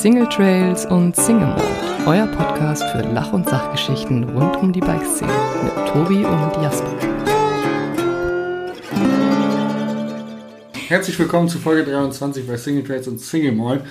Single 0.00 0.26
Trails 0.30 0.86
und 0.86 1.14
Single 1.14 1.48
Mode, 1.48 1.62
euer 2.06 2.26
Podcast 2.28 2.82
für 2.84 3.02
Lach- 3.02 3.34
und 3.34 3.46
Sachgeschichten 3.46 4.24
rund 4.30 4.56
um 4.56 4.72
die 4.72 4.80
Bikeszene 4.80 5.30
mit 5.62 5.74
Tobi 5.88 6.24
und 6.24 6.62
Jasper. 6.62 6.90
Herzlich 10.88 11.18
willkommen 11.18 11.50
zu 11.50 11.58
Folge 11.58 11.84
23 11.84 12.46
bei 12.46 12.56
Single 12.56 12.82
Trails 12.82 13.08
und 13.08 13.20
Single 13.20 13.52
Mall. 13.52 13.84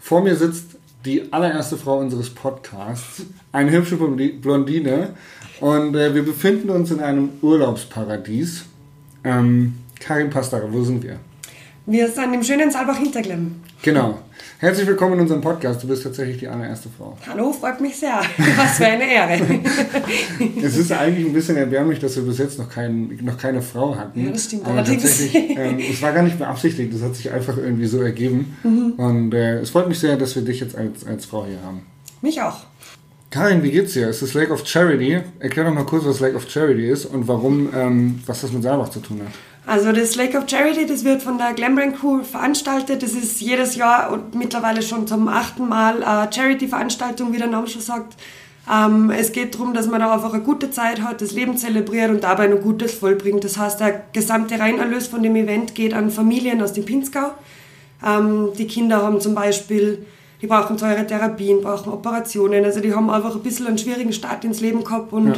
Vor 0.00 0.20
mir 0.22 0.36
sitzt 0.36 0.76
die 1.06 1.32
allererste 1.32 1.78
Frau 1.78 1.96
unseres 1.96 2.28
Podcasts, 2.28 3.24
eine 3.50 3.70
hübsche 3.70 3.96
Blondine. 3.96 5.14
Und 5.60 5.96
äh, 5.96 6.14
wir 6.14 6.26
befinden 6.26 6.68
uns 6.68 6.90
in 6.90 7.00
einem 7.00 7.30
Urlaubsparadies. 7.40 8.66
Ähm, 9.24 9.76
Karin 9.98 10.28
Pastara, 10.28 10.70
wo 10.70 10.84
sind 10.84 11.02
wir? 11.02 11.16
Wir 11.86 12.08
sind 12.08 12.34
im 12.34 12.42
schönen 12.42 12.70
Saalbach-Hinterglemm. 12.70 13.63
Genau. 13.84 14.18
Herzlich 14.60 14.86
willkommen 14.86 15.12
in 15.12 15.20
unserem 15.20 15.42
Podcast. 15.42 15.82
Du 15.82 15.88
bist 15.88 16.04
tatsächlich 16.04 16.38
die 16.38 16.48
allererste 16.48 16.88
Frau. 16.88 17.18
Hallo, 17.28 17.52
freut 17.52 17.82
mich 17.82 17.94
sehr. 17.94 18.18
Was 18.56 18.78
für 18.78 18.86
eine 18.86 19.04
Ehre. 19.04 19.38
es 20.62 20.78
ist 20.78 20.90
eigentlich 20.90 21.26
ein 21.26 21.34
bisschen 21.34 21.58
erbärmlich, 21.58 21.98
dass 21.98 22.16
wir 22.16 22.22
bis 22.22 22.38
jetzt 22.38 22.58
noch, 22.58 22.70
kein, 22.70 23.18
noch 23.20 23.36
keine 23.36 23.60
Frau 23.60 23.94
hatten. 23.94 24.24
Ja, 24.24 24.30
das 24.30 24.46
stimmt 24.46 24.64
Aber 24.64 24.78
allerdings. 24.78 25.02
tatsächlich, 25.02 25.58
ähm, 25.58 25.78
es 25.78 26.00
war 26.00 26.14
gar 26.14 26.22
nicht 26.22 26.38
beabsichtigt, 26.38 26.94
das 26.94 27.02
hat 27.02 27.14
sich 27.14 27.30
einfach 27.30 27.58
irgendwie 27.58 27.84
so 27.84 28.00
ergeben. 28.00 28.56
Mhm. 28.62 28.92
Und 28.92 29.34
äh, 29.34 29.58
es 29.58 29.68
freut 29.68 29.86
mich 29.86 29.98
sehr, 29.98 30.16
dass 30.16 30.34
wir 30.34 30.40
dich 30.42 30.60
jetzt 30.60 30.74
als, 30.74 31.06
als 31.06 31.26
Frau 31.26 31.44
hier 31.44 31.60
haben. 31.62 31.82
Mich 32.22 32.40
auch. 32.40 32.60
Karin, 33.28 33.62
wie 33.62 33.70
geht's 33.70 33.92
dir? 33.92 34.08
Es 34.08 34.22
ist 34.22 34.32
Lake 34.32 34.50
of 34.50 34.66
Charity. 34.66 35.20
Erklär 35.40 35.66
doch 35.66 35.74
mal 35.74 35.84
kurz, 35.84 36.06
was 36.06 36.20
Lake 36.20 36.36
of 36.36 36.48
Charity 36.48 36.88
ist 36.88 37.04
und 37.04 37.28
warum, 37.28 37.68
ähm, 37.76 38.22
was 38.24 38.40
das 38.40 38.50
mit 38.50 38.62
Saalbach 38.62 38.88
zu 38.88 39.00
tun 39.00 39.20
hat. 39.20 39.32
Also 39.66 39.92
das 39.92 40.14
Lake 40.14 40.36
of 40.36 40.44
Charity, 40.46 40.84
das 40.84 41.04
wird 41.04 41.22
von 41.22 41.38
der 41.38 41.54
Glambrand 41.54 41.98
Crew 41.98 42.22
veranstaltet. 42.22 43.02
Das 43.02 43.12
ist 43.12 43.40
jedes 43.40 43.76
Jahr 43.76 44.12
und 44.12 44.34
mittlerweile 44.34 44.82
schon 44.82 45.06
zum 45.06 45.26
achten 45.28 45.68
Mal 45.68 46.04
eine 46.04 46.30
Charity-Veranstaltung, 46.30 47.32
wie 47.32 47.38
der 47.38 47.46
Name 47.46 47.66
schon 47.66 47.80
sagt. 47.80 48.14
Ähm, 48.70 49.10
es 49.10 49.32
geht 49.32 49.54
darum, 49.54 49.72
dass 49.72 49.86
man 49.86 50.00
da 50.00 50.12
einfach 50.12 50.32
eine 50.34 50.42
gute 50.42 50.70
Zeit 50.70 51.02
hat, 51.02 51.20
das 51.20 51.32
Leben 51.32 51.56
zelebriert 51.56 52.10
und 52.10 52.24
dabei 52.24 52.46
noch 52.46 52.60
Gutes 52.60 52.94
vollbringt. 52.94 53.44
Das 53.44 53.58
heißt, 53.58 53.80
der 53.80 54.04
gesamte 54.12 54.58
Reinerlös 54.58 55.06
von 55.06 55.22
dem 55.22 55.36
Event 55.36 55.74
geht 55.74 55.94
an 55.94 56.10
Familien 56.10 56.62
aus 56.62 56.72
dem 56.74 56.84
Pinzgau. 56.84 57.32
Ähm, 58.04 58.50
die 58.58 58.66
Kinder 58.66 59.02
haben 59.02 59.20
zum 59.20 59.34
Beispiel, 59.34 60.04
die 60.44 60.48
brauchen 60.48 60.76
teure 60.76 61.06
Therapien, 61.06 61.62
brauchen 61.62 61.90
Operationen. 61.90 62.66
Also 62.66 62.78
die 62.80 62.94
haben 62.94 63.08
einfach 63.08 63.34
ein 63.34 63.40
bisschen 63.40 63.66
einen 63.66 63.78
schwierigen 63.78 64.12
Start 64.12 64.44
ins 64.44 64.60
Leben 64.60 64.84
gehabt 64.84 65.10
und 65.10 65.28
ja. 65.28 65.34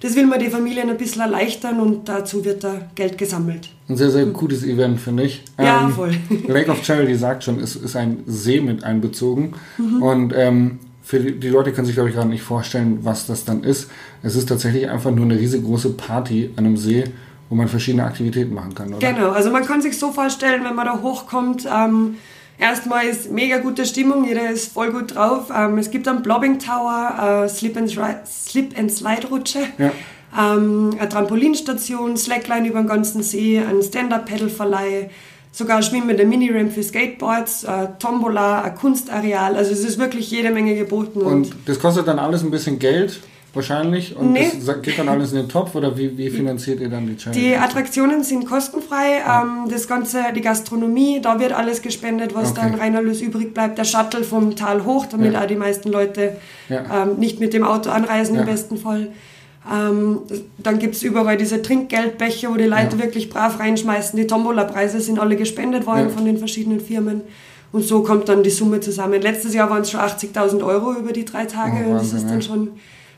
das 0.00 0.16
will 0.16 0.26
man 0.26 0.40
die 0.40 0.48
Familien 0.48 0.90
ein 0.90 0.96
bisschen 0.96 1.22
erleichtern 1.22 1.78
und 1.78 2.08
dazu 2.08 2.44
wird 2.44 2.64
da 2.64 2.74
Geld 2.96 3.16
gesammelt. 3.16 3.68
Ein 3.88 3.96
sehr, 3.96 4.10
sehr 4.10 4.26
gutes 4.26 4.64
Event, 4.64 4.98
finde 4.98 5.22
ich. 5.22 5.44
Ja, 5.60 5.82
ähm, 5.82 5.92
voll. 5.92 6.10
Lake 6.48 6.72
of 6.72 6.84
Charity 6.84 7.14
sagt 7.14 7.44
schon, 7.44 7.60
es 7.60 7.76
ist 7.76 7.94
ein 7.94 8.24
See 8.26 8.60
mit 8.60 8.82
einbezogen. 8.82 9.54
Mhm. 9.76 10.02
Und 10.02 10.34
ähm, 10.36 10.80
für 11.04 11.20
die, 11.20 11.38
die, 11.38 11.50
Leute 11.50 11.70
können 11.70 11.86
sich, 11.86 11.94
glaube 11.94 12.08
ich, 12.08 12.16
gerade 12.16 12.28
nicht 12.28 12.42
vorstellen, 12.42 12.98
was 13.02 13.28
das 13.28 13.44
dann 13.44 13.62
ist. 13.62 13.88
Es 14.24 14.34
ist 14.34 14.48
tatsächlich 14.48 14.90
einfach 14.90 15.12
nur 15.12 15.24
eine 15.24 15.38
riesengroße 15.38 15.90
Party 15.90 16.50
an 16.56 16.66
einem 16.66 16.76
See, 16.76 17.04
wo 17.48 17.54
man 17.54 17.68
verschiedene 17.68 18.02
Aktivitäten 18.02 18.52
machen 18.54 18.74
kann, 18.74 18.92
oder? 18.92 19.12
Genau, 19.12 19.30
also 19.30 19.52
man 19.52 19.64
kann 19.64 19.82
sich 19.82 19.96
so 19.96 20.10
vorstellen, 20.10 20.64
wenn 20.64 20.74
man 20.74 20.86
da 20.86 21.00
hochkommt, 21.00 21.64
ähm, 21.72 22.16
erstmal 22.58 23.06
ist 23.06 23.30
mega 23.30 23.58
gute 23.58 23.86
Stimmung, 23.86 24.26
jeder 24.26 24.50
ist 24.50 24.72
voll 24.72 24.92
gut 24.92 25.14
drauf. 25.14 25.50
Ähm, 25.54 25.78
es 25.78 25.90
gibt 25.90 26.06
einen 26.08 26.22
Blobbing 26.22 26.58
Tower, 26.58 27.44
äh, 27.44 27.48
Slip, 27.48 27.76
and 27.76 27.90
Slip 27.90 28.78
and 28.78 28.90
Slide 28.92 29.28
Rutsche. 29.28 29.60
Ja. 29.78 29.92
Ähm, 30.36 30.94
eine 30.98 31.08
Trampolinstation, 31.08 32.16
Slackline 32.16 32.68
über 32.68 32.80
den 32.80 32.88
ganzen 32.88 33.22
See, 33.22 33.58
ein 33.58 33.82
Stand-Up-Pedal-Verleih, 33.82 35.08
sogar 35.52 35.82
schwimmende 35.82 36.26
Mini-Ramp 36.26 36.72
für 36.72 36.82
Skateboards, 36.82 37.64
äh, 37.64 37.88
Tombola, 37.98 38.62
ein 38.62 38.74
Kunstareal. 38.74 39.56
Also 39.56 39.72
es 39.72 39.84
ist 39.84 39.98
wirklich 39.98 40.30
jede 40.30 40.50
Menge 40.50 40.74
geboten. 40.74 41.22
Und, 41.22 41.32
und 41.32 41.54
das 41.66 41.80
kostet 41.80 42.06
dann 42.06 42.18
alles 42.18 42.42
ein 42.42 42.50
bisschen 42.50 42.78
Geld? 42.78 43.20
Wahrscheinlich. 43.54 44.14
Und 44.14 44.32
nee. 44.32 44.50
das 44.64 44.82
geht 44.82 44.98
dann 44.98 45.08
alles 45.08 45.32
in 45.32 45.38
den 45.38 45.48
Topf 45.48 45.74
oder 45.74 45.96
wie, 45.96 46.16
wie 46.18 46.28
finanziert 46.28 46.80
ihr 46.80 46.88
dann 46.88 47.06
die 47.06 47.16
Challenge? 47.16 47.40
Die 47.40 47.56
Attraktionen 47.56 48.22
sind 48.22 48.46
kostenfrei. 48.46 49.20
Ja. 49.20 49.42
Ähm, 49.42 49.70
das 49.70 49.88
Ganze, 49.88 50.22
die 50.36 50.42
Gastronomie, 50.42 51.20
da 51.22 51.40
wird 51.40 51.52
alles 51.52 51.80
gespendet, 51.80 52.34
was 52.34 52.50
okay. 52.50 52.60
dann 52.62 52.74
Reinerlös 52.74 53.22
übrig 53.22 53.54
bleibt. 53.54 53.78
Der 53.78 53.84
Shuttle 53.84 54.22
vom 54.22 54.54
Tal 54.54 54.84
hoch, 54.84 55.06
damit 55.06 55.32
ja. 55.32 55.42
auch 55.42 55.46
die 55.46 55.56
meisten 55.56 55.90
Leute 55.90 56.36
ja. 56.68 57.04
ähm, 57.04 57.16
nicht 57.16 57.40
mit 57.40 57.54
dem 57.54 57.64
Auto 57.64 57.90
anreisen 57.90 58.36
im 58.36 58.44
besten 58.44 58.76
Fall. 58.76 59.08
Ähm, 59.70 60.20
dann 60.58 60.78
gibt 60.78 60.94
es 60.94 61.02
überall 61.02 61.36
diese 61.36 61.60
Trinkgeldbecher, 61.60 62.50
wo 62.50 62.56
die 62.56 62.64
Leute 62.64 62.98
wirklich 62.98 63.28
brav 63.28 63.58
reinschmeißen. 63.58 64.18
Die 64.18 64.26
Tombola-Preise 64.26 65.00
sind 65.00 65.18
alle 65.18 65.36
gespendet 65.36 65.86
worden 65.86 66.10
von 66.10 66.24
den 66.24 66.38
verschiedenen 66.38 66.80
Firmen. 66.80 67.22
Und 67.70 67.84
so 67.84 68.02
kommt 68.02 68.28
dann 68.28 68.42
die 68.42 68.50
Summe 68.50 68.80
zusammen. 68.80 69.20
Letztes 69.20 69.52
Jahr 69.52 69.68
waren 69.68 69.82
es 69.82 69.90
schon 69.90 70.00
80.000 70.00 70.64
Euro 70.64 70.94
über 70.94 71.12
die 71.12 71.24
drei 71.24 71.44
Tage. 71.44 71.84
Oh, 71.86 71.92
Wahnsinn, 71.92 71.96
das 71.96 72.12
ist 72.12 72.30
dann 72.30 72.40
schon, 72.40 72.70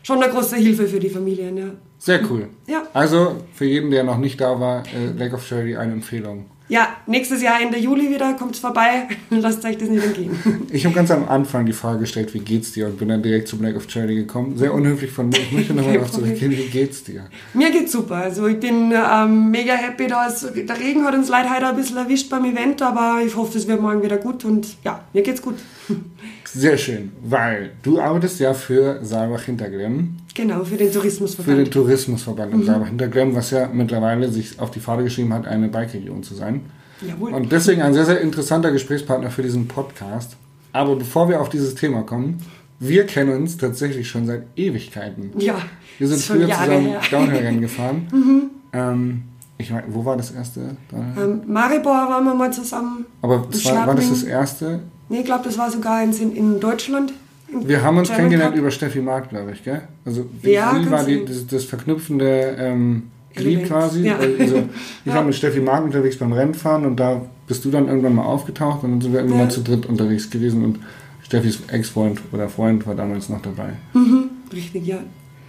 schon 0.02 0.22
eine 0.22 0.32
große 0.32 0.56
Hilfe 0.56 0.86
für 0.86 1.00
die 1.00 1.10
Familien. 1.10 1.56
Ja. 1.56 1.70
Sehr 1.98 2.20
cool. 2.30 2.48
Ja. 2.66 2.82
Also 2.94 3.36
für 3.54 3.66
jeden, 3.66 3.90
der 3.90 4.04
noch 4.04 4.18
nicht 4.18 4.40
da 4.40 4.58
war, 4.58 4.82
äh, 4.86 5.18
Lake 5.18 5.34
of 5.34 5.46
Charity 5.46 5.76
eine 5.76 5.92
Empfehlung. 5.92 6.46
Ja, 6.70 6.88
nächstes 7.06 7.42
Jahr 7.42 7.60
Ende 7.60 7.78
Juli 7.78 8.10
wieder, 8.10 8.34
kommt 8.34 8.54
es 8.54 8.60
vorbei. 8.60 9.08
Lasst 9.30 9.64
euch 9.64 9.76
das 9.76 9.88
nicht 9.88 10.04
entgehen. 10.04 10.30
Ich 10.72 10.84
habe 10.86 10.94
ganz 10.94 11.10
am 11.10 11.28
Anfang 11.28 11.66
die 11.66 11.72
Frage 11.72 11.98
gestellt, 11.98 12.32
wie 12.32 12.38
geht's 12.38 12.70
dir? 12.70 12.86
Und 12.86 12.98
bin 12.98 13.08
dann 13.08 13.24
direkt 13.24 13.48
zu 13.48 13.58
Black 13.58 13.74
of 13.76 13.90
Charity 13.90 14.14
gekommen. 14.14 14.56
Sehr 14.56 14.72
unhöflich 14.72 15.10
von 15.10 15.28
mir. 15.28 15.38
Ich 15.38 15.50
möchte 15.50 15.74
nochmal 15.74 15.94
darauf 15.94 16.12
zurückgehen, 16.12 16.52
wie 16.52 16.68
geht's 16.68 17.02
dir? 17.02 17.26
Mir 17.54 17.72
geht's 17.72 17.90
super. 17.90 18.14
Also 18.16 18.46
ich 18.46 18.60
bin 18.60 18.92
ähm, 18.92 19.50
mega 19.50 19.74
happy. 19.74 20.06
Da 20.06 20.28
ist, 20.28 20.48
der 20.54 20.78
Regen 20.78 21.04
hat 21.04 21.14
uns 21.14 21.28
leider 21.28 21.50
heute 21.52 21.66
ein 21.66 21.76
bisschen 21.76 21.96
erwischt 21.96 22.30
beim 22.30 22.44
Event, 22.44 22.80
aber 22.82 23.20
ich 23.26 23.34
hoffe, 23.34 23.58
es 23.58 23.66
wird 23.66 23.82
morgen 23.82 24.00
wieder 24.04 24.18
gut. 24.18 24.44
Und 24.44 24.76
ja, 24.84 25.04
mir 25.12 25.22
geht's 25.22 25.42
gut. 25.42 25.56
Sehr 26.52 26.76
schön, 26.76 27.12
weil 27.22 27.72
du 27.82 28.00
arbeitest 28.00 28.40
ja 28.40 28.54
für 28.54 29.04
Saalbach 29.04 29.42
Hinterglemm. 29.42 30.16
Genau, 30.34 30.64
für 30.64 30.76
den 30.76 30.92
Tourismusverband. 30.92 31.56
Für 31.58 31.64
den 31.64 31.70
Tourismusverband 31.72 32.52
in 32.52 32.60
mhm. 32.60 32.64
Saalbach 32.64 32.88
Hinterglemm, 32.88 33.34
was 33.34 33.50
ja 33.50 33.68
mittlerweile 33.72 34.28
sich 34.30 34.58
auf 34.58 34.70
die 34.70 34.80
Fahne 34.80 35.04
geschrieben 35.04 35.32
hat, 35.32 35.46
eine 35.46 35.68
Bike-Region 35.68 36.22
zu 36.22 36.34
sein. 36.34 36.62
Jawohl. 37.06 37.32
Und 37.32 37.52
deswegen 37.52 37.82
ein 37.82 37.94
sehr, 37.94 38.04
sehr 38.04 38.20
interessanter 38.20 38.72
Gesprächspartner 38.72 39.30
für 39.30 39.42
diesen 39.42 39.68
Podcast. 39.68 40.36
Aber 40.72 40.96
bevor 40.96 41.28
wir 41.28 41.40
auf 41.40 41.48
dieses 41.48 41.74
Thema 41.74 42.02
kommen, 42.02 42.38
wir 42.78 43.06
kennen 43.06 43.36
uns 43.36 43.56
tatsächlich 43.56 44.08
schon 44.08 44.26
seit 44.26 44.42
Ewigkeiten. 44.56 45.32
Ja. 45.38 45.56
Wir 45.98 46.08
sind 46.08 46.20
früher 46.20 46.48
zusammen 46.48 46.94
Downhill-Rennen 47.10 47.60
gefahren. 47.60 48.08
mhm. 48.12 48.50
ähm, 48.72 49.22
ich 49.58 49.70
meine, 49.70 49.84
wo 49.90 50.02
war 50.06 50.16
das 50.16 50.30
erste? 50.30 50.74
Ähm, 50.90 51.42
Maribor 51.46 51.92
waren 51.92 52.24
wir 52.24 52.34
mal 52.34 52.50
zusammen. 52.50 53.04
Aber 53.20 53.46
das 53.50 53.62
war, 53.66 53.88
war, 53.88 53.94
das 53.94 54.08
das 54.08 54.22
erste? 54.22 54.80
Nee, 55.10 55.18
ich 55.18 55.24
glaube, 55.24 55.44
das 55.44 55.58
war 55.58 55.70
sogar 55.70 56.02
in, 56.02 56.12
in 56.34 56.60
Deutschland. 56.60 57.12
Wir 57.52 57.82
haben 57.82 57.98
uns 57.98 58.08
German 58.08 58.16
kennengelernt 58.22 58.54
Cup. 58.54 58.60
über 58.60 58.70
Steffi 58.70 59.00
Mark, 59.00 59.28
glaube 59.28 59.52
ich, 59.52 59.64
gell? 59.64 59.82
Also 60.04 60.26
ja, 60.42 60.80
war 60.88 61.04
die, 61.04 61.24
das, 61.24 61.48
das 61.48 61.64
verknüpfende 61.64 62.56
ähm, 62.56 63.10
Glied 63.34 63.66
quasi? 63.66 64.06
Ja. 64.06 64.16
Also, 64.16 64.38
ich 64.38 65.06
ja. 65.06 65.14
war 65.14 65.24
mit 65.24 65.34
Steffi 65.34 65.60
Mark 65.60 65.84
unterwegs 65.84 66.16
beim 66.16 66.32
Rennfahren 66.32 66.86
und 66.86 66.96
da 67.00 67.22
bist 67.48 67.64
du 67.64 67.72
dann 67.72 67.88
irgendwann 67.88 68.14
mal 68.14 68.24
aufgetaucht 68.24 68.84
und 68.84 68.92
dann 68.92 69.00
sind 69.00 69.12
wir 69.12 69.18
irgendwann 69.18 69.40
ja. 69.40 69.44
mal 69.46 69.50
zu 69.50 69.62
dritt 69.62 69.84
unterwegs 69.84 70.30
gewesen 70.30 70.64
und 70.64 70.78
Steffis 71.24 71.58
Ex-Freund 71.66 72.20
oder 72.30 72.48
Freund 72.48 72.86
war 72.86 72.94
damals 72.94 73.28
noch 73.28 73.42
dabei. 73.42 73.72
Mhm. 73.94 74.30
Richtig, 74.52 74.86
ja. 74.86 74.98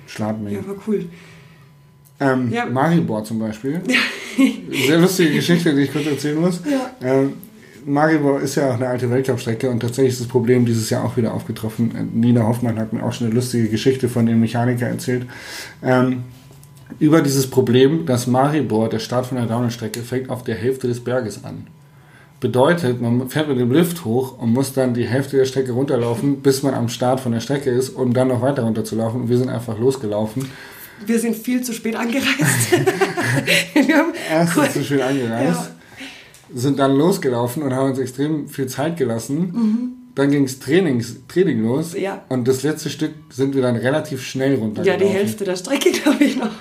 Schladming. 0.07 0.55
Ja, 0.55 0.67
war 0.67 0.75
cool. 0.87 1.05
Ähm, 2.19 2.51
ja. 2.51 2.65
Maribor 2.65 3.23
zum 3.23 3.37
Beispiel. 3.37 3.81
Sehr 4.87 4.99
lustige 4.99 5.33
Geschichte, 5.33 5.73
die 5.73 5.81
ich 5.81 5.91
kurz 5.91 6.07
erzählen 6.07 6.39
muss. 6.39 6.61
Ja. 6.65 6.91
Ähm, 7.01 7.33
Maribor 7.85 8.41
ist 8.41 8.55
ja 8.55 8.69
auch 8.69 8.75
eine 8.75 8.87
alte 8.87 9.09
Weltcup-Strecke 9.09 9.69
und 9.69 9.79
tatsächlich 9.79 10.13
ist 10.13 10.21
das 10.21 10.27
Problem 10.27 10.65
dieses 10.65 10.89
Jahr 10.89 11.03
auch 11.03 11.17
wieder 11.17 11.33
aufgetroffen. 11.33 12.11
Nina 12.13 12.43
Hoffmann 12.43 12.77
hat 12.79 12.93
mir 12.93 13.03
auch 13.03 13.13
schon 13.13 13.27
eine 13.27 13.35
lustige 13.35 13.69
Geschichte 13.69 14.09
von 14.09 14.25
dem 14.25 14.39
Mechaniker 14.39 14.87
erzählt. 14.87 15.25
Ähm, 15.83 16.23
über 16.99 17.21
dieses 17.21 17.49
Problem, 17.49 18.05
dass 18.05 18.27
Maribor, 18.27 18.89
der 18.89 18.99
Start 18.99 19.25
von 19.25 19.37
der 19.37 19.47
Downhill-Strecke, 19.47 20.01
fängt 20.01 20.29
auf 20.29 20.43
der 20.43 20.55
Hälfte 20.55 20.87
des 20.87 21.03
Berges 21.03 21.43
an. 21.43 21.67
Bedeutet, 22.39 23.01
man 23.01 23.29
fährt 23.29 23.47
mit 23.47 23.59
dem 23.59 23.71
Lift 23.71 24.03
hoch 24.03 24.37
und 24.39 24.51
muss 24.51 24.73
dann 24.73 24.93
die 24.93 25.07
Hälfte 25.07 25.37
der 25.37 25.45
Strecke 25.45 25.71
runterlaufen, 25.71 26.41
bis 26.41 26.63
man 26.63 26.73
am 26.73 26.89
Start 26.89 27.19
von 27.19 27.31
der 27.31 27.39
Strecke 27.39 27.69
ist, 27.69 27.89
um 27.89 28.13
dann 28.13 28.27
noch 28.29 28.41
weiter 28.41 28.63
runterzulaufen. 28.63 29.21
Und 29.21 29.29
wir 29.29 29.37
sind 29.37 29.49
einfach 29.49 29.77
losgelaufen. 29.77 30.49
Wir 31.05 31.19
sind 31.19 31.35
viel 31.35 31.61
zu 31.61 31.73
spät 31.73 31.95
angereist. 31.95 32.71
wir 33.73 33.95
haben 33.95 34.13
Erstens 34.29 34.73
zu 34.73 34.83
spät 34.83 35.01
angereist. 35.01 35.71
Ja 35.71 35.80
sind 36.53 36.79
dann 36.79 36.95
losgelaufen 36.95 37.63
und 37.63 37.73
haben 37.73 37.89
uns 37.89 37.99
extrem 37.99 38.47
viel 38.47 38.67
Zeit 38.67 38.97
gelassen. 38.97 39.39
Mhm. 39.39 39.91
Dann 40.15 40.29
ging 40.29 40.43
es 40.43 40.59
Training 40.59 41.63
los. 41.63 41.93
Ja. 41.97 42.23
Und 42.27 42.47
das 42.47 42.63
letzte 42.63 42.89
Stück 42.89 43.13
sind 43.29 43.55
wir 43.55 43.61
dann 43.61 43.77
relativ 43.77 44.21
schnell 44.21 44.55
runtergelaufen. 44.55 44.85
Ja, 44.85 44.97
die 44.97 45.17
Hälfte 45.17 45.45
der 45.45 45.55
Strecke, 45.55 45.91
glaube 46.03 46.23
ich 46.23 46.37
noch. 46.37 46.51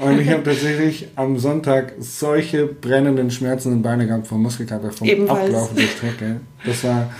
und 0.00 0.20
ich 0.20 0.28
habe 0.30 0.44
tatsächlich 0.44 1.08
am 1.16 1.36
Sonntag 1.38 1.94
solche 1.98 2.66
brennenden, 2.66 3.32
schmerzenden 3.32 3.82
Beine 3.82 4.06
gehabt 4.06 4.28
vom 4.28 4.40
Muskelkater, 4.40 4.92
vom 4.92 5.08
Ebenfalls. 5.08 5.46
Ablaufen 5.46 5.76
der 5.76 5.82
Strecke. 5.88 6.40
Das 6.64 6.84
war, 6.84 7.12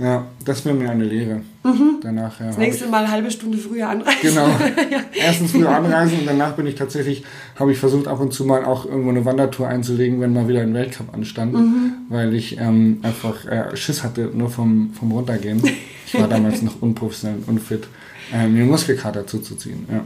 Ja, 0.00 0.26
das 0.46 0.64
wäre 0.64 0.74
mir 0.74 0.88
eine 0.88 1.04
Lehre. 1.04 1.42
Mhm. 1.62 1.98
Danach, 2.02 2.40
ja, 2.40 2.46
das 2.46 2.56
nächste 2.56 2.86
Mal 2.86 3.04
eine 3.04 3.10
halbe 3.10 3.30
Stunde 3.30 3.58
früher 3.58 3.90
anreisen. 3.90 4.18
Genau. 4.22 4.46
ja. 4.90 5.00
Erstens 5.12 5.52
früher 5.52 5.68
anreisen 5.68 6.20
und 6.20 6.26
danach 6.26 6.52
bin 6.52 6.66
ich 6.66 6.74
tatsächlich, 6.74 7.22
habe 7.56 7.72
ich 7.72 7.78
versucht 7.78 8.08
ab 8.08 8.18
und 8.18 8.32
zu 8.32 8.46
mal 8.46 8.64
auch 8.64 8.86
irgendwo 8.86 9.10
eine 9.10 9.26
Wandertour 9.26 9.68
einzulegen, 9.68 10.22
wenn 10.22 10.32
mal 10.32 10.48
wieder 10.48 10.62
ein 10.62 10.72
Weltcup 10.72 11.12
anstand, 11.12 11.52
mhm. 11.52 11.92
weil 12.08 12.32
ich 12.34 12.58
ähm, 12.58 13.00
einfach 13.02 13.44
äh, 13.44 13.76
Schiss 13.76 14.02
hatte 14.02 14.30
nur 14.32 14.48
vom, 14.48 14.94
vom 14.94 15.12
Runtergehen. 15.12 15.62
Ich 16.06 16.18
war 16.18 16.28
damals 16.28 16.62
noch 16.62 16.80
unprofessionell 16.80 17.36
und 17.40 17.48
unfit, 17.48 17.86
äh, 18.32 18.48
mir 18.48 18.64
Muskelkater 18.64 19.26
zuzuziehen. 19.26 19.86
Ja, 19.90 20.04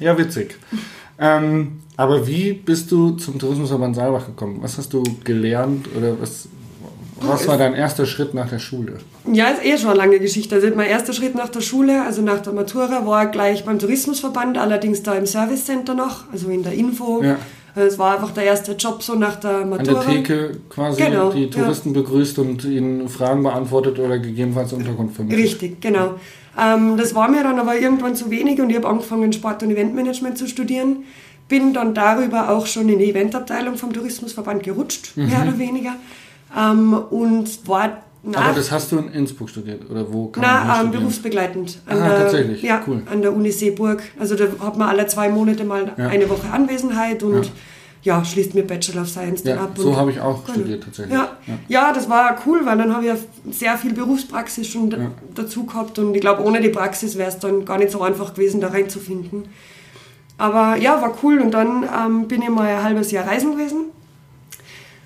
ja 0.00 0.18
witzig. 0.18 0.58
Ähm, 1.18 1.80
aber 1.96 2.26
wie 2.26 2.52
bist 2.52 2.92
du 2.92 3.12
zum 3.12 3.38
Tourismusverband 3.38 3.96
Saalbach 3.96 4.26
gekommen? 4.26 4.58
Was 4.60 4.76
hast 4.76 4.92
du 4.92 5.02
gelernt 5.24 5.88
oder 5.96 6.20
was, 6.20 6.48
was 7.26 7.46
war 7.48 7.58
dein 7.58 7.74
erster 7.74 8.06
Schritt 8.06 8.34
nach 8.34 8.48
der 8.48 8.58
Schule? 8.58 8.94
Ja, 9.32 9.48
ist 9.48 9.64
eh 9.64 9.78
schon 9.78 9.90
eine 9.90 9.98
lange 9.98 10.18
Geschichte. 10.18 10.54
Also 10.54 10.68
mein 10.74 10.88
erster 10.88 11.12
Schritt 11.12 11.34
nach 11.34 11.48
der 11.48 11.60
Schule, 11.60 12.02
also 12.02 12.22
nach 12.22 12.40
der 12.40 12.52
Matura, 12.52 13.06
war 13.06 13.26
gleich 13.26 13.64
beim 13.64 13.78
Tourismusverband, 13.78 14.58
allerdings 14.58 15.02
da 15.02 15.14
im 15.14 15.26
Service 15.26 15.64
Center 15.66 15.94
noch, 15.94 16.24
also 16.32 16.48
in 16.48 16.62
der 16.62 16.72
Info. 16.72 17.22
Ja. 17.22 17.36
Es 17.74 17.98
war 17.98 18.16
einfach 18.16 18.32
der 18.32 18.44
erste 18.44 18.72
Job 18.72 19.02
so 19.02 19.14
nach 19.14 19.36
der 19.36 19.64
Matura. 19.64 20.00
An 20.00 20.06
der 20.06 20.14
Theke 20.14 20.50
quasi 20.68 21.02
genau, 21.02 21.30
die 21.30 21.48
Touristen 21.48 21.94
ja. 21.94 22.00
begrüßt 22.02 22.38
und 22.38 22.64
ihnen 22.64 23.08
Fragen 23.08 23.42
beantwortet 23.42 23.98
oder 23.98 24.18
gegebenenfalls 24.18 24.74
Unterkunft 24.74 25.16
vermittelt. 25.16 25.42
Richtig, 25.42 25.80
genau. 25.80 26.14
Ähm, 26.58 26.98
das 26.98 27.14
war 27.14 27.30
mir 27.30 27.42
dann 27.42 27.58
aber 27.58 27.78
irgendwann 27.78 28.14
zu 28.14 28.30
wenig 28.30 28.60
und 28.60 28.68
ich 28.68 28.76
habe 28.76 28.88
angefangen 28.88 29.32
Sport- 29.32 29.62
und 29.62 29.70
Eventmanagement 29.70 30.36
zu 30.36 30.46
studieren. 30.46 31.04
Bin 31.48 31.72
dann 31.72 31.94
darüber 31.94 32.50
auch 32.50 32.66
schon 32.66 32.88
in 32.88 32.98
die 32.98 33.10
Eventabteilung 33.10 33.76
vom 33.76 33.92
Tourismusverband 33.92 34.62
gerutscht, 34.62 35.16
mhm. 35.16 35.28
mehr 35.28 35.42
oder 35.42 35.58
weniger. 35.58 35.94
Ähm, 36.56 36.94
und 36.94 37.68
war 37.68 38.02
nach, 38.24 38.44
Aber 38.44 38.54
das 38.54 38.70
hast 38.70 38.92
du 38.92 38.98
in 38.98 39.08
Innsbruck 39.08 39.50
studiert 39.50 39.90
oder 39.90 40.12
wo? 40.12 40.28
Kann 40.28 40.42
Nein, 40.42 40.86
ähm, 40.86 40.90
berufsbegleitend. 40.92 41.80
An 41.86 41.98
ah, 41.98 42.08
der, 42.08 42.18
tatsächlich. 42.18 42.62
Ja, 42.62 42.80
cool. 42.86 43.02
an 43.10 43.20
der 43.20 43.34
Uni 43.34 43.50
Seeburg. 43.50 44.00
Also 44.18 44.36
da 44.36 44.44
hat 44.60 44.76
man 44.76 44.88
alle 44.88 45.06
zwei 45.08 45.28
Monate 45.28 45.64
mal 45.64 45.90
ja. 45.96 46.06
eine 46.06 46.30
Woche 46.30 46.48
Anwesenheit 46.52 47.24
und 47.24 47.46
ja. 48.02 48.18
ja. 48.18 48.24
schließt 48.24 48.54
mir 48.54 48.62
Bachelor 48.62 49.02
of 49.02 49.08
Science 49.08 49.42
dann 49.42 49.58
ab. 49.58 49.72
So 49.76 49.96
habe 49.96 50.12
ich 50.12 50.20
auch 50.20 50.44
genau. 50.44 50.56
studiert 50.56 50.84
tatsächlich. 50.84 51.14
Ja. 51.14 51.36
Ja. 51.66 51.92
das 51.92 52.08
war 52.08 52.38
cool, 52.46 52.60
weil 52.64 52.78
dann 52.78 52.94
habe 52.94 53.04
ich 53.04 53.08
ja 53.08 53.16
sehr 53.50 53.76
viel 53.76 53.92
Berufspraxis 53.92 54.68
schon 54.68 54.94
dazu 55.34 55.64
gehabt 55.64 55.98
und 55.98 56.14
ich 56.14 56.20
glaube, 56.20 56.44
ohne 56.44 56.60
die 56.60 56.68
Praxis 56.68 57.18
wäre 57.18 57.28
es 57.28 57.40
dann 57.40 57.64
gar 57.64 57.78
nicht 57.78 57.90
so 57.90 58.02
einfach 58.02 58.34
gewesen, 58.34 58.60
da 58.60 58.68
reinzufinden. 58.68 59.46
Aber 60.38 60.76
ja, 60.76 61.02
war 61.02 61.12
cool 61.24 61.40
und 61.40 61.50
dann 61.50 61.82
ähm, 61.82 62.28
bin 62.28 62.40
ich 62.40 62.50
mal 62.50 62.68
ein 62.68 62.84
halbes 62.84 63.10
Jahr 63.10 63.26
reisen 63.26 63.52
gewesen 63.52 63.86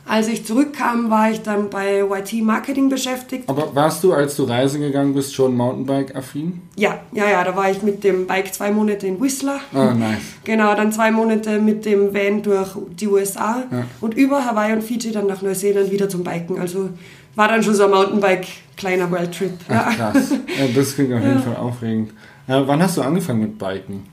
als 0.08 0.28
ich 0.28 0.46
zurückkam, 0.46 1.10
war 1.10 1.30
ich 1.30 1.42
dann 1.42 1.68
bei 1.68 2.00
YT 2.00 2.44
Marketing 2.44 2.88
beschäftigt. 2.88 3.48
Aber 3.48 3.74
warst 3.74 4.04
du, 4.04 4.12
als 4.12 4.36
du 4.36 4.44
reisen 4.44 4.80
gegangen 4.80 5.14
bist, 5.14 5.34
schon 5.34 5.56
Mountainbike-affin? 5.56 6.62
Ja, 6.76 7.00
ja, 7.12 7.28
ja, 7.28 7.42
da 7.42 7.56
war 7.56 7.70
ich 7.70 7.82
mit 7.82 8.04
dem 8.04 8.26
Bike 8.26 8.54
zwei 8.54 8.70
Monate 8.70 9.08
in 9.08 9.20
Whistler. 9.20 9.58
Ah, 9.74 9.90
oh, 9.90 9.94
nice. 9.94 10.18
Genau, 10.44 10.74
dann 10.74 10.92
zwei 10.92 11.10
Monate 11.10 11.58
mit 11.58 11.84
dem 11.84 12.14
Van 12.14 12.42
durch 12.42 12.76
die 13.00 13.08
USA 13.08 13.64
ja. 13.70 13.84
und 14.00 14.14
über 14.14 14.44
Hawaii 14.44 14.74
und 14.74 14.82
Fiji 14.82 15.10
dann 15.10 15.26
nach 15.26 15.42
Neuseeland 15.42 15.90
wieder 15.90 16.08
zum 16.08 16.22
Biken. 16.22 16.60
Also 16.60 16.90
war 17.34 17.48
dann 17.48 17.62
schon 17.62 17.74
so 17.74 17.84
ein 17.84 17.90
Mountainbike 17.90 18.46
kleiner 18.76 19.10
Worldtrip. 19.10 19.52
Ja. 19.68 19.86
Ach, 19.88 19.96
krass. 19.96 20.30
Ja, 20.30 20.66
das 20.72 20.94
klingt 20.94 21.12
auf 21.14 21.20
jeden 21.24 21.42
Fall 21.42 21.56
aufregend. 21.56 22.12
Ja, 22.46 22.66
wann 22.66 22.80
hast 22.80 22.96
du 22.96 23.02
angefangen 23.02 23.40
mit 23.40 23.58
Biken? 23.58 24.04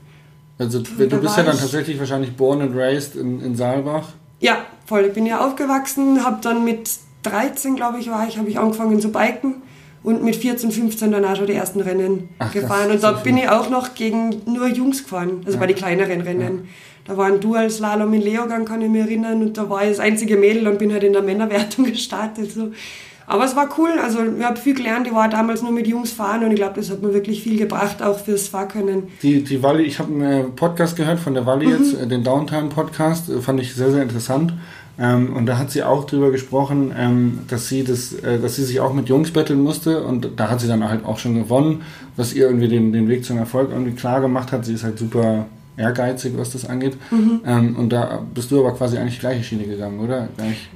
Also 0.58 0.80
du 0.80 1.06
da 1.06 1.16
bist 1.16 1.36
ja 1.36 1.42
dann 1.44 1.58
tatsächlich 1.58 1.98
wahrscheinlich 1.98 2.36
born 2.36 2.62
and 2.62 2.76
raised 2.76 3.16
in, 3.16 3.40
in 3.40 3.54
Saalbach. 3.56 4.08
Ja, 4.44 4.58
voll. 4.84 5.06
Ich 5.06 5.14
bin 5.14 5.24
ja 5.24 5.40
aufgewachsen, 5.40 6.22
habe 6.22 6.36
dann 6.42 6.64
mit 6.64 6.90
13, 7.22 7.76
glaube 7.76 7.98
ich, 7.98 8.10
war 8.10 8.28
ich, 8.28 8.36
habe 8.36 8.50
ich 8.50 8.58
angefangen 8.58 9.00
zu 9.00 9.10
biken 9.10 9.62
und 10.02 10.22
mit 10.22 10.36
14, 10.36 10.70
15 10.70 11.12
dann 11.12 11.24
auch 11.24 11.34
schon 11.34 11.46
die 11.46 11.54
ersten 11.54 11.80
Rennen 11.80 12.28
Ach, 12.38 12.52
gefahren. 12.52 12.90
Und 12.90 13.02
dort 13.02 13.18
so 13.18 13.24
bin 13.24 13.38
ich 13.38 13.48
auch 13.48 13.70
noch 13.70 13.94
gegen 13.94 14.42
nur 14.44 14.68
Jungs 14.68 15.04
gefahren, 15.04 15.40
also 15.46 15.52
ja. 15.52 15.60
bei 15.60 15.66
den 15.66 15.76
kleineren 15.76 16.20
Rennen. 16.20 16.58
Ja. 16.58 16.70
Da 17.06 17.16
war 17.16 17.26
ein 17.26 17.40
Dual-Slalom 17.40 18.12
in 18.12 18.20
Leogang, 18.20 18.66
kann 18.66 18.82
ich 18.82 18.90
mich 18.90 19.00
erinnern, 19.00 19.40
und 19.40 19.56
da 19.56 19.70
war 19.70 19.82
ich 19.82 19.90
das 19.90 20.00
einzige 20.00 20.36
Mädel 20.36 20.68
und 20.68 20.78
bin 20.78 20.92
halt 20.92 21.04
in 21.04 21.14
der 21.14 21.22
Männerwertung 21.22 21.84
gestartet. 21.90 22.52
So. 22.52 22.72
Aber 23.26 23.44
es 23.44 23.56
war 23.56 23.68
cool, 23.78 23.90
also 24.02 24.18
ich 24.22 24.44
habe 24.44 24.56
viel 24.56 24.74
gelernt, 24.74 25.06
ich 25.06 25.14
war 25.14 25.28
damals 25.28 25.62
nur 25.62 25.72
mit 25.72 25.86
Jungs 25.86 26.12
fahren 26.12 26.44
und 26.44 26.50
ich 26.50 26.56
glaube, 26.56 26.74
das 26.76 26.90
hat 26.90 27.02
mir 27.02 27.14
wirklich 27.14 27.42
viel 27.42 27.58
gebracht, 27.58 28.02
auch 28.02 28.18
fürs 28.18 28.48
Fahrkönnen. 28.48 29.04
Die, 29.22 29.42
die 29.42 29.62
Walli, 29.62 29.84
ich 29.84 29.98
habe 29.98 30.12
einen 30.12 30.56
Podcast 30.56 30.96
gehört 30.96 31.18
von 31.18 31.34
der 31.34 31.46
Walli 31.46 31.66
mhm. 31.66 31.72
jetzt, 31.72 32.00
äh, 32.00 32.06
den 32.06 32.22
Downtime-Podcast, 32.22 33.30
äh, 33.30 33.40
fand 33.40 33.60
ich 33.60 33.74
sehr, 33.74 33.90
sehr 33.90 34.02
interessant. 34.02 34.52
Ähm, 34.98 35.34
und 35.34 35.46
da 35.46 35.58
hat 35.58 35.70
sie 35.70 35.82
auch 35.82 36.04
drüber 36.04 36.30
gesprochen, 36.30 36.94
ähm, 36.96 37.40
dass 37.48 37.68
sie 37.68 37.82
das, 37.82 38.12
äh, 38.12 38.38
dass 38.38 38.56
sie 38.56 38.64
sich 38.64 38.78
auch 38.80 38.92
mit 38.92 39.08
Jungs 39.08 39.32
betteln 39.32 39.60
musste 39.60 40.04
und 40.04 40.28
da 40.36 40.50
hat 40.50 40.60
sie 40.60 40.68
dann 40.68 40.88
halt 40.88 41.04
auch 41.04 41.18
schon 41.18 41.34
gewonnen, 41.34 41.82
was 42.16 42.32
ihr 42.32 42.46
irgendwie 42.46 42.68
den, 42.68 42.92
den 42.92 43.08
Weg 43.08 43.24
zum 43.24 43.38
Erfolg 43.38 43.70
irgendwie 43.72 43.92
klar 43.92 44.20
gemacht 44.20 44.52
hat. 44.52 44.64
Sie 44.64 44.74
ist 44.74 44.84
halt 44.84 44.98
super 44.98 45.46
ehrgeizig, 45.76 46.32
was 46.36 46.50
das 46.50 46.68
angeht. 46.68 46.96
Mhm. 47.10 47.40
Ähm, 47.46 47.76
und 47.76 47.90
da 47.90 48.22
bist 48.34 48.50
du 48.50 48.60
aber 48.60 48.76
quasi 48.76 48.96
eigentlich 48.96 49.14
die 49.14 49.20
gleiche 49.20 49.42
Schiene 49.42 49.64
gegangen, 49.64 49.98
oder? 50.00 50.28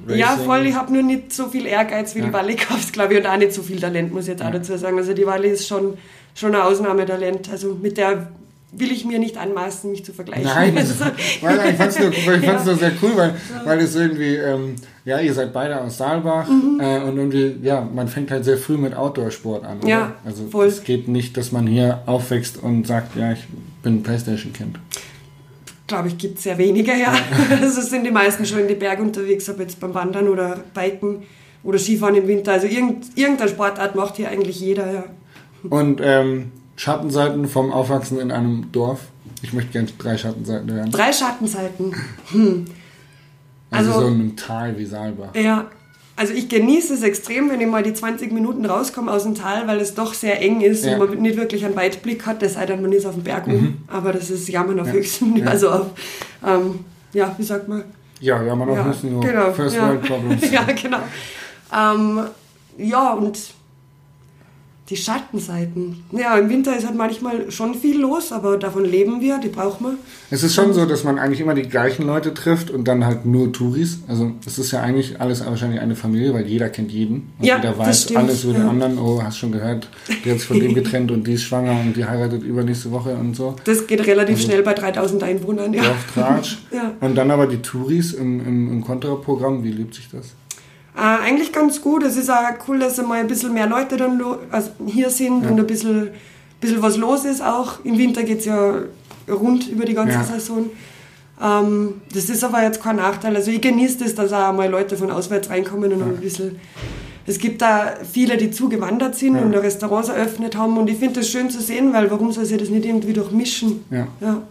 Ja, 0.09 0.37
voll. 0.37 0.67
Ich 0.67 0.75
habe 0.75 0.93
nur 0.93 1.03
nicht 1.03 1.33
so 1.33 1.49
viel 1.49 1.67
Ehrgeiz 1.67 2.15
wie 2.15 2.21
ja. 2.21 2.27
die 2.27 2.33
Wally 2.33 2.55
gehabt, 2.55 2.93
glaube 2.93 3.15
ich, 3.15 3.21
und 3.21 3.27
auch 3.27 3.37
nicht 3.37 3.53
so 3.53 3.63
viel 3.63 3.81
Talent, 3.81 4.13
muss 4.13 4.25
ich 4.25 4.31
jetzt 4.31 4.41
ja. 4.41 4.49
auch 4.49 4.53
dazu 4.53 4.77
sagen. 4.77 4.99
Also 4.99 5.15
die 5.15 5.27
Wally 5.27 5.49
ist 5.49 5.67
schon, 5.67 5.97
schon 6.35 6.55
ein 6.55 6.61
Ausnahmetalent. 6.61 7.51
Also 7.51 7.77
mit 7.81 7.97
der 7.97 8.29
will 8.71 8.93
ich 8.93 9.05
mir 9.05 9.19
nicht 9.19 9.39
anmaßen, 9.39 9.91
mich 9.91 10.05
zu 10.05 10.13
vergleichen. 10.13 10.45
Nein, 10.45 10.77
also, 10.77 11.05
weil, 11.41 11.71
ich 11.71 11.77
fand 11.77 11.91
es 11.91 11.99
nur, 11.99 12.13
ja. 12.43 12.65
nur, 12.65 12.77
sehr 12.77 12.93
cool, 13.03 13.13
weil, 13.17 13.35
weil 13.65 13.79
es 13.79 13.95
irgendwie, 13.95 14.35
ähm, 14.35 14.77
ja, 15.05 15.21
ihr 15.21 15.33
seid 15.33 15.53
beide 15.53 15.81
aus 15.81 15.97
Saalbach 15.97 16.49
mhm. 16.49 16.79
äh, 16.81 17.01
und 17.01 17.17
irgendwie, 17.17 17.57
ja, 17.63 17.81
man 17.81 18.09
fängt 18.09 18.31
halt 18.31 18.45
sehr 18.45 18.59
früh 18.59 18.77
mit 18.77 18.95
Outdoor-Sport 18.95 19.65
an. 19.65 19.79
Oder? 19.79 19.89
Ja, 19.89 20.15
also 20.25 20.47
voll. 20.49 20.67
es 20.67 20.85
geht 20.85 21.09
nicht, 21.09 21.37
dass 21.37 21.51
man 21.51 21.67
hier 21.67 22.03
aufwächst 22.07 22.63
und 22.63 22.87
sagt, 22.87 23.17
ja, 23.17 23.33
ich 23.33 23.47
bin 23.83 23.97
ein 23.97 24.03
Playstation-Kind. 24.03 24.79
Glaube 25.89 26.09
ich, 26.09 26.19
gibt 26.19 26.37
es 26.37 26.45
sehr 26.45 26.57
wenige, 26.59 26.93
ja. 26.93 27.13
also 27.61 27.81
sind 27.81 28.05
die 28.05 28.11
meisten 28.11 28.47
schon 28.47 28.61
in 28.61 28.69
die 28.69 28.75
Berge 28.75 29.03
unterwegs, 29.03 29.49
ob 29.49 29.59
jetzt 29.59 29.81
beim 29.81 29.95
Wandern 29.95 30.29
oder 30.29 30.63
Biken 30.75 31.25
oder 31.65 31.79
Skifahren 31.79 32.15
im 32.15 32.29
Winter. 32.29 32.53
Also 32.53 32.69
irgend, 32.69 33.07
irgendeine 33.17 33.51
Sportart 33.51 33.97
macht 33.97 34.17
hier 34.17 34.29
eigentlich 34.29 34.61
jeder, 34.61 34.93
ja. 34.93 35.05
Und 35.69 36.01
ähm, 36.03 36.53
Schattenseiten 36.77 37.49
vom 37.49 37.73
Aufwachsen 37.73 38.21
in 38.21 38.31
einem 38.31 38.71
Dorf? 38.71 39.09
Ich 39.43 39.53
möchte 39.53 39.73
gerne 39.73 39.89
drei 39.99 40.17
Schattenseiten 40.17 40.73
hören. 40.73 40.91
Drei 40.91 41.13
Schattenseiten. 41.13 41.95
Hm. 42.31 42.67
Also, 43.71 43.91
also 43.91 44.01
so 44.03 44.07
in 44.09 44.15
einem 44.15 44.37
Tal 44.37 44.79
wie 44.79 44.85
Saalbach. 44.85 45.35
Ja, 45.35 45.71
also 46.19 46.35
ich 46.35 46.49
genieße 46.49 46.95
es 46.95 47.03
extrem, 47.03 47.49
wenn 47.49 47.61
ich 47.61 47.69
mal 47.69 47.85
die 47.85 47.95
20 47.95 48.33
Minuten 48.33 48.67
rauskomme 48.67 49.11
aus 49.11 49.23
dem 49.23 49.37
Tal, 49.37 49.69
weil 49.69 49.79
es 49.79 49.95
doch 49.95 50.15
sehr 50.15 50.43
eng 50.43 50.61
ist 50.61 50.85
ja. 50.85 50.99
und 50.99 51.11
man 51.11 51.23
nicht 51.23 51.37
wirklich 51.37 51.65
einen 51.65 51.77
Weitblick 51.77 52.27
hat, 52.27 52.43
es 52.43 52.55
sei 52.55 52.67
denn, 52.67 52.83
man 52.83 52.93
ist 52.93 53.07
auf 53.07 53.15
dem 53.15 53.23
Berg 53.23 53.47
mhm. 53.47 53.55
oben. 53.55 53.85
Aber 53.87 54.13
das 54.13 54.29
ist 54.29 54.49
Jammern 54.49 54.81
auf 54.81 54.89
ja. 54.89 54.95
höchstem 54.95 55.33
Niveau. 55.33 55.45
Ja. 55.45 55.51
Also 55.51 55.71
auf, 55.71 55.87
ähm, 56.45 56.81
ja, 57.13 57.33
wie 57.39 57.43
sagt 57.45 57.69
man? 57.69 57.85
Ja, 58.21 58.43
Jammern 58.43 58.69
auf 58.71 58.85
höchstem 58.85 59.11
Niveau. 59.11 59.21
Genau. 59.21 59.53
First 59.53 59.81
World 59.81 60.03
Problems. 60.03 60.51
ja, 60.51 60.63
genau. 60.65 60.99
Ähm, 61.73 62.21
ja, 62.79 63.13
und 63.13 63.39
die 64.89 64.97
Schattenseiten. 64.97 66.03
Ja, 66.13 66.39
im 66.39 66.49
Winter 66.49 66.75
ist 66.77 66.87
halt 66.87 66.97
manchmal 66.97 67.51
schon 67.51 67.75
viel 67.75 68.01
los, 68.01 68.33
aber 68.33 68.57
davon 68.57 68.87
leben 68.87 69.21
wir, 69.21 69.39
die 69.39 69.49
brauchen 69.49 69.85
wir. 69.85 69.95
Es 70.31 70.43
ist 70.43 70.55
schon 70.55 70.73
so, 70.73 70.87
dass 70.87 71.05
man 71.05 71.19
eigentlich 71.19 71.41
immer 71.41 71.55
die 71.55 71.69
gleichen 71.69 72.07
Leute 72.07 72.33
trifft 72.33 72.71
und 72.71 72.89
dann 72.89 73.05
halt 73.05 73.27
nur 73.27 73.53
Touris. 73.53 73.99
Also 74.09 74.33
es 74.47 74.59
ist 74.59 74.71
ja 74.71 74.81
eigentlich 74.81 75.21
alles 75.21 75.45
wahrscheinlich 75.45 75.81
eine 75.81 75.95
Familie, 75.95 76.33
weil 76.33 76.47
jeder 76.47 76.71
kennt 76.71 76.91
jeden. 76.91 77.33
Und 77.39 77.45
ja, 77.45 77.57
jeder 77.57 77.77
weiß 77.77 78.17
alles 78.17 78.45
über 78.45 78.55
den 78.55 78.63
ja. 78.63 78.71
anderen. 78.71 78.99
Oh, 78.99 79.23
hast 79.23 79.39
schon 79.39 79.53
gehört, 79.53 79.89
der 80.25 80.33
hat 80.33 80.39
sich 80.39 80.49
von 80.49 80.59
dem 80.59 80.75
getrennt 80.75 81.11
und 81.11 81.27
die 81.27 81.35
ist 81.35 81.43
schwanger 81.43 81.79
und 81.81 81.95
die 81.95 82.07
heiratet 82.07 82.43
übernächste 82.43 82.91
Woche 82.91 83.15
und 83.15 83.37
so. 83.37 83.57
Das 83.65 83.87
geht 83.87 84.07
relativ 84.07 84.37
also, 84.37 84.49
schnell 84.49 84.63
bei 84.63 84.73
3000 84.73 85.23
Einwohnern, 85.23 85.75
ja. 85.75 85.83
Tratsch. 86.15 86.59
ja. 86.73 86.95
Und 87.01 87.15
dann 87.15 87.31
aber 87.31 87.47
die 87.47 87.61
Touris 87.61 88.15
im, 88.15 88.41
im, 88.41 88.73
im 88.73 88.85
Kontraprogramm, 88.85 89.63
wie 89.65 89.73
lebt 89.73 89.95
sich 89.95 90.09
das? 90.11 90.29
Äh, 90.99 91.01
eigentlich 91.01 91.53
ganz 91.53 91.81
gut. 91.81 92.03
Es 92.03 92.17
ist 92.17 92.29
auch 92.29 92.43
cool, 92.67 92.81
dass 92.81 93.01
mal 93.01 93.21
ein 93.21 93.29
bisschen 93.29 93.55
mehr 93.55 93.69
Leute 93.69 93.97
dann 93.97 94.21
also 94.51 94.71
hier 94.85 95.11
sind 95.11 95.45
ja. 95.45 95.51
und 95.51 95.61
ein 95.61 95.67
bisschen, 95.67 96.11
bisschen 96.61 96.83
was 96.83 96.97
los 96.97 97.25
ist 97.25 97.41
auch. 97.41 97.85
Im 97.85 97.97
Winter 97.97 98.25
geht 98.25 98.41
es 98.41 98.47
ja 98.47 98.83
rund 99.31 99.69
über 99.69 99.85
die 99.85 99.95
ganze 99.95 100.15
ja. 100.15 100.25
Saison. 100.25 100.71
Ähm, 101.41 102.01
das 102.13 102.29
ist 102.29 102.43
aber 102.43 102.65
jetzt 102.65 102.83
kein 102.83 102.97
Nachteil. 102.97 103.37
Also 103.37 103.53
ich 103.53 103.61
genieße 103.61 103.99
das, 103.99 104.17
dass 104.17 104.33
auch 104.33 104.53
mal 104.53 104.69
Leute 104.69 104.97
von 104.97 105.13
auswärts 105.13 105.49
reinkommen 105.51 105.93
und 105.93 106.01
ja. 106.01 106.07
ein 106.07 106.17
bisschen... 106.17 106.59
Es 107.29 107.39
gibt 107.39 107.61
da 107.61 107.93
viele, 108.11 108.39
die 108.39 108.51
zugewandert 108.51 109.15
sind 109.15 109.37
ja. 109.37 109.43
und 109.43 109.55
Restaurants 109.55 110.09
eröffnet 110.09 110.57
haben 110.57 110.79
und 110.79 110.89
ich 110.89 110.97
finde 110.97 111.21
das 111.21 111.29
schön 111.29 111.51
zu 111.51 111.61
sehen, 111.61 111.93
weil 111.93 112.11
warum 112.11 112.33
soll 112.33 112.47
sich 112.47 112.57
das 112.57 112.71
nicht 112.71 112.87
irgendwie 112.87 113.13
durchmischen? 113.13 113.85
Ja. 113.91 114.09
ja. 114.23 114.43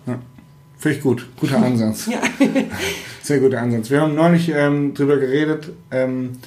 Finde 0.78 0.98
ich 0.98 1.04
gut. 1.04 1.28
Guter 1.40 1.58
Ansatz. 1.58 2.08
ja. 2.08 2.20
Sehr 3.24 3.40
guter 3.40 3.62
Ansatz. 3.62 3.90
Wir 3.90 4.02
haben 4.02 4.16
neulich 4.16 4.50
ähm, 4.50 4.94
darüber 4.94 5.18
geredet, 5.18 5.72
ähm, 5.92 6.38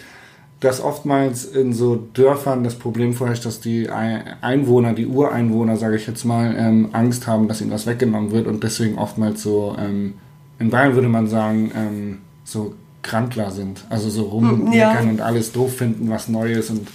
dass 0.60 0.80
oftmals 0.80 1.44
in 1.44 1.72
so 1.72 1.96
Dörfern 1.96 2.64
das 2.64 2.74
Problem 2.74 3.14
vorherrscht, 3.14 3.46
dass 3.46 3.60
die 3.60 3.88
Einwohner, 3.88 4.92
die 4.92 5.06
Ureinwohner, 5.06 5.76
sage 5.76 5.96
ich 5.96 6.06
jetzt 6.06 6.24
mal, 6.24 6.54
ähm, 6.56 6.90
Angst 6.92 7.26
haben, 7.26 7.48
dass 7.48 7.60
ihnen 7.60 7.70
was 7.70 7.86
weggenommen 7.86 8.30
wird 8.30 8.46
und 8.46 8.62
deswegen 8.62 8.98
oftmals 8.98 9.42
so, 9.42 9.74
ähm, 9.78 10.14
in 10.58 10.70
Bayern 10.70 10.94
würde 10.94 11.08
man 11.08 11.28
sagen, 11.28 11.72
ähm, 11.74 12.18
so 12.44 12.74
Krantler 13.02 13.50
sind. 13.50 13.84
Also 13.88 14.10
so 14.10 14.24
rummeckern 14.24 14.72
ja. 14.74 15.00
und 15.00 15.20
alles 15.22 15.52
doof 15.52 15.76
finden, 15.76 16.10
was 16.10 16.28
Neues 16.28 16.70
und 16.70 16.88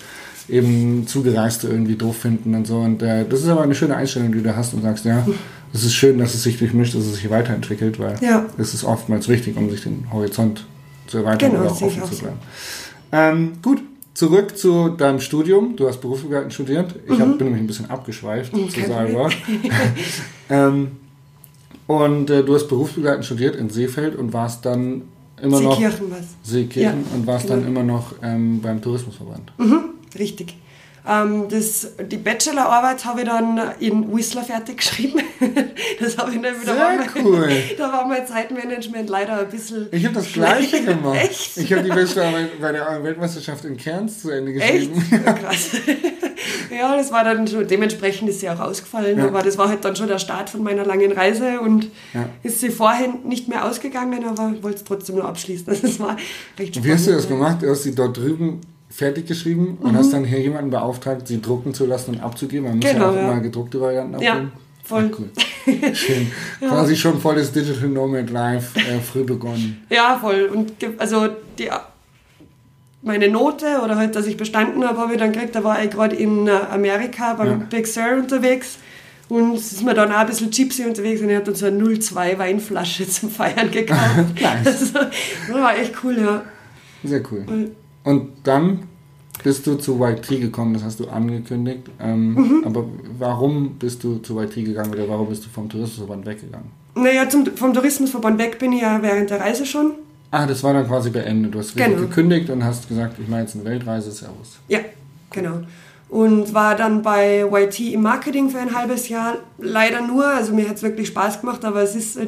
eben 0.48 1.08
Zugereiste 1.08 1.68
irgendwie 1.68 1.96
doof 1.96 2.18
finden 2.18 2.54
und 2.54 2.68
so. 2.68 2.80
Und 2.80 3.02
äh, 3.02 3.26
das 3.28 3.42
ist 3.42 3.50
aber 3.50 3.64
eine 3.64 3.76
schöne 3.76 3.96
Einstellung, 3.96 4.32
die 4.32 4.44
du 4.44 4.56
hast 4.56 4.74
und 4.74 4.84
sagst, 4.84 5.06
ja, 5.06 5.26
es 5.76 5.84
ist 5.84 5.94
schön, 5.94 6.18
dass 6.18 6.34
es 6.34 6.44
sich 6.44 6.58
durchmischt, 6.58 6.96
dass 6.96 7.04
es 7.06 7.16
sich 7.16 7.30
weiterentwickelt, 7.30 8.00
weil 8.00 8.16
Ja. 8.22 8.46
es 8.58 8.74
ist 8.74 8.84
oftmals 8.84 9.28
wichtig, 9.28 9.56
um 9.58 9.70
sich 9.70 9.82
den 9.84 10.06
Horizont 10.12 10.66
zu 11.08 11.18
erweitern 11.18 11.52
Genau, 11.52 11.64
oder 11.64 11.72
auch 11.72 11.82
offen 11.82 12.02
auch 12.02 12.10
zu 12.10 12.18
bleiben. 12.20 12.38
Ähm, 13.12 13.52
gut, 13.62 13.82
zurück 14.14 14.58
zu 14.58 14.90
deinem 14.90 15.20
Studium. 15.20 15.76
Du 15.76 15.88
hast 15.88 16.02
berufsbegleitend 16.02 16.54
studiert. 16.54 16.96
Ich 17.06 17.20
hab, 17.20 17.38
bin 17.38 17.48
nämlich 17.48 17.62
ein 17.64 17.68
bisschen 17.68 17.90
abgeschweift 17.90 18.54
zu 18.56 18.62
Mhm. 18.62 18.70
kein 18.72 18.88
Saalbach. 18.88 19.32
ähm, 20.50 20.92
und 21.88 22.30
äh, 22.30 22.44
du 22.44 22.56
hast 22.56 22.68
berufsbegleitend 22.68 23.26
studiert 23.26 23.56
in 23.56 23.70
Seefeld 23.70 24.16
und 24.16 24.34
warst 24.34 24.66
dann 24.66 25.04
immer 25.42 25.60
noch 25.60 25.78
Seekirchen 25.78 26.06
was. 26.12 26.26
Seekirchen 26.44 27.04
Ja, 27.12 27.16
und 27.16 27.28
warst 27.28 27.48
genau. 27.48 27.60
dann 27.60 27.68
immer 27.68 27.84
noch 27.84 28.14
ähm, 28.24 28.62
beim 28.62 28.82
Tourismusverband. 28.82 29.52
Richtig. 30.18 30.56
Ähm, 31.08 31.48
das, 31.50 31.88
die 32.12 32.18
Bachelorarbeit 32.18 33.06
habe 33.06 33.22
ich 33.22 33.28
dann 33.28 33.62
in 33.80 34.16
Whistler 34.16 34.44
fertig 34.44 34.78
geschrieben. 34.78 35.20
das 36.00 36.18
habe 36.18 36.32
ich 36.32 36.42
nicht 36.42 36.62
wieder. 36.62 36.74
Sehr 36.74 36.98
mein- 36.98 37.10
cool. 37.26 37.50
Da 37.78 37.92
war 37.92 38.08
mein 38.08 38.26
Zeitmanagement 38.26 39.10
leider 39.10 39.40
ein 39.40 39.50
bisschen. 39.50 39.88
Ich 39.92 40.04
habe 40.06 40.16
das 40.16 40.32
gleiche 40.34 40.84
gemacht. 40.84 41.18
Echt? 41.22 41.58
Ich 41.58 41.72
habe 41.74 41.84
die 41.84 41.90
Bachelorarbeit 41.90 42.60
bei 42.60 42.72
der 42.72 43.04
Weltmeisterschaft 43.04 43.66
in 43.66 43.78
Cairns 43.78 44.22
zu 44.22 44.30
Ende 44.32 44.54
Echt? 44.54 44.94
geschrieben. 44.94 45.22
Ja, 45.26 45.34
krass. 45.34 45.70
ja, 46.76 46.96
das 46.98 47.12
war 47.12 47.24
dann 47.24 47.48
schon, 47.48 47.68
dementsprechend 47.68 48.30
ist 48.30 48.40
sie 48.40 48.50
auch 48.50 48.60
ausgefallen, 48.60 49.18
Ja. 49.18 49.28
aber 49.28 49.42
das 49.44 49.58
war 49.58 49.70
halt 49.70 49.84
dann 49.86 49.96
schon 49.96 50.08
der 50.08 50.20
Start 50.20 50.50
von 50.50 50.64
meiner 50.64 50.86
langen 50.86 51.12
Reise 51.12 51.60
und 51.60 51.90
Ja. 52.14 52.26
ist 52.44 52.60
sie 52.62 52.70
vorhin 52.70 53.20
nicht 53.26 53.48
mehr 53.48 53.66
ausgegangen, 53.66 54.26
aber 54.26 54.54
wollte 54.62 54.78
es 54.78 54.84
trotzdem 54.84 55.16
nur 55.16 55.26
abschließen. 55.26 55.66
Das 55.68 56.00
war 56.00 56.18
recht 56.58 56.76
spannend. 56.76 56.86
Wie 56.88 56.94
hast 56.94 57.08
du 57.08 57.12
das 57.12 57.28
gemacht? 57.28 57.58
Du 57.62 57.70
hast 57.70 57.84
sie 57.84 57.94
dort 57.96 58.18
drüben 58.18 58.62
fertig 58.96 59.28
geschrieben 59.28 59.78
und 59.82 59.96
hast 59.98 60.14
dann 60.14 60.24
hier 60.24 60.40
jemanden 60.40 60.70
beauftragt, 60.72 61.28
sie 61.28 61.42
drucken 61.42 61.74
zu 61.74 61.86
lassen 61.86 62.16
und 62.16 62.22
abzugeben. 62.22 62.70
Man 62.70 62.78
muss 62.80 62.86
Genau, 62.92 63.06
ja 63.06 63.10
auch 63.12 63.16
ja. 63.16 63.32
immer 63.32 63.40
gedruckte 63.42 63.82
Varianten 63.82 64.20
Ja, 64.22 64.34
abgeben. 64.34 64.52
voll. 64.84 65.12
Ah, 65.14 65.18
cool. 65.20 65.94
Schön. 65.96 66.32
Quasi 66.60 66.96
schon 66.96 67.20
volles 67.20 67.52
Digital 67.52 67.90
Nomad 67.90 68.30
Live 68.30 68.76
äh, 68.78 69.00
früh 69.00 69.24
begonnen. 69.24 69.84
Ja, 69.90 70.18
voll. 70.20 70.50
Und 70.54 70.74
also 70.98 71.28
die, 71.60 71.70
meine 73.02 73.28
Note 73.30 73.66
oder 73.84 73.96
halt, 73.98 74.16
dass 74.16 74.28
ich 74.28 74.38
bestanden 74.38 74.84
habe, 74.88 74.98
habe 75.00 75.14
ich 75.14 75.20
dann 75.20 75.32
gekriegt. 75.32 75.56
Da 75.56 75.64
war 75.64 75.84
ich 75.84 75.92
gerade 75.92 76.16
in 76.16 76.48
äh, 76.48 76.52
Amerika 76.72 77.34
beim 77.34 77.48
Ja. 77.48 77.56
Big 77.70 77.88
Sur 77.88 78.14
unterwegs. 78.18 78.78
Und 79.28 79.56
es 79.56 79.72
ist 79.74 79.84
mir 79.84 79.96
dann 79.96 80.12
auch 80.12 80.18
ein 80.20 80.28
bisschen 80.28 80.52
Gypsy 80.52 80.86
unterwegs 80.86 81.20
und 81.20 81.30
ich 81.30 81.36
habe 81.36 81.46
dann 81.46 81.56
so 81.56 81.66
eine 81.66 82.00
02 82.00 82.38
Weinflasche 82.38 83.08
zum 83.10 83.30
Feiern 83.32 83.72
gekauft. 83.72 84.00
Nice. 84.42 84.68
also, 84.68 84.86
das 84.94 85.52
war 85.52 85.78
echt 85.78 85.94
cool, 86.04 86.16
ja. 86.20 86.44
Sehr 87.04 87.22
cool. 87.32 87.44
Und 87.48 87.72
dann 88.44 88.80
bist 89.44 89.68
du 89.68 89.76
zu 89.76 90.00
YT 90.04 90.28
gekommen, 90.42 90.74
das 90.74 90.84
hast 90.84 91.00
du 91.00 91.08
angekündigt. 91.08 91.90
Ähm, 92.00 92.34
Mhm. 92.36 92.64
Aber 92.66 92.86
warum 93.20 93.72
bist 93.80 94.04
du 94.04 94.18
zu 94.20 94.40
YT 94.40 94.56
gegangen 94.56 94.94
oder 94.94 95.08
warum 95.10 95.28
bist 95.30 95.46
du 95.46 95.50
vom 95.50 95.68
Tourismusverband 95.70 96.26
weggegangen? 96.26 96.68
Naja, 96.96 97.28
zum, 97.28 97.46
vom 97.56 97.74
Tourismusverband 97.74 98.40
weg 98.40 98.58
bin 98.60 98.72
ich 98.72 98.82
ja 98.82 99.02
während 99.02 99.30
der 99.30 99.42
Reise 99.42 99.66
schon. 99.66 99.94
Ah, 100.32 100.46
das 100.46 100.64
war 100.64 100.74
dann 100.74 100.88
quasi 100.88 101.10
beendet. 101.10 101.54
Du 101.54 101.60
hast 101.60 101.76
Genau. 101.76 102.02
gekündigt 102.02 102.50
und 102.50 102.64
hast 102.64 102.88
gesagt, 102.88 103.18
ich 103.20 103.28
mache 103.28 103.42
jetzt 103.42 103.56
eine 103.56 103.66
Weltreise, 103.66 104.12
Servus. 104.12 104.58
Ja, 104.68 104.80
genau. 105.32 105.62
Und 106.10 106.54
war 106.54 106.76
dann 106.76 107.02
bei 107.02 107.42
YT 107.46 107.80
im 107.94 108.02
Marketing 108.04 108.50
für 108.50 108.60
ein 108.60 108.74
halbes 108.76 109.10
Jahr. 109.10 109.38
Leider 109.58 110.06
nur, 110.06 110.26
also 110.26 110.54
mir 110.54 110.70
hat 110.70 110.76
es 110.78 110.84
wirklich 110.84 111.08
Spaß 111.08 111.42
gemacht, 111.42 111.66
aber 111.66 111.82
es 111.84 111.96
ist, 111.96 112.16
äh, 112.18 112.28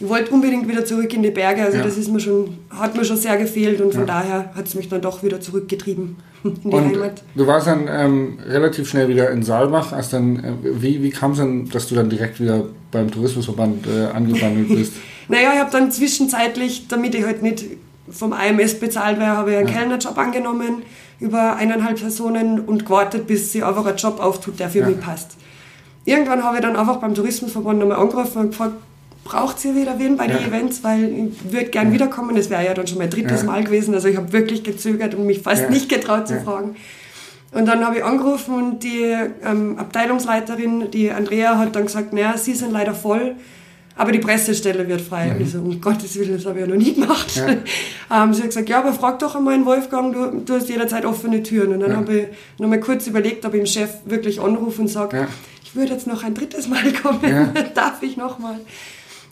ich 0.00 0.08
wollte 0.08 0.32
unbedingt 0.32 0.68
wieder 0.68 0.84
zurück 0.84 1.12
in 1.14 1.22
die 1.22 1.30
Berge. 1.30 1.62
Also 1.64 1.78
Ja. 1.78 1.84
das 1.84 1.96
ist 1.96 2.10
mir 2.10 2.20
schon, 2.20 2.58
hat 2.70 2.96
mir 2.96 3.04
schon 3.04 3.16
sehr 3.16 3.36
gefehlt 3.36 3.80
und 3.80 3.92
von 3.92 4.02
Ja. 4.02 4.06
daher 4.06 4.52
hat 4.54 4.66
es 4.66 4.74
mich 4.74 4.88
dann 4.88 5.00
doch 5.00 5.22
wieder 5.22 5.40
zurückgetrieben 5.40 6.16
in 6.44 6.54
die 6.62 6.68
Und 6.68 6.84
Heimat. 6.94 7.22
du 7.34 7.46
warst 7.46 7.66
dann 7.66 7.88
ähm, 7.88 8.38
relativ 8.46 8.88
schnell 8.88 9.08
wieder 9.08 9.30
in 9.30 9.42
Saalbach. 9.42 9.92
Hast 9.92 10.12
dann, 10.12 10.36
äh, 10.44 10.52
wie 10.82 11.02
wie 11.02 11.10
kam 11.10 11.32
es 11.32 11.38
dann, 11.38 11.68
dass 11.70 11.88
du 11.88 11.94
dann 11.94 12.10
direkt 12.10 12.40
wieder 12.40 12.64
beim 12.90 13.10
Tourismusverband 13.10 13.86
äh, 13.86 14.06
angebandelt 14.14 14.68
bist? 14.76 14.92
Naja, 15.28 15.50
ich 15.54 15.60
habe 15.60 15.70
dann 15.70 15.90
zwischenzeitlich, 15.90 16.86
damit 16.88 17.14
ich 17.14 17.24
halt 17.24 17.42
nicht 17.42 17.64
vom 18.10 18.32
AMS 18.34 18.74
bezahlt 18.80 19.18
wäre, 19.18 19.36
habe 19.36 19.52
ich 19.52 19.56
einen 19.56 19.68
Ja. 19.68 19.74
Kellnerjob 19.74 20.18
angenommen 20.18 20.82
über 21.20 21.56
eineinhalb 21.56 21.98
Personen 21.98 22.60
und 22.60 22.84
gewartet, 22.84 23.26
bis 23.26 23.50
sie 23.52 23.62
einfach 23.62 23.86
ein 23.86 23.96
Job 23.96 24.20
auftut, 24.20 24.58
der 24.60 24.68
für 24.68 24.80
Ja. 24.80 24.88
mich 24.88 25.00
passt. 25.00 25.36
Irgendwann 26.04 26.42
habe 26.44 26.56
ich 26.56 26.62
dann 26.62 26.76
einfach 26.76 26.96
beim 26.96 27.14
Tourismusverband 27.14 27.78
nochmal 27.78 27.96
angerufen 27.98 28.38
und 28.38 28.50
gefragt, 28.50 28.74
braucht 29.24 29.64
ihr 29.64 29.74
wieder 29.74 29.98
wen 29.98 30.16
bei 30.16 30.26
den 30.26 30.38
Ja. 30.40 30.46
Events, 30.46 30.84
weil 30.84 31.04
ich 31.04 31.52
würde 31.52 31.66
gern 31.66 31.92
wiederkommen. 31.92 32.36
Das 32.36 32.50
wäre 32.50 32.64
ja 32.64 32.74
dann 32.74 32.86
schon 32.86 32.98
mein 32.98 33.10
drittes 33.10 33.40
Ja. 33.42 33.46
Mal 33.46 33.64
gewesen. 33.64 33.94
Also 33.94 34.08
ich 34.08 34.16
habe 34.16 34.32
wirklich 34.32 34.62
gezögert 34.62 35.14
und 35.14 35.26
mich 35.26 35.40
fast 35.40 35.62
Ja. 35.62 35.70
nicht 35.70 35.88
getraut 35.88 36.28
zu 36.28 36.34
Ja. 36.34 36.40
fragen. 36.40 36.76
Und 37.52 37.66
dann 37.66 37.84
habe 37.86 37.98
ich 37.98 38.04
angerufen 38.04 38.54
und 38.54 38.82
die 38.82 39.14
ähm, 39.44 39.78
Abteilungsleiterin, 39.78 40.90
die 40.90 41.10
Andrea, 41.10 41.56
hat 41.58 41.74
dann 41.76 41.84
gesagt, 41.86 42.12
naja, 42.12 42.36
sie 42.36 42.52
sind 42.52 42.72
leider 42.72 42.94
voll, 42.94 43.36
aber 43.96 44.10
die 44.10 44.18
Pressestelle 44.18 44.88
wird 44.88 45.00
frei. 45.00 45.30
Und 45.30 45.40
ich 45.40 45.52
so, 45.52 45.58
um 45.60 45.80
Gottes 45.80 46.16
Willen, 46.18 46.34
das 46.36 46.46
habe 46.46 46.58
ich 46.60 46.66
ja 46.66 46.72
noch 46.74 46.82
nie 46.82 46.94
gemacht. 46.94 47.36
Ja. 47.36 47.46
ähm, 48.24 48.34
sie 48.34 48.40
hat 48.42 48.48
gesagt, 48.48 48.68
ja, 48.68 48.80
aber 48.80 48.92
frag 48.92 49.20
doch 49.20 49.36
einmal 49.36 49.54
den 49.56 49.64
Wolfgang, 49.66 50.12
du, 50.12 50.40
du 50.44 50.54
hast 50.54 50.68
jederzeit 50.68 51.04
offene 51.04 51.44
Türen. 51.44 51.72
Und 51.74 51.80
dann 51.80 51.90
Ja. 51.92 51.96
habe 51.98 52.12
ich 52.18 52.26
noch 52.58 52.68
mal 52.68 52.80
kurz 52.80 53.06
überlegt, 53.06 53.46
ob 53.46 53.54
ich 53.54 53.60
dem 53.60 53.66
Chef 53.66 53.90
wirklich 54.04 54.40
anrufe 54.40 54.82
und 54.82 54.88
sage, 54.88 55.16
Ja. 55.18 55.28
ich 55.62 55.76
würde 55.76 55.92
jetzt 55.92 56.08
noch 56.08 56.24
ein 56.24 56.34
drittes 56.34 56.66
Mal 56.68 56.92
kommen, 56.92 57.20
Ja. 57.22 57.44
darf 57.74 58.02
ich 58.02 58.16
noch 58.16 58.40
mal? 58.40 58.58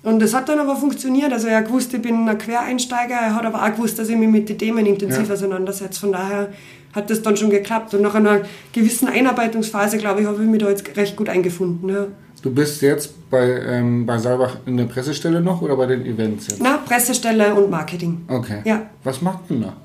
Und 0.03 0.21
das 0.21 0.35
hat 0.35 0.49
dann 0.49 0.59
aber 0.59 0.75
funktioniert. 0.77 1.33
Also 1.33 1.47
er 1.49 1.59
hat 1.59 1.67
gewusst, 1.67 1.95
ich 1.95 2.03
bin 2.03 2.29
ein 2.29 2.37
Quereinsteiger, 2.39 3.15
er 3.15 3.35
hat 3.37 3.45
aber 3.47 3.63
auch 3.63 3.71
gewusst, 3.73 3.99
dass 3.99 4.09
ich 4.09 4.17
mich 4.17 4.29
mit 4.29 4.49
den 4.49 4.59
Themen 4.59 4.85
intensiv 4.85 5.29
Ja. 5.29 5.35
auseinandersetze. 5.35 6.01
Von 6.01 6.13
daher 6.13 6.49
hat 6.93 7.09
das 7.09 7.23
dann 7.23 7.37
schon 7.37 7.51
geklappt. 7.51 7.95
Und 7.95 8.03
nach 8.03 8.15
einer 8.15 8.41
gewissen 8.73 9.07
Einarbeitungsphase, 9.09 9.99
glaube 9.99 10.21
ich, 10.23 10.27
habe 10.27 10.43
ich 10.43 10.49
mich 10.49 10.61
da 10.61 10.69
jetzt 10.69 10.97
recht 10.97 11.17
gut 11.17 11.29
eingefunden. 11.29 11.89
Ja. 11.89 12.07
Du 12.43 12.51
bist 12.53 12.83
jetzt 12.83 13.31
bei, 13.31 13.45
ähm, 13.49 14.05
bei 14.05 14.19
Saalbach 14.19 14.57
in 14.67 14.77
der 14.77 14.87
Pressestelle 14.87 15.41
noch 15.41 15.63
oder 15.63 15.77
bei 15.77 15.87
den 15.87 16.05
Events 16.05 16.49
jetzt? 16.49 16.61
Na, 16.61 16.79
Pressestelle 16.79 17.55
und 17.55 17.71
Marketing. 17.71 18.23
Okay. 18.27 18.63
Ja. 18.65 18.83
Was 19.05 19.23
macht 19.23 19.49
denn 19.49 19.63
da? 19.63 19.77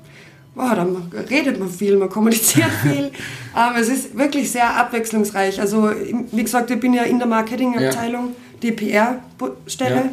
Boah, 0.56 0.74
da 0.74 0.84
redet 1.30 1.60
man 1.60 1.68
viel, 1.68 1.96
man 1.96 2.08
kommuniziert 2.08 2.66
viel. 2.82 3.12
Aber 3.54 3.78
es 3.78 3.88
ist 3.88 4.18
wirklich 4.18 4.50
sehr 4.50 4.76
abwechslungsreich. 4.76 5.60
Also, 5.60 5.92
wie 6.32 6.42
gesagt, 6.42 6.68
ich 6.72 6.80
bin 6.80 6.92
ja 6.94 7.04
in 7.04 7.18
der 7.18 7.28
Marketingabteilung, 7.28 8.30
die 8.62 8.72
PR-Stelle. 8.72 9.94
Ja. 9.94 10.10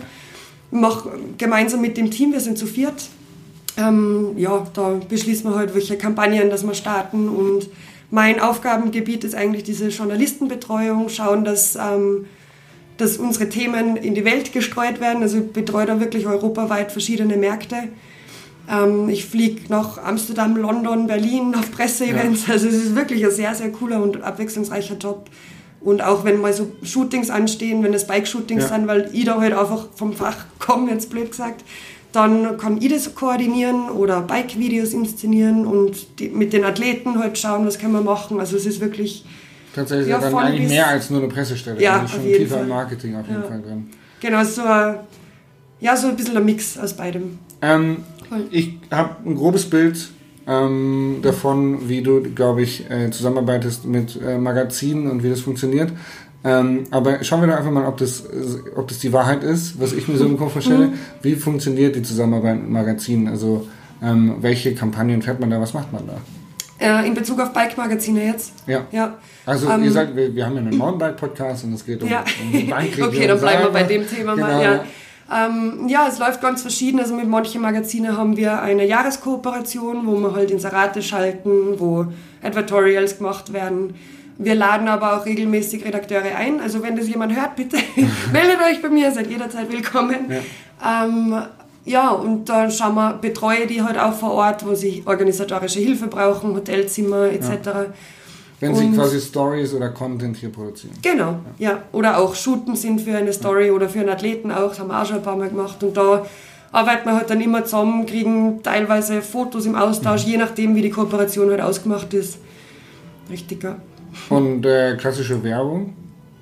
Mache 0.72 1.12
gemeinsam 1.38 1.82
mit 1.82 1.98
dem 1.98 2.12
Team, 2.12 2.34
wir 2.34 2.40
sind 2.40 2.58
zu 2.58 2.66
viert. 2.66 3.10
Ähm, 3.78 4.34
ja, 4.38 4.66
da 4.74 5.00
beschließen 5.08 5.50
wir 5.50 5.58
halt, 5.58 5.76
welche 5.76 5.98
Kampagnen 5.98 6.50
dass 6.50 6.66
wir 6.66 6.74
starten. 6.74 7.30
Und 7.30 7.70
mein 8.10 8.40
Aufgabengebiet 8.40 9.24
ist 9.24 9.36
eigentlich 9.36 9.64
diese 9.64 9.90
Journalistenbetreuung, 9.90 11.10
schauen, 11.10 11.44
dass, 11.44 11.76
ähm, 11.76 12.26
dass 12.98 13.18
unsere 13.18 13.50
Themen 13.50 13.98
in 13.98 14.16
die 14.16 14.26
Welt 14.26 14.54
gestreut 14.54 15.00
werden. 15.00 15.22
Also 15.22 15.38
ich 15.38 15.52
betreue 15.52 15.86
da 15.86 16.00
wirklich 16.00 16.26
europaweit 16.26 16.92
verschiedene 16.92 17.38
Märkte. 17.38 17.76
Ähm, 18.70 19.10
ich 19.10 19.26
fliege 19.26 19.62
nach 19.70 19.98
Amsterdam, 19.98 20.56
London, 20.56 21.08
Berlin 21.08 21.56
auf 21.56 21.72
Presseevents. 21.72 22.50
Also 22.50 22.68
es 22.68 22.76
ist 22.76 22.96
wirklich 22.96 23.24
ein 23.26 23.32
sehr, 23.32 23.54
sehr 23.56 23.72
cooler 23.72 24.02
und 24.02 24.22
abwechslungsreicher 24.24 24.96
Job. 24.96 25.30
Und 25.86 26.02
auch 26.04 26.26
wenn 26.26 26.42
mal 26.42 26.52
so 26.52 26.72
Shootings 26.84 27.30
anstehen, 27.30 27.82
wenn 27.84 27.94
es 27.94 28.06
Bike-Shootings 28.08 28.64
Ja. 28.64 28.70
sind, 28.70 28.88
weil 28.88 29.10
ich 29.14 29.24
da 29.26 29.40
halt 29.40 29.54
einfach 29.54 29.88
vom 29.96 30.12
Fach 30.14 30.36
komme, 30.60 30.92
jetzt 30.92 31.10
blöd 31.12 31.30
gesagt, 31.32 31.64
dann 32.12 32.58
kann 32.58 32.82
ich 32.82 32.92
das 32.92 33.14
koordinieren 33.16 33.90
oder 33.92 34.22
Bike-Videos 34.22 34.94
inszenieren 34.94 35.66
und 35.68 36.20
die, 36.20 36.30
mit 36.30 36.54
den 36.54 36.66
Athleten 36.66 37.20
halt 37.20 37.38
schauen, 37.38 37.66
was 37.68 37.78
können 37.78 37.94
wir 37.94 38.02
machen. 38.02 38.40
Also 38.40 38.58
es 38.58 38.66
ist 38.66 38.82
wirklich, 38.82 39.24
Tatsächlich 39.76 40.08
Ja, 40.08 40.20
dann 40.20 40.34
eigentlich 40.36 40.70
mehr 40.70 40.88
als 40.88 41.10
nur 41.10 41.20
eine 41.20 41.28
Pressestelle. 41.28 41.82
Ja, 41.82 42.00
also 42.00 42.08
schon 42.08 42.20
auf 42.22 42.26
jeden 42.26 42.38
tiefer 42.46 42.56
im 42.56 42.60
Fall. 42.62 42.68
Marketing 42.70 43.16
auf 43.18 43.28
jeden 43.28 43.42
Ja. 43.42 43.48
Fall 43.48 43.62
drin. 43.62 43.90
genau, 44.22 44.44
so 44.46 44.62
ein, 44.64 44.96
ja, 45.82 45.96
so 45.98 46.08
ein 46.08 46.16
bisschen 46.16 46.38
ein 46.38 46.46
Mix 46.46 46.78
aus 46.80 46.94
beidem. 46.94 47.38
Ähm, 47.62 47.98
Voll. 48.30 48.46
ich 48.52 48.74
habe 48.90 49.18
ein 49.26 49.36
grobes 49.36 49.70
Bild 49.70 49.98
ähm, 50.48 51.20
davon, 51.22 51.90
wie 51.90 52.02
du, 52.02 52.22
glaube 52.22 52.62
ich, 52.62 52.90
äh, 52.90 53.10
zusammenarbeitest 53.12 53.86
mit 53.86 54.20
äh, 54.22 54.38
Magazinen 54.38 55.10
und 55.10 55.24
wie 55.24 55.30
das 55.30 55.42
funktioniert. 55.42 55.92
Ähm, 56.44 56.84
aber 56.92 57.24
schauen 57.24 57.42
wir 57.42 57.48
doch 57.48 57.58
einfach 57.58 57.72
mal, 57.72 57.86
ob 57.88 57.98
das, 57.98 58.22
äh, 58.22 58.70
ob 58.76 58.88
das 58.88 59.00
die 59.00 59.12
Wahrheit 59.12 59.44
ist, 59.44 59.80
was 59.82 59.94
ich 59.94 60.08
mir 60.08 60.18
so 60.18 60.26
im 60.26 60.38
Kopf 60.38 60.54
vorstelle. 60.54 60.90
Wie 61.24 61.34
funktioniert 61.36 61.96
die 61.96 62.04
Zusammenarbeit 62.04 62.58
mit 62.62 62.70
Magazinen? 62.70 63.28
Also 63.28 63.68
ähm, 64.04 64.36
welche 64.42 64.76
Kampagnen 64.76 65.22
fährt 65.24 65.40
man 65.40 65.50
da? 65.50 65.60
Was 65.60 65.74
macht 65.74 65.92
man 65.92 66.04
da? 66.06 66.18
Äh, 66.78 67.08
in 67.08 67.16
Bezug 67.16 67.40
auf 67.40 67.52
Bike-Magazine 67.54 68.26
jetzt? 68.26 68.54
Ja. 68.68 68.86
Ja. 68.92 69.16
Also 69.46 69.68
Ähm, 69.70 69.84
ihr 69.86 69.92
sagt, 69.92 70.16
wir, 70.16 70.36
wir 70.36 70.46
haben 70.46 70.54
ja 70.56 70.62
einen 70.62 70.78
Mountainbike-Podcast 70.78 71.64
und 71.64 71.74
es 71.74 71.84
geht 71.86 72.04
um, 72.04 72.10
Ja. 72.10 72.24
um 72.44 72.52
Bike-Region 72.52 73.08
okay, 73.08 73.28
dann 73.28 73.40
bleiben 73.40 73.64
wir 73.64 73.72
bei 73.72 73.86
selber. 73.88 73.94
dem 74.06 74.08
Thema 74.18 74.36
Genau, 74.36 74.48
mal. 74.48 74.64
Ja. 74.64 74.86
Ähm, 75.34 75.88
ja, 75.88 76.08
es 76.08 76.20
läuft 76.20 76.42
ganz 76.42 76.62
verschieden. 76.62 77.00
Also 77.00 77.16
mit 77.16 77.28
manchen 77.28 77.62
Magazinen 77.62 78.16
haben 78.18 78.38
wir 78.38 78.62
eine 78.62 78.86
Jahreskooperation, 78.86 80.06
wo 80.06 80.18
wir 80.20 80.36
halt 80.36 80.52
Inserate 80.52 81.02
schalten, 81.02 81.80
wo 81.80 82.06
Advertorials 82.44 83.18
gemacht 83.18 83.52
werden. 83.54 83.96
Wir 84.38 84.54
laden 84.54 84.88
aber 84.88 85.16
auch 85.18 85.26
regelmäßig 85.26 85.86
Redakteure 85.86 86.36
ein. 86.36 86.60
Also 86.60 86.84
wenn 86.84 86.96
das 86.96 87.08
jemand 87.08 87.36
hört, 87.36 87.56
bitte 87.56 87.78
meldet 88.34 88.62
euch 88.62 88.82
bei 88.82 88.90
mir, 88.90 89.12
seid 89.12 89.30
jederzeit 89.30 89.72
willkommen. 89.72 90.32
Ähm, 90.86 91.42
Ja, 91.88 92.10
und 92.10 92.50
dann 92.50 92.72
schauen 92.72 92.96
wir, 92.96 93.14
betreue 93.22 93.68
die 93.68 93.84
halt 93.84 93.98
auch 94.00 94.14
vor 94.14 94.32
Ort, 94.32 94.66
wo 94.66 94.74
sie 94.74 95.04
organisatorische 95.06 95.80
Hilfe 95.80 96.08
brauchen, 96.08 96.56
Hotelzimmer 96.56 97.26
etc. 97.28 97.66
Ja. 97.66 97.86
Wenn 98.60 98.72
und, 98.72 98.78
sie 98.78 98.92
quasi 98.92 99.20
Stories 99.20 99.74
oder 99.74 99.90
Content 99.90 100.38
hier 100.38 100.50
produzieren. 100.50 100.94
Genau, 101.02 101.40
ja. 101.60 101.72
ja. 101.72 101.84
Oder 101.92 102.18
auch 102.18 102.36
shooten 102.36 102.76
sind 102.76 103.02
für 103.02 103.16
eine 103.16 103.34
Story 103.34 103.68
ja. 103.68 103.74
oder 103.74 103.90
für 103.90 104.00
einen 104.00 104.10
Athleten 104.10 104.52
auch, 104.52 104.70
das 104.70 104.80
haben 104.80 104.88
wir 104.88 105.02
auch 105.02 105.06
schon 105.06 105.18
ein 105.18 105.24
paar 105.24 105.36
Mal 105.36 105.50
gemacht. 105.50 105.84
Und 105.84 105.98
da 105.98 106.26
arbeiten 106.72 107.06
wir 107.06 107.16
halt 107.16 107.30
dann 107.30 107.42
immer 107.42 107.66
zusammen, 107.66 108.06
kriegen 108.06 108.64
teilweise 108.64 109.22
Fotos 109.22 109.66
im 109.66 109.76
Austausch, 109.76 110.26
mhm. 110.26 110.32
je 110.32 110.38
nachdem, 110.38 110.76
wie 110.76 110.82
die 110.82 110.90
Kooperation 110.90 111.50
halt 111.50 111.62
ausgemacht 111.62 112.14
ist. 112.14 112.40
Richtig, 113.30 113.64
ja. 113.64 113.78
Und 114.30 114.66
äh, 114.66 114.96
klassische 114.96 115.44
Werbung? 115.44 115.94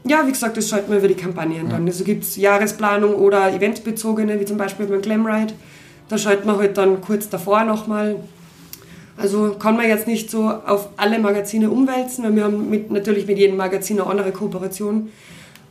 Ja, 0.06 0.26
wie 0.28 0.32
gesagt, 0.32 0.58
das 0.58 0.68
schalten 0.68 0.92
wir 0.92 1.00
über 1.00 1.08
die 1.08 1.16
Kampagnen 1.16 1.70
dann. 1.70 1.88
Also 1.88 2.04
gibt 2.04 2.24
es 2.24 2.36
Jahresplanung 2.36 3.16
oder 3.16 3.54
eventbezogene, 3.54 4.40
wie 4.40 4.46
zum 4.46 4.58
Beispiel 4.58 4.86
beim 4.86 5.02
Glamride. 5.02 5.54
Da 6.10 6.18
schalten 6.18 6.46
wir 6.46 6.58
halt 6.58 6.78
dann 6.78 7.00
kurz 7.02 7.30
davor 7.30 7.64
nochmal. 7.64 8.18
Also 9.18 9.56
kann 9.60 9.76
man 9.76 9.88
jetzt 9.88 10.08
nicht 10.08 10.32
so 10.32 10.50
auf 10.50 10.90
alle 10.98 11.20
Magazine 11.20 11.70
umwälzen, 11.70 12.24
weil 12.24 12.36
wir 12.36 12.44
haben 12.46 12.70
mit, 12.70 12.92
natürlich 12.92 13.28
mit 13.28 13.38
jedem 13.38 13.58
Magazin 13.58 14.00
eine 14.00 14.10
andere 14.10 14.32
Kooperation. 14.32 15.10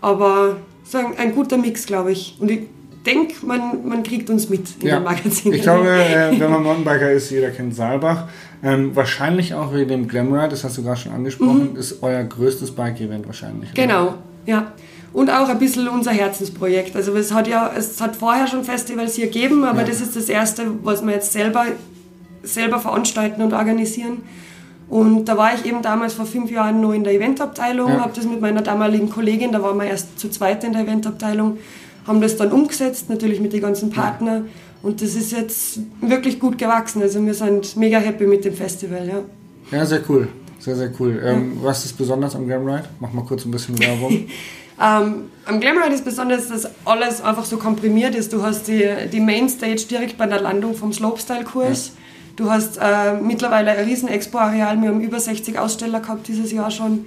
Aber 0.00 0.56
so 0.84 0.99
ein, 0.99 1.16
ein 1.18 1.34
guter 1.34 1.58
Mix, 1.58 1.87
glaube 1.87 2.12
ich. 2.12 2.37
Und 2.38 2.50
ich 2.50 2.61
denke, 3.04 3.44
man, 3.44 3.87
man 3.87 4.02
kriegt 4.02 4.30
uns 4.30 4.49
mit 4.49 4.80
in 4.80 4.88
ja. 4.88 4.99
den 4.99 5.04
Magazinen. 5.04 5.54
Ich 5.54 5.62
glaube, 5.62 5.88
äh, 5.88 6.38
wenn 6.38 6.50
man 6.50 6.62
Mountainbiker 6.62 7.11
ist, 7.11 7.30
jeder 7.30 7.50
kennt 7.50 7.75
Saalbach. 7.75 8.28
Ähm, 8.62 8.94
wahrscheinlich 8.94 9.54
auch 9.54 9.75
wegen 9.75 9.88
dem 9.88 10.08
Glamride, 10.08 10.50
das 10.50 10.62
hast 10.62 10.78
du 10.78 10.84
gerade 10.84 11.00
schon 11.00 11.12
angesprochen, 11.12 11.72
mhm. 11.72 11.76
ist 11.76 12.00
euer 12.02 12.22
größtes 12.22 12.70
Bike-Event 12.72 13.26
wahrscheinlich. 13.26 13.75
Genau, 13.75 14.02
oder? 14.02 14.18
ja. 14.46 14.72
Und 15.12 15.30
auch 15.30 15.49
ein 15.49 15.58
bisschen 15.58 15.88
unser 15.88 16.12
Herzensprojekt. 16.12 16.96
Also 16.96 17.14
es 17.14 17.34
hat 17.34 17.46
ja, 17.46 17.70
es 17.76 18.00
hat 18.00 18.16
vorher 18.16 18.46
schon 18.46 18.64
Festivals 18.64 19.16
hier 19.16 19.26
gegeben, 19.26 19.64
aber 19.64 19.80
ja. 19.80 19.87
das 19.87 20.00
ist 20.00 20.16
das 20.16 20.28
erste, 20.28 20.62
was 20.84 21.04
wir 21.04 21.12
jetzt 21.12 21.32
selber, 21.32 21.66
selber 22.42 22.78
veranstalten 22.78 23.42
und 23.42 23.52
organisieren. 23.52 24.22
Und 24.88 25.25
da 25.25 25.38
war 25.38 25.54
ich 25.54 25.64
eben 25.64 25.80
damals 25.80 26.14
vor 26.14 26.26
fünf 26.26 26.50
Jahren 26.50 26.80
nur 26.80 26.94
in 26.94 27.02
der 27.02 27.14
Eventabteilung, 27.14 27.88
ja. 27.88 28.00
habe 28.00 28.12
das 28.14 28.26
mit 28.26 28.40
meiner 28.40 28.61
damaligen 28.61 29.08
Kollegin, 29.08 29.50
da 29.50 29.62
waren 29.62 29.78
wir 29.78 29.87
erst 29.87 30.18
zu 30.18 30.28
zweit 30.28 30.64
in 30.64 30.75
der 30.75 30.82
Eventabteilung, 30.82 31.56
haben 32.06 32.20
das 32.20 32.37
dann 32.37 32.52
umgesetzt, 32.52 33.08
natürlich 33.08 33.40
mit 33.40 33.52
den 33.52 33.62
ganzen 33.62 33.90
Partnern. 33.90 34.50
Und 34.82 35.00
das 35.00 35.14
ist 35.14 35.32
jetzt 35.32 35.78
wirklich 36.00 36.40
gut 36.40 36.58
gewachsen. 36.58 37.00
Also 37.00 37.25
wir 37.25 37.34
sind 37.34 37.76
mega 37.76 37.99
happy 37.99 38.26
mit 38.26 38.44
dem 38.44 38.54
Festival, 38.54 39.06
ja. 39.06 39.78
Ja, 39.78 39.87
sehr 39.87 40.00
cool. 40.08 40.28
Sehr, 40.58 40.76
sehr 40.76 40.90
cool. 41.00 41.20
Ähm, 41.25 41.52
ja. 41.56 41.64
Was 41.64 41.84
ist 41.84 41.96
besonders 41.96 42.34
am 42.37 42.46
Glamride? 42.46 42.84
Mach 43.00 43.12
mal 43.12 43.25
kurz 43.25 43.44
ein 43.44 43.50
bisschen 43.50 43.78
Werbung. 43.78 44.11
ähm, 44.80 45.14
am 45.46 45.61
Glamride 45.61 45.94
ist 45.94 46.04
besonders, 46.04 46.49
dass 46.49 46.68
alles 46.84 47.22
einfach 47.22 47.44
so 47.44 47.56
komprimiert 47.56 48.14
ist. 48.14 48.32
Du 48.32 48.42
hast 48.42 48.68
die, 48.68 48.88
die 49.11 49.20
Mainstage 49.20 49.87
direkt 49.88 50.18
bei 50.18 50.26
der 50.26 50.40
Landung 50.40 50.75
vom 50.75 50.92
Slopestyle-Kurs. 50.92 51.88
Ja. 51.88 52.01
Du 52.36 52.50
hast 52.50 52.78
äh, 52.78 53.14
mittlerweile 53.20 53.72
ein 53.72 53.84
riesen 53.84 54.08
Expo-Areal. 54.08 54.80
Wir 54.80 54.88
haben 54.88 55.00
über 55.00 55.20
60 55.20 55.58
Aussteller 55.58 56.00
gehabt 56.00 56.28
dieses 56.28 56.52
Jahr 56.52 56.70
schon. 56.70 57.06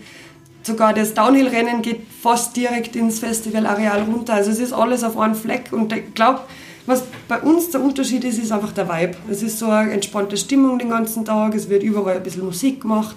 Sogar 0.63 0.93
das 0.93 1.13
Downhill-Rennen 1.13 1.81
geht 1.81 2.01
fast 2.21 2.55
direkt 2.55 2.95
ins 2.95 3.19
Festivalareal 3.19 4.03
runter. 4.03 4.33
Also 4.33 4.51
es 4.51 4.59
ist 4.59 4.73
alles 4.73 5.03
auf 5.03 5.17
einem 5.17 5.35
Fleck. 5.35 5.71
Und 5.71 5.93
ich 5.93 6.13
glaube, 6.13 6.41
was 6.85 7.03
bei 7.27 7.39
uns 7.39 7.71
der 7.71 7.81
Unterschied 7.81 8.23
ist, 8.23 8.37
ist 8.37 8.51
einfach 8.51 8.71
der 8.71 8.87
Vibe. 8.87 9.15
Es 9.29 9.41
ist 9.41 9.59
so 9.59 9.69
eine 9.69 9.91
entspannte 9.91 10.37
Stimmung 10.37 10.77
den 10.77 10.89
ganzen 10.89 11.25
Tag, 11.25 11.55
es 11.55 11.69
wird 11.69 11.83
überall 11.83 12.17
ein 12.17 12.23
bisschen 12.23 12.45
Musik 12.45 12.81
gemacht. 12.81 13.15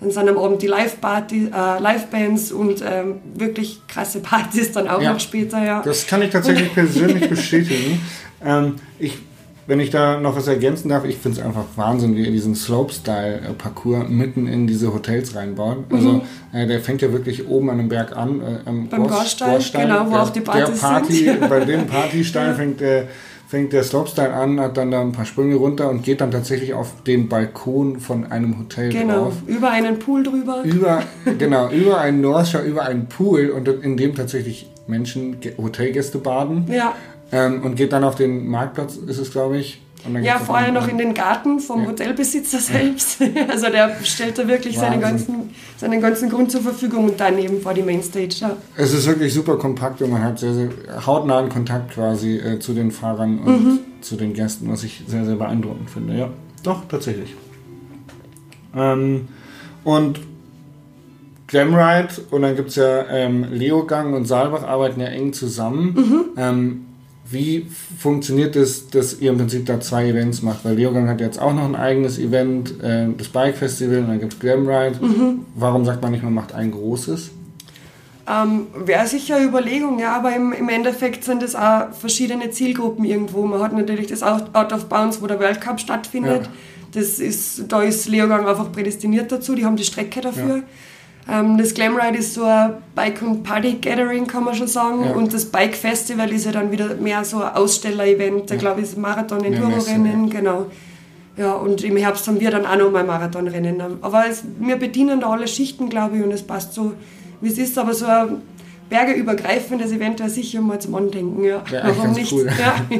Dann 0.00 0.10
sind 0.10 0.28
am 0.28 0.36
Abend 0.36 0.60
die 0.60 0.66
Live-Bands 0.66 1.32
äh, 1.32 1.80
Live 1.80 2.52
und 2.52 2.82
ähm, 2.84 3.20
wirklich 3.34 3.80
krasse 3.86 4.20
Partys 4.20 4.72
dann 4.72 4.88
auch 4.88 5.00
ja, 5.00 5.12
noch 5.12 5.20
später. 5.20 5.64
Ja. 5.64 5.82
Das 5.82 6.06
kann 6.06 6.20
ich 6.22 6.30
tatsächlich 6.30 6.74
persönlich 6.74 7.28
bestätigen. 7.30 8.00
Ähm, 8.44 8.74
ich 8.98 9.18
wenn 9.66 9.80
ich 9.80 9.90
da 9.90 10.20
noch 10.20 10.36
was 10.36 10.46
ergänzen 10.46 10.88
darf, 10.88 11.04
ich 11.04 11.16
finde 11.16 11.40
es 11.40 11.46
einfach 11.46 11.64
Wahnsinn, 11.76 12.16
wie 12.16 12.24
ihr 12.24 12.30
diesen 12.30 12.54
Slopestyle-Parcours 12.54 14.08
mitten 14.08 14.46
in 14.46 14.66
diese 14.66 14.92
Hotels 14.92 15.34
reinbauen. 15.34 15.84
Also 15.90 16.08
mhm. 16.08 16.22
äh, 16.52 16.66
der 16.66 16.80
fängt 16.80 17.02
ja 17.02 17.12
wirklich 17.12 17.48
oben 17.48 17.70
an 17.70 17.78
dem 17.78 17.88
Berg 17.88 18.16
an. 18.16 18.40
Äh, 18.40 18.68
am 18.68 18.88
Beim 18.88 19.06
Gorstein, 19.06 19.60
genau, 19.72 20.06
wo 20.06 20.10
der, 20.10 20.22
auch 20.22 20.30
die 20.30 20.40
Partys 20.40 20.80
der 20.80 20.88
Party, 20.88 21.12
sind. 21.12 21.40
Bei 21.48 21.60
dem 21.60 21.86
Partystein 21.86 22.48
ja. 22.48 22.54
fängt 22.54 22.80
der 22.80 23.08
fängt 23.46 23.72
der 23.72 23.84
Slopestyle 23.84 24.32
an, 24.32 24.58
hat 24.58 24.76
dann 24.76 24.90
da 24.90 25.00
ein 25.00 25.12
paar 25.12 25.26
Sprünge 25.26 25.54
runter 25.54 25.88
und 25.88 26.02
geht 26.02 26.20
dann 26.20 26.32
tatsächlich 26.32 26.74
auf 26.74 27.04
den 27.04 27.28
Balkon 27.28 28.00
von 28.00 28.26
einem 28.26 28.58
Hotel 28.58 28.90
genau, 28.90 29.26
drauf. 29.26 29.34
über 29.46 29.70
einen 29.70 29.98
Pool 30.00 30.24
drüber. 30.24 30.62
Über, 30.64 31.02
genau, 31.38 31.70
über 31.70 32.00
einen 32.00 32.20
North 32.20 32.56
über 32.66 32.82
einen 32.82 33.06
Pool 33.06 33.50
und 33.50 33.68
in 33.68 33.96
dem 33.96 34.16
tatsächlich 34.16 34.68
Menschen, 34.86 35.36
Hotelgäste 35.56 36.18
baden. 36.18 36.66
Ja. 36.68 36.94
Ähm, 37.34 37.62
und 37.62 37.74
geht 37.74 37.92
dann 37.92 38.04
auf 38.04 38.14
den 38.14 38.48
Marktplatz, 38.48 38.96
ist 38.96 39.18
es 39.18 39.30
glaube 39.32 39.58
ich. 39.58 39.80
Ja, 40.22 40.38
vorher 40.38 40.70
noch 40.70 40.86
in 40.86 40.98
den 40.98 41.14
Garten 41.14 41.60
vom 41.60 41.82
ja. 41.82 41.88
Hotelbesitzer 41.88 42.58
selbst. 42.58 43.22
Also 43.48 43.70
der 43.70 43.96
stellt 44.02 44.38
da 44.38 44.46
wirklich 44.46 44.78
seinen 44.78 45.00
ganzen, 45.00 45.50
seinen 45.78 46.00
ganzen 46.00 46.28
Grund 46.28 46.50
zur 46.50 46.60
Verfügung 46.60 47.06
und 47.06 47.14
daneben 47.18 47.60
vor 47.62 47.72
die 47.72 47.82
Mainstage. 47.82 48.34
Ja. 48.40 48.56
Es 48.76 48.92
ist 48.92 49.06
wirklich 49.06 49.32
super 49.32 49.56
kompakt 49.56 50.02
und 50.02 50.10
man 50.10 50.22
hat 50.22 50.38
sehr, 50.38 50.52
sehr 50.52 50.68
hautnahen 51.06 51.48
Kontakt 51.48 51.94
quasi 51.94 52.36
äh, 52.36 52.58
zu 52.58 52.74
den 52.74 52.90
Fahrern 52.90 53.38
und 53.38 53.64
mhm. 53.64 53.78
zu 54.02 54.16
den 54.16 54.34
Gästen, 54.34 54.70
was 54.70 54.84
ich 54.84 55.04
sehr, 55.06 55.24
sehr 55.24 55.36
beeindruckend 55.36 55.88
finde. 55.88 56.18
Ja, 56.18 56.28
doch, 56.62 56.84
tatsächlich. 56.86 57.34
Ähm, 58.76 59.28
und 59.84 60.20
Glamride 61.46 62.08
und 62.30 62.42
dann 62.42 62.56
gibt 62.56 62.70
es 62.70 62.76
ja 62.76 63.06
ähm, 63.08 63.46
Leogang 63.50 64.12
und 64.14 64.26
Saalbach 64.26 64.64
arbeiten 64.64 65.00
ja 65.00 65.06
eng 65.06 65.32
zusammen. 65.32 65.94
Mhm. 65.94 66.24
Ähm, 66.36 66.86
wie 67.34 67.66
funktioniert 67.98 68.56
es, 68.56 68.88
dass 68.88 69.20
ihr 69.20 69.30
im 69.30 69.36
Prinzip 69.36 69.66
da 69.66 69.80
zwei 69.80 70.08
Events 70.08 70.40
macht? 70.40 70.64
Weil 70.64 70.76
Leogang 70.76 71.08
hat 71.08 71.20
jetzt 71.20 71.38
auch 71.38 71.52
noch 71.52 71.64
ein 71.64 71.74
eigenes 71.74 72.18
Event, 72.18 72.82
äh, 72.82 73.08
das 73.18 73.28
Bike 73.28 73.56
Festival, 73.56 73.98
und 73.98 74.08
dann 74.08 74.20
gibt 74.20 74.32
es 74.32 74.38
Glamride. 74.38 75.04
Mhm. 75.04 75.44
Warum 75.54 75.84
sagt 75.84 76.00
man 76.00 76.12
nicht, 76.12 76.24
man 76.24 76.32
macht 76.32 76.54
ein 76.54 76.70
großes? 76.70 77.30
Ähm, 78.26 78.68
Wäre 78.74 79.06
sicher 79.06 79.36
eine 79.36 79.46
Überlegung, 79.46 79.98
ja, 79.98 80.16
aber 80.16 80.34
im, 80.34 80.52
im 80.52 80.68
Endeffekt 80.70 81.24
sind 81.24 81.42
es 81.42 81.54
auch 81.54 81.92
verschiedene 81.92 82.50
Zielgruppen 82.50 83.04
irgendwo. 83.04 83.44
Man 83.44 83.60
hat 83.60 83.74
natürlich 83.74 84.06
das 84.06 84.22
Out, 84.22 84.54
Out 84.54 84.72
of 84.72 84.86
Bounds, 84.86 85.20
wo 85.20 85.26
der 85.26 85.38
World 85.38 85.60
Cup 85.60 85.78
stattfindet. 85.78 86.44
Ja. 86.44 86.50
Das 86.92 87.18
ist, 87.18 87.64
da 87.68 87.82
ist 87.82 88.08
Leogang 88.08 88.46
einfach 88.46 88.70
prädestiniert 88.72 89.30
dazu, 89.30 89.54
die 89.54 89.64
haben 89.64 89.76
die 89.76 89.84
Strecke 89.84 90.20
dafür. 90.20 90.56
Ja. 90.58 90.62
Ähm, 91.30 91.56
das 91.56 91.72
Glamride 91.72 92.18
ist 92.18 92.34
so 92.34 92.44
ein 92.44 92.74
Bike- 92.94 93.22
und 93.22 93.42
Party-Gathering, 93.42 94.26
kann 94.26 94.44
man 94.44 94.54
schon 94.54 94.66
sagen. 94.66 95.04
Ja. 95.04 95.12
Und 95.12 95.32
das 95.32 95.46
Bike 95.46 95.74
Festival 95.74 96.30
ist 96.32 96.44
ja 96.44 96.52
dann 96.52 96.70
wieder 96.70 96.94
mehr 96.96 97.24
so 97.24 97.42
ein 97.42 97.54
Aussteller-Event. 97.54 98.50
Da 98.50 98.54
ja. 98.54 98.60
glaube 98.60 98.80
ich, 98.80 98.88
ist 98.88 98.98
Marathon, 98.98 99.42
Enduro-Rennen, 99.44 100.28
ja. 100.28 100.40
genau. 100.40 100.66
Ja, 101.36 101.52
und 101.54 101.82
im 101.82 101.96
Herbst 101.96 102.28
haben 102.28 102.38
wir 102.38 102.50
dann 102.50 102.64
auch 102.64 102.76
noch 102.76 102.90
mal 102.92 103.04
Marathonrennen. 103.04 103.80
Aber 104.02 104.24
es, 104.28 104.44
wir 104.60 104.76
bedienen 104.76 105.20
da 105.20 105.30
alle 105.30 105.48
Schichten, 105.48 105.88
glaube 105.88 106.18
ich, 106.18 106.22
und 106.22 106.30
es 106.30 106.42
passt 106.42 106.74
so, 106.74 106.92
wie 107.40 107.48
es 107.48 107.58
ist. 107.58 107.76
Aber 107.76 107.92
so 107.92 108.06
ein 108.06 108.42
bergeübergreifendes 108.88 109.90
Event 109.90 110.20
wäre 110.20 110.30
sicher 110.30 110.60
mal 110.60 110.78
zum 110.78 110.94
Andenken. 110.94 111.42
Ja, 111.42 111.64
ja 111.72 111.82
warum 111.84 112.12
nicht? 112.12 112.32
Cool. 112.32 112.46
Ja. 112.46 112.76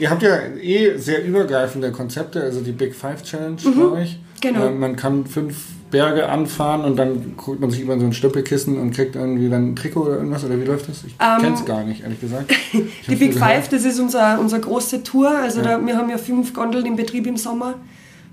Ihr 0.00 0.10
habt 0.10 0.22
ja 0.22 0.38
eh 0.60 0.96
sehr 0.96 1.24
übergreifende 1.24 1.92
Konzepte, 1.92 2.42
also 2.42 2.60
die 2.60 2.72
Big 2.72 2.94
Five 2.94 3.22
Challenge, 3.22 3.58
mhm, 3.62 3.72
glaube 3.74 4.02
ich. 4.02 4.18
Genau. 4.40 4.66
Äh, 4.66 4.70
man 4.70 4.96
kann 4.96 5.26
fünf 5.26 5.56
Berge 5.90 6.28
anfahren 6.28 6.84
und 6.84 6.96
dann 6.96 7.36
guckt 7.36 7.60
man 7.60 7.70
sich 7.70 7.80
über 7.80 7.98
so 7.98 8.04
ein 8.04 8.12
Stöppelkissen 8.12 8.78
und 8.78 8.92
kriegt 8.92 9.16
irgendwie 9.16 9.48
dann 9.48 9.72
ein 9.72 9.76
Trikot 9.76 10.02
oder 10.02 10.16
irgendwas? 10.16 10.44
Oder 10.44 10.60
wie 10.60 10.64
läuft 10.64 10.88
das? 10.88 11.04
Ich 11.04 11.14
ähm, 11.20 11.40
kenne 11.40 11.54
es 11.54 11.64
gar 11.64 11.84
nicht, 11.84 12.02
ehrlich 12.02 12.20
gesagt. 12.20 12.52
die 13.08 13.16
Big 13.16 13.34
Five, 13.34 13.68
das 13.68 13.84
ist 13.84 13.98
unser, 13.98 14.38
unsere 14.40 14.60
große 14.60 15.02
Tour. 15.02 15.30
Also 15.30 15.60
ja. 15.60 15.78
da, 15.78 15.86
wir 15.86 15.96
haben 15.96 16.10
ja 16.10 16.18
fünf 16.18 16.52
Gondeln 16.52 16.86
im 16.86 16.96
Betrieb 16.96 17.26
im 17.26 17.36
Sommer. 17.36 17.74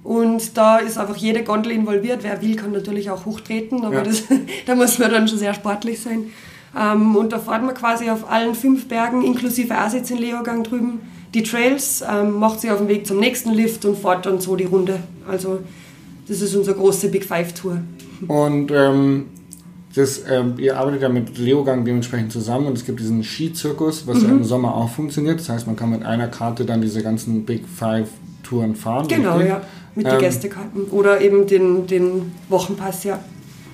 Und 0.04 0.56
da 0.56 0.78
ist 0.78 1.00
einfach 1.00 1.16
jede 1.16 1.44
Gondel 1.44 1.72
involviert. 1.72 2.20
Wer 2.22 2.42
will, 2.42 2.56
kann 2.56 2.72
natürlich 2.72 3.10
auch 3.10 3.26
hochtreten, 3.26 3.84
aber 3.84 3.96
ja. 3.96 4.04
das, 4.04 4.24
da 4.66 4.76
muss 4.76 5.00
man 5.00 5.12
dann 5.12 5.28
schon 5.28 5.40
sehr 5.40 5.54
sportlich 5.54 6.00
sein. 6.02 6.26
Ähm, 6.78 7.16
und 7.16 7.32
da 7.32 7.40
fahren 7.40 7.66
wir 7.66 7.74
quasi 7.74 8.10
auf 8.10 8.30
allen 8.30 8.54
fünf 8.54 8.88
Bergen, 8.88 9.24
inklusive 9.24 9.76
Asitz 9.76 10.12
in 10.12 10.18
Leogang 10.18 10.64
drüben, 10.64 11.00
die 11.34 11.44
Trails, 11.44 12.04
ähm, 12.10 12.34
macht 12.40 12.62
sich 12.62 12.72
auf 12.72 12.78
den 12.78 12.88
Weg 12.88 13.08
zum 13.08 13.20
nächsten 13.20 13.52
Lift 13.52 13.84
und 13.86 13.98
fährt 13.98 14.26
dann 14.26 14.40
so 14.40 14.56
die 14.56 14.66
Runde. 14.66 15.00
Also 15.28 15.60
das 16.28 16.42
ist 16.42 16.56
unsere 16.56 16.76
große 16.76 17.10
Big 17.10 17.26
Five 17.26 17.54
Tour. 17.54 17.80
Und 18.28 18.72
ähm, 18.72 19.26
das, 19.96 20.24
ähm, 20.30 20.56
ihr 20.58 20.78
arbeitet 20.78 21.04
ja 21.04 21.10
mit 21.10 21.38
Leogang 21.38 21.86
dementsprechend 21.86 22.32
zusammen 22.32 22.68
und 22.68 22.78
es 22.78 22.86
gibt 22.86 23.00
diesen 23.00 23.24
Skizirkus, 23.24 24.06
was 24.08 24.18
mhm. 24.20 24.24
ja 24.24 24.30
im 24.32 24.44
Sommer 24.44 24.76
auch 24.76 24.90
funktioniert. 24.90 25.40
Das 25.40 25.50
heißt, 25.50 25.68
man 25.68 25.76
kann 25.76 25.90
mit 25.90 26.04
einer 26.04 26.28
Karte 26.28 26.66
dann 26.66 26.82
diese 26.82 27.02
ganzen 27.02 27.46
Big 27.46 27.64
Five 27.68 28.10
Touren 28.44 28.76
fahren. 28.76 29.08
Genau, 29.08 29.36
okay? 29.36 29.48
ja. 29.48 29.62
Mit 29.96 30.06
ähm, 30.06 30.14
den 30.14 30.20
Gästekarten. 30.20 30.84
Oder 30.92 31.22
eben 31.22 31.48
den, 31.48 31.88
den 31.88 32.34
Wochenpass, 32.50 33.04
ja. 33.06 33.20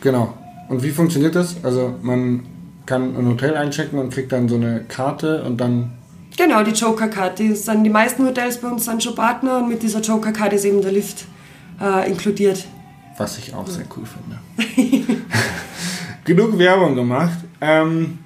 Genau. 0.02 0.34
Und 0.70 0.84
wie 0.84 0.92
funktioniert 0.92 1.36
das? 1.36 1.56
Also 1.64 1.96
man 2.02 2.44
kann 2.86 3.16
ein 3.16 3.28
Hotel 3.28 3.56
einchecken 3.56 4.00
und 4.00 4.14
kriegt 4.14 4.32
dann 4.32 4.48
so 4.48 4.56
eine 4.56 4.84
Karte 4.88 5.44
und 5.44 5.60
dann 5.60 5.92
Genau, 6.38 6.64
die 6.64 6.72
Joker-Karte. 6.72 7.44
Die 7.44 7.90
meisten 7.90 8.26
Hotels 8.26 8.58
bei 8.60 8.70
uns 8.70 8.86
sind 8.86 9.04
schon 9.04 9.16
Partner 9.16 9.58
und 9.58 9.70
mit 9.70 9.84
dieser 9.84 10.00
Joker-Karte 10.00 10.56
ist 10.56 10.66
eben 10.66 10.82
der 10.82 10.94
Lift 10.94 11.26
äh, 11.82 12.10
inkludiert. 12.10 12.65
Was 13.17 13.38
ich 13.38 13.54
auch 13.54 13.67
sehr 13.67 13.86
cool 13.98 14.06
finde. 14.06 14.98
Genug 16.24 16.58
Werbung 16.58 16.96
gemacht. 16.96 17.39
Ähm, 17.60 18.20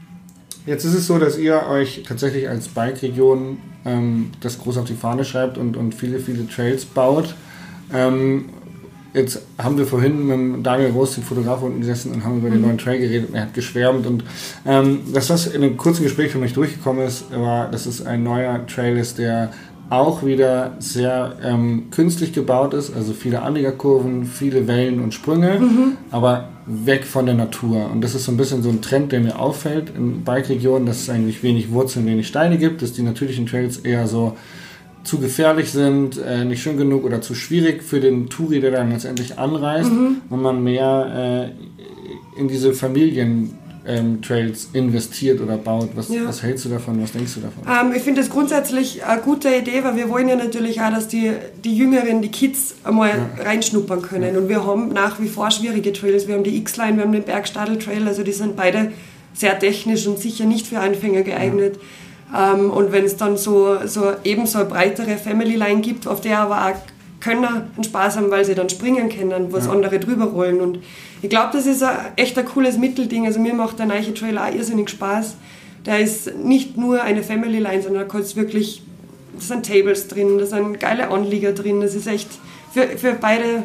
Jetzt 0.66 0.84
ist 0.84 0.96
es 0.96 1.06
so, 1.06 1.20
dass 1.20 1.38
ihr 1.38 1.68
euch 1.68 2.04
tatsächlich 2.08 2.50
als 2.50 2.70
Bike-Region 2.70 3.58
ähm, 3.86 4.32
das 4.42 4.58
groß 4.58 4.80
auf 4.80 4.86
die 4.86 4.96
Fahne 4.96 5.24
schreibt 5.24 5.58
und, 5.58 5.78
und 5.78 5.94
viele, 5.94 6.20
viele 6.20 6.48
Trails 6.48 6.86
baut. 6.86 7.36
Ähm, 7.94 8.46
jetzt 9.14 9.44
haben 9.60 9.78
wir 9.78 9.86
vorhin 9.86 10.26
mit 10.26 10.66
Daniel 10.66 10.92
Groß, 10.92 11.16
dem 11.16 11.24
Fotograf, 11.24 11.62
unten 11.62 11.82
gesessen 11.82 12.14
und 12.14 12.24
haben 12.24 12.40
über 12.40 12.50
den 12.50 12.62
mhm. 12.62 12.66
neuen 12.66 12.78
Trail 12.80 13.00
geredet 13.00 13.30
und 13.30 13.36
er 13.36 13.44
hat 13.44 13.54
geschwärmt. 13.54 14.08
Und 14.08 14.24
ähm, 14.66 15.02
das, 15.14 15.30
was 15.30 15.46
in 15.46 15.64
einem 15.64 15.78
kurzen 15.78 16.02
Gespräch 16.02 16.32
für 16.32 16.40
mich 16.40 16.54
durchgekommen 16.54 17.06
ist, 17.06 17.32
war, 17.32 17.70
dass 17.70 17.86
es 17.86 18.04
ein 18.04 18.24
neuer 18.24 18.66
Trail 18.66 18.98
ist, 18.98 19.20
der 19.20 19.52
auch 19.90 20.26
wieder 20.26 20.76
sehr 20.80 21.36
ähm, 21.44 21.88
künstlich 21.92 22.34
gebaut 22.34 22.74
ist, 22.74 22.96
also 22.96 23.14
viele 23.14 23.42
Anliegerkurven, 23.42 24.26
viele 24.26 24.68
Wellen 24.68 25.02
und 25.02 25.14
Sprünge, 25.14 25.60
mhm. 25.60 25.98
aber 26.12 26.50
weg 26.66 27.04
von 27.04 27.26
der 27.26 27.36
Natur. 27.36 27.92
Und 27.92 28.02
das 28.02 28.16
ist 28.16 28.26
so 28.26 28.32
ein 28.32 28.38
bisschen 28.38 28.64
so 28.64 28.70
ein 28.70 28.82
Trend, 28.82 29.12
der 29.12 29.20
mir 29.20 29.40
auffällt 29.40 29.92
in 29.96 30.24
Bike-Regionen, 30.24 30.88
dass 30.88 31.02
es 31.02 31.10
eigentlich 31.10 31.44
wenig 31.44 31.72
Wurzeln, 31.72 32.06
wenig 32.08 32.28
Steine 32.28 32.58
gibt, 32.58 32.82
dass 32.82 32.94
die 32.94 33.04
natürlichen 33.04 33.46
Trails 33.46 33.78
eher 33.78 34.08
so 34.08 34.36
zu 35.04 35.20
gefährlich 35.20 35.72
sind, 35.72 36.18
äh, 36.18 36.46
nicht 36.46 36.64
schön 36.64 36.78
genug 36.78 37.04
oder 37.04 37.22
zu 37.22 37.36
schwierig 37.36 37.84
für 37.84 38.00
den 38.00 38.28
Touri, 38.28 38.60
der 38.60 38.72
dann 38.72 38.92
letztendlich 38.92 39.38
anreist 39.38 39.92
mhm. 39.92 40.22
und 40.30 40.42
man 40.42 40.64
mehr 40.64 41.54
äh, 42.36 42.40
in 42.40 42.48
diese 42.48 42.74
Familien 42.74 43.58
ähm, 43.88 44.22
Trails 44.22 44.70
investiert 44.74 45.42
oder 45.42 45.58
baut. 45.58 45.90
Was, 45.96 46.10
ja. 46.10 46.26
was, 46.26 46.42
hältst 46.42 46.66
du 46.66 46.70
davon? 46.70 47.02
Was 47.02 47.12
denkst 47.12 47.36
du 47.36 47.42
davon? 47.42 47.64
Ähm, 47.68 47.96
ich 47.96 48.04
finde 48.04 48.22
das 48.22 48.30
grundsätzlich 48.30 49.06
eine 49.06 49.22
gute 49.22 49.50
Idee, 49.54 49.84
weil 49.84 49.96
wir 49.96 50.10
wollen 50.10 50.28
ja 50.28 50.36
natürlich 50.36 50.82
auch, 50.82 50.90
dass 50.90 51.08
die, 51.08 51.32
die 51.64 51.76
Jüngeren, 51.76 52.22
die 52.22 52.30
Kids 52.30 52.76
einmal 52.84 53.10
ja. 53.10 53.44
reinschnuppern 53.44 54.02
können. 54.02 54.34
Ja. 54.34 54.40
Und 54.40 54.50
wir 54.50 54.66
haben 54.66 54.90
nach 54.90 55.20
wie 55.20 55.28
vor 55.28 55.52
schwierige 55.52 55.94
Trails. 55.94 56.28
Wir 56.28 56.36
haben 56.36 56.44
die 56.44 56.58
X-Line, 56.58 56.98
wir 56.98 57.04
haben 57.04 57.12
den 57.12 57.24
Bergstadel 57.24 57.78
Trail, 57.78 58.08
also 58.08 58.24
die 58.24 58.34
sind 58.34 58.56
beide 58.56 58.92
sehr 59.34 59.60
technisch 59.60 60.08
und 60.08 60.18
sicher 60.20 60.46
nicht 60.46 60.68
für 60.68 60.80
Anfänger 60.80 61.22
geeignet. 61.22 61.80
Ähm, 62.36 62.72
und 62.72 62.92
wenn 62.92 63.06
es 63.06 63.18
dann 63.18 63.38
so, 63.38 63.78
so 63.86 64.14
ebenso 64.24 64.60
eine 64.60 64.68
breitere 64.68 65.18
Family 65.18 65.56
Line 65.56 65.82
gibt, 65.82 66.08
auf 66.08 66.22
der 66.22 66.40
aber 66.40 66.68
auch 66.68 66.95
Könner 67.26 67.66
einen 67.76 67.84
Spaß 67.84 68.18
haben, 68.18 68.30
weil 68.30 68.46
sie 68.46 68.54
dann 68.54 68.70
springen 68.70 69.10
können, 69.10 69.52
was 69.52 69.68
andere 69.68 70.00
drüber 70.00 70.26
rollen. 70.26 70.62
Und 70.62 70.80
ich 71.24 71.30
glaube, 71.30 71.50
das 71.54 71.66
ist 71.66 71.82
ein, 71.82 71.98
echt 72.18 72.38
ein 72.38 72.46
cooles 72.46 72.78
Mittelding. 72.78 73.26
Also 73.26 73.40
mir 73.40 73.56
macht 73.56 73.80
der 73.80 73.88
neue 73.88 74.14
Trail 74.14 74.38
auch 74.38 74.54
irrsinnig 74.54 74.92
Spaß. 74.92 75.36
Der 75.88 76.00
ist 76.00 76.36
nicht 76.36 76.78
nur 76.78 77.02
eine 77.02 77.24
Family 77.24 77.58
Line, 77.58 77.82
sondern 77.82 78.04
da 78.04 78.08
kannst 78.08 78.36
wirklich, 78.36 78.84
da 79.34 79.42
sind 79.42 79.66
Tables 79.66 80.08
drin, 80.08 80.38
da 80.38 80.46
sind 80.46 80.80
geile 80.80 81.10
Anlieger 81.10 81.54
drin. 81.54 81.82
Das 81.82 81.96
ist 81.96 82.06
echt 82.06 82.30
für, 82.72 82.96
für 82.96 83.14
beide, 83.14 83.64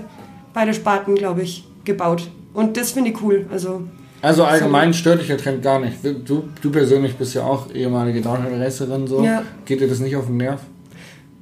beide 0.54 0.72
Sparten, 0.72 1.14
glaube 1.14 1.42
ich, 1.42 1.64
gebaut. 1.84 2.30
Und 2.54 2.78
das 2.78 2.92
finde 2.92 3.10
ich 3.10 3.22
cool. 3.22 3.44
Also, 3.52 3.82
also 4.22 4.44
allgemein 4.44 4.94
stört 4.94 5.20
dich 5.20 5.26
der 5.26 5.38
Trend 5.38 5.62
gar 5.62 5.78
nicht. 5.80 5.98
Du, 6.02 6.44
du 6.62 6.70
persönlich 6.70 7.14
bist 7.16 7.34
ja 7.34 7.42
auch 7.42 7.70
ehemalige 7.74 8.22
Downhill-Racerin. 8.22 9.06
So. 9.06 9.22
Ja. 9.22 9.42
Geht 9.66 9.82
dir 9.82 9.88
das 9.88 10.00
nicht 10.00 10.16
auf 10.16 10.26
den 10.26 10.38
Nerv? 10.38 10.60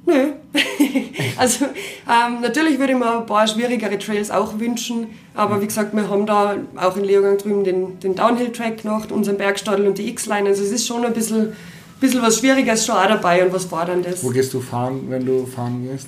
Nö. 0.09 0.31
also 1.37 1.65
ähm, 1.65 2.41
natürlich 2.41 2.79
würde 2.79 2.93
ich 2.93 2.99
mir 2.99 3.19
ein 3.19 3.25
paar 3.25 3.47
schwierigere 3.47 3.97
Trails 3.99 4.31
auch 4.31 4.59
wünschen, 4.59 5.07
aber 5.35 5.61
wie 5.61 5.67
gesagt, 5.67 5.95
wir 5.95 6.09
haben 6.09 6.25
da 6.25 6.55
auch 6.75 6.97
in 6.97 7.03
Leogang 7.03 7.37
drüben 7.37 7.63
den, 7.63 7.99
den 7.99 8.15
Downhill-Track 8.15 8.83
noch, 8.85 9.09
unseren 9.11 9.37
Bergstadel 9.37 9.87
und 9.87 9.97
die 9.97 10.09
X-Line. 10.09 10.49
Also 10.49 10.63
es 10.63 10.71
ist 10.71 10.87
schon 10.87 11.05
ein 11.05 11.13
bisschen, 11.13 11.53
bisschen 11.99 12.21
was 12.21 12.39
Schwieriges 12.39 12.85
schon 12.85 12.95
auch 12.95 13.07
dabei 13.07 13.45
und 13.45 13.53
was 13.53 13.65
Forderndes. 13.65 14.23
Wo 14.23 14.29
gehst 14.29 14.53
du 14.53 14.59
fahren, 14.59 15.03
wenn 15.09 15.25
du 15.25 15.45
fahren 15.45 15.87
gehst? 15.89 16.07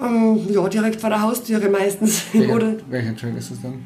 Ähm, 0.00 0.40
ja, 0.50 0.68
direkt 0.68 1.00
vor 1.00 1.10
der 1.10 1.22
Haustüre 1.22 1.68
meistens. 1.68 2.22
Welcher, 2.32 2.54
Oder, 2.54 2.74
welcher 2.88 3.16
Trail 3.16 3.36
ist 3.36 3.50
es 3.50 3.62
dann? 3.62 3.84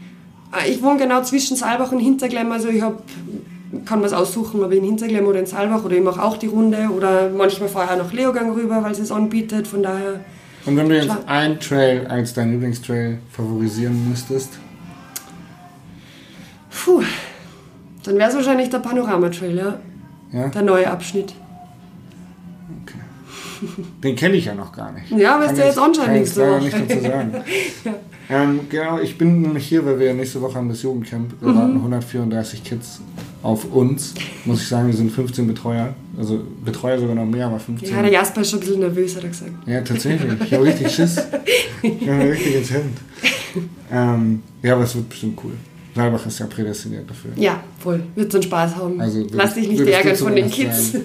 Ah, 0.50 0.66
ich 0.68 0.82
wohne 0.82 0.98
genau 0.98 1.22
zwischen 1.22 1.56
Saalbach 1.56 1.92
und 1.92 2.00
Hinterglemm, 2.00 2.52
also 2.52 2.68
ich 2.68 2.82
habe 2.82 2.98
kann 3.84 4.00
man 4.00 4.06
es 4.06 4.12
aussuchen, 4.12 4.62
ob 4.62 4.70
ich 4.70 4.78
in 4.78 4.84
Hinterglemm 4.84 5.26
oder 5.26 5.40
in 5.40 5.46
Salbach 5.46 5.84
oder 5.84 5.96
ich 5.96 6.02
mache 6.02 6.22
auch 6.22 6.36
die 6.36 6.46
Runde 6.46 6.88
oder 6.94 7.30
manchmal 7.30 7.68
fahre 7.68 7.94
ich 7.94 8.02
nach 8.02 8.12
Leogang 8.12 8.52
rüber, 8.52 8.82
weil 8.82 8.92
es 8.92 8.98
es 8.98 9.10
anbietet, 9.10 9.66
von 9.66 9.82
daher... 9.82 10.20
Und 10.66 10.76
wenn 10.76 10.88
du 10.88 10.96
jetzt 10.96 11.10
einen 11.26 11.58
Trail 11.58 12.06
als 12.06 12.34
dein 12.34 12.52
Lieblingstrail 12.52 13.18
favorisieren 13.30 14.08
müsstest? 14.08 14.58
Puh, 16.70 17.02
dann 18.04 18.16
wäre 18.16 18.28
es 18.28 18.36
wahrscheinlich 18.36 18.70
der 18.70 18.78
Panorama-Trail, 18.78 19.56
ja? 19.56 19.80
ja? 20.32 20.48
Der 20.48 20.62
neue 20.62 20.88
Abschnitt. 20.88 21.34
Okay. 22.82 22.98
Den 24.04 24.16
kenne 24.16 24.36
ich 24.36 24.44
ja 24.44 24.54
noch 24.54 24.72
gar 24.72 24.92
nicht. 24.92 25.10
Ja, 25.10 25.36
aber 25.36 25.46
ist 25.46 25.56
der 25.56 25.66
jetzt 25.66 25.78
anscheinend 25.78 26.20
nicht 26.20 26.34
so. 26.34 26.58
nicht 26.58 26.74
dazu 26.74 27.00
sagen. 27.00 27.34
ja. 27.84 27.94
ähm, 28.28 28.60
genau, 28.68 28.98
ich 29.00 29.16
bin 29.18 29.42
nämlich 29.42 29.66
hier, 29.66 29.84
weil 29.84 29.98
wir 29.98 30.14
nächste 30.14 30.40
Woche 30.40 30.56
haben 30.56 30.68
das 30.68 30.82
Jugendcamp. 30.82 31.40
Mhm. 31.40 31.56
warten 31.56 31.76
134 31.76 32.62
Kids 32.62 33.00
auf 33.42 33.64
uns, 33.72 34.14
muss 34.44 34.62
ich 34.62 34.68
sagen, 34.68 34.86
wir 34.86 34.94
sind 34.94 35.10
15 35.10 35.46
Betreuer. 35.46 35.94
Also 36.16 36.40
Betreuer 36.64 36.98
sogar 36.98 37.14
noch 37.14 37.26
mehr, 37.26 37.46
aber 37.46 37.58
15. 37.58 37.90
Ja, 37.90 38.02
der 38.02 38.12
Jasper 38.12 38.42
ist 38.42 38.50
schon 38.50 38.60
ein 38.60 38.64
bisschen 38.64 38.80
nervös, 38.80 39.16
hat 39.16 39.24
er 39.24 39.28
gesagt. 39.30 39.50
Ja, 39.66 39.80
tatsächlich. 39.80 40.32
Ich 40.44 40.54
habe 40.54 40.64
richtig 40.64 40.90
Schiss. 40.90 41.20
Ich 41.82 42.08
habe 42.08 42.30
richtig 42.30 42.54
ins 42.54 42.70
Hemd. 42.70 42.98
Ähm, 43.90 44.42
ja, 44.62 44.74
aber 44.74 44.84
es 44.84 44.94
wird 44.94 45.08
bestimmt 45.08 45.38
cool. 45.44 45.52
Saalbach 45.94 46.24
ist 46.24 46.38
ja 46.38 46.46
prädestiniert 46.46 47.08
dafür. 47.08 47.32
Ja, 47.36 47.62
voll. 47.78 48.02
Wird 48.14 48.32
so 48.32 48.38
einen 48.38 48.44
Spaß 48.44 48.76
haben. 48.76 49.00
Also, 49.00 49.26
Lass 49.32 49.54
dich 49.54 49.68
nicht 49.68 49.80
ärgern 49.80 50.16
von 50.16 50.34
den 50.34 50.50
Kids. 50.50 50.92
Sagen. 50.92 51.04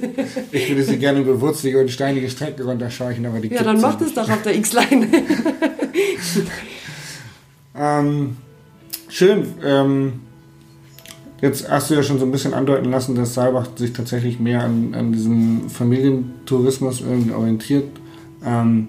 Ich 0.52 0.70
würde 0.70 0.84
sie 0.84 0.98
gerne 0.98 1.20
über 1.20 1.42
wurzelige 1.42 1.82
und 1.82 1.92
steinige 1.92 2.30
Strecken 2.30 2.66
runterscheuchen, 2.66 3.26
aber 3.26 3.40
die 3.40 3.50
Ja, 3.50 3.64
dann 3.64 3.82
mach 3.82 3.96
das 3.96 4.14
doch 4.14 4.30
auf 4.30 4.42
der 4.44 4.56
X-Line. 4.56 5.08
ähm, 7.78 8.38
schön. 9.10 9.48
Ähm, 9.62 10.14
Jetzt 11.42 11.70
hast 11.70 11.90
du 11.90 11.96
ja 11.96 12.04
schon 12.04 12.18
so 12.20 12.26
ein 12.26 12.32
bisschen 12.32 12.54
andeuten 12.54 12.90
lassen, 12.90 13.16
dass 13.16 13.36
Saalbach 13.36 13.68
sich 13.76 13.94
tatsächlich 13.94 14.40
mehr 14.40 14.64
an, 14.64 14.94
an 14.96 15.12
diesem 15.12 15.70
Familientourismus 15.70 17.02
irgendwie 17.02 17.32
orientiert. 17.32 17.86
Ähm, 18.44 18.88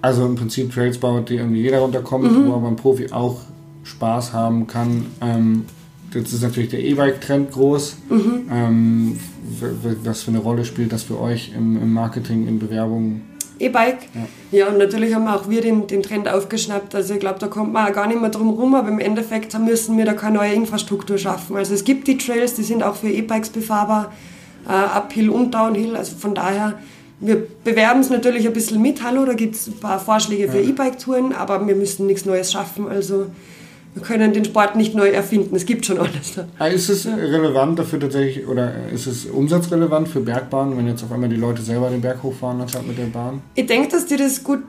also 0.00 0.24
im 0.24 0.36
Prinzip 0.36 0.72
Trails 0.72 0.98
baut, 0.98 1.28
die 1.28 1.36
irgendwie 1.36 1.62
jeder 1.62 1.80
runterkommt, 1.80 2.30
mhm. 2.30 2.46
wo 2.46 2.54
aber 2.54 2.68
ein 2.68 2.76
Profi 2.76 3.10
auch 3.10 3.40
Spaß 3.82 4.32
haben 4.32 4.68
kann. 4.68 5.06
Ähm, 5.20 5.64
jetzt 6.14 6.32
ist 6.32 6.42
natürlich 6.42 6.70
der 6.70 6.84
E-Bike-Trend 6.84 7.50
groß. 7.50 7.96
Mhm. 8.10 8.42
Ähm, 8.50 9.20
was 10.04 10.22
für 10.22 10.30
eine 10.30 10.38
Rolle 10.38 10.64
spielt 10.64 10.92
das 10.92 11.02
für 11.02 11.20
euch 11.20 11.52
im, 11.56 11.80
im 11.82 11.92
Marketing, 11.92 12.46
in 12.46 12.60
Bewerbungen? 12.60 13.22
E-Bike. 13.58 13.98
Ja. 14.50 14.58
ja. 14.58 14.68
und 14.68 14.78
natürlich 14.78 15.14
haben 15.14 15.26
auch 15.28 15.48
wir 15.48 15.60
den, 15.60 15.86
den 15.86 16.02
Trend 16.02 16.28
aufgeschnappt. 16.28 16.94
Also 16.94 17.14
ich 17.14 17.20
glaube, 17.20 17.38
da 17.38 17.48
kommt 17.48 17.72
man 17.72 17.88
auch 17.88 17.92
gar 17.92 18.06
nicht 18.06 18.20
mehr 18.20 18.30
drum 18.30 18.50
rum, 18.50 18.74
aber 18.74 18.88
im 18.88 18.98
Endeffekt 18.98 19.58
müssen 19.58 19.96
wir 19.96 20.04
da 20.04 20.14
keine 20.14 20.36
neue 20.36 20.52
Infrastruktur 20.52 21.18
schaffen. 21.18 21.56
Also 21.56 21.74
es 21.74 21.84
gibt 21.84 22.08
die 22.08 22.18
Trails, 22.18 22.54
die 22.54 22.62
sind 22.62 22.82
auch 22.82 22.96
für 22.96 23.08
E-Bikes 23.08 23.50
befahrbar, 23.50 24.12
äh, 24.68 24.72
Uphill 24.72 25.30
und 25.30 25.54
Downhill. 25.54 25.96
Also 25.96 26.16
von 26.16 26.34
daher, 26.34 26.78
wir 27.20 27.46
bewerben 27.64 28.00
es 28.00 28.10
natürlich 28.10 28.46
ein 28.46 28.52
bisschen 28.52 28.82
mit. 28.82 29.02
Hallo, 29.02 29.24
da 29.24 29.34
gibt 29.34 29.54
es 29.54 29.66
ein 29.68 29.80
paar 29.80 29.98
Vorschläge 29.98 30.50
für 30.50 30.60
ja. 30.60 30.68
E-Bike-Touren, 30.68 31.32
aber 31.32 31.66
wir 31.66 31.74
müssen 31.74 32.06
nichts 32.06 32.24
Neues 32.24 32.52
schaffen. 32.52 32.88
Also 32.88 33.26
wir 33.96 34.02
können 34.02 34.34
den 34.34 34.44
Sport 34.44 34.76
nicht 34.76 34.94
neu 34.94 35.08
erfinden, 35.08 35.56
es 35.56 35.64
gibt 35.64 35.86
schon 35.86 35.98
alles. 35.98 36.34
Ah, 36.58 36.66
ist 36.66 36.90
es 36.90 37.06
relevant 37.06 37.78
dafür 37.78 37.98
tatsächlich, 37.98 38.46
oder 38.46 38.70
ist 38.92 39.06
es 39.06 39.24
umsatzrelevant 39.24 40.06
für 40.06 40.20
Bergbahnen, 40.20 40.76
wenn 40.76 40.86
jetzt 40.86 41.02
auf 41.02 41.10
einmal 41.10 41.30
die 41.30 41.36
Leute 41.36 41.62
selber 41.62 41.88
den 41.88 42.02
Berg 42.02 42.22
hochfahren 42.22 42.60
anstatt 42.60 42.86
mit 42.86 42.98
der 42.98 43.06
Bahn? 43.06 43.40
Ich 43.54 43.64
denke, 43.64 43.88
dass 43.88 44.04
die 44.04 44.18
das 44.18 44.44
gut 44.44 44.60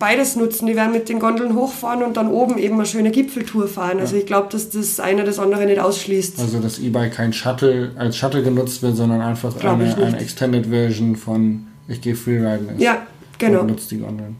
beides 0.00 0.34
nutzen. 0.34 0.66
Die 0.66 0.74
werden 0.74 0.92
mit 0.92 1.08
den 1.08 1.20
Gondeln 1.20 1.54
hochfahren 1.54 2.02
und 2.02 2.16
dann 2.16 2.28
oben 2.28 2.58
eben 2.58 2.74
eine 2.74 2.86
schöne 2.86 3.12
Gipfeltour 3.12 3.68
fahren. 3.68 4.00
Also 4.00 4.16
ich 4.16 4.26
glaube, 4.26 4.48
dass 4.50 4.70
das 4.70 4.98
eine 4.98 5.22
das 5.22 5.38
andere 5.38 5.66
nicht 5.66 5.78
ausschließt. 5.78 6.40
Also 6.40 6.58
dass 6.58 6.80
E-Bike 6.80 7.12
kein 7.12 7.32
Shuttle 7.32 7.92
als 7.96 8.16
Shuttle 8.16 8.42
genutzt 8.42 8.82
wird, 8.82 8.96
sondern 8.96 9.20
einfach 9.20 9.54
eine, 9.64 9.94
eine 9.94 10.18
Extended 10.18 10.66
Version 10.66 11.14
von 11.14 11.68
ich 11.86 12.00
gehe 12.00 12.16
Freeriden 12.16 12.70
ist. 12.70 12.80
Ja, 12.80 13.06
genau. 13.38 13.60
Und 13.60 13.68
nutzt 13.68 13.90
die 13.92 13.98
Gondeln. 13.98 14.36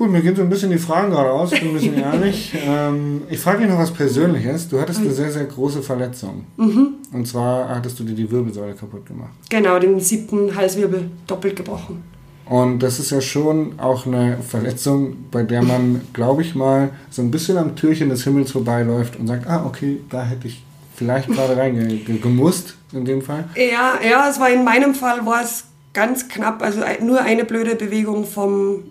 Cool, 0.00 0.08
mir 0.08 0.22
gehen 0.22 0.34
so 0.34 0.40
ein 0.40 0.48
bisschen 0.48 0.70
die 0.70 0.78
Fragen 0.78 1.10
gerade 1.10 1.30
aus, 1.30 1.52
ich 1.52 1.60
bin 1.60 1.68
ein 1.68 1.74
bisschen 1.74 1.94
ehrlich. 2.02 2.54
Ähm, 2.66 3.20
ich 3.28 3.38
frage 3.38 3.58
dich 3.58 3.68
noch 3.68 3.78
was 3.78 3.90
Persönliches. 3.90 4.66
Du 4.66 4.80
hattest 4.80 5.00
eine 5.00 5.10
sehr, 5.10 5.30
sehr 5.30 5.44
große 5.44 5.82
Verletzung. 5.82 6.46
Mhm. 6.56 6.94
Und 7.12 7.28
zwar 7.28 7.68
hattest 7.68 8.00
du 8.00 8.04
dir 8.04 8.14
die 8.14 8.30
Wirbelsäule 8.30 8.72
kaputt 8.72 9.04
gemacht. 9.04 9.32
Genau, 9.50 9.78
den 9.78 10.00
siebten 10.00 10.56
Halswirbel 10.56 11.10
doppelt 11.26 11.54
gebrochen. 11.54 12.02
Und 12.46 12.78
das 12.78 12.98
ist 12.98 13.10
ja 13.10 13.20
schon 13.20 13.78
auch 13.78 14.06
eine 14.06 14.38
Verletzung, 14.38 15.26
bei 15.30 15.42
der 15.42 15.62
man, 15.62 16.00
glaube 16.14 16.40
ich 16.40 16.54
mal, 16.54 16.88
so 17.10 17.20
ein 17.20 17.30
bisschen 17.30 17.58
am 17.58 17.76
Türchen 17.76 18.08
des 18.08 18.24
Himmels 18.24 18.52
vorbeiläuft 18.52 19.20
und 19.20 19.26
sagt, 19.26 19.46
ah, 19.46 19.66
okay, 19.66 20.00
da 20.08 20.24
hätte 20.24 20.48
ich 20.48 20.64
vielleicht 20.96 21.28
gerade 21.28 21.58
reingemusst, 21.58 22.74
in 22.94 23.04
dem 23.04 23.20
Fall. 23.20 23.44
Ja, 23.54 23.98
ja, 24.02 24.30
es 24.30 24.40
war 24.40 24.48
in 24.48 24.64
meinem 24.64 24.94
Fall 24.94 25.26
war 25.26 25.42
es 25.42 25.64
ganz 25.92 26.26
knapp, 26.28 26.62
also 26.62 26.80
nur 27.02 27.20
eine 27.20 27.44
blöde 27.44 27.76
Bewegung 27.76 28.24
vom 28.24 28.82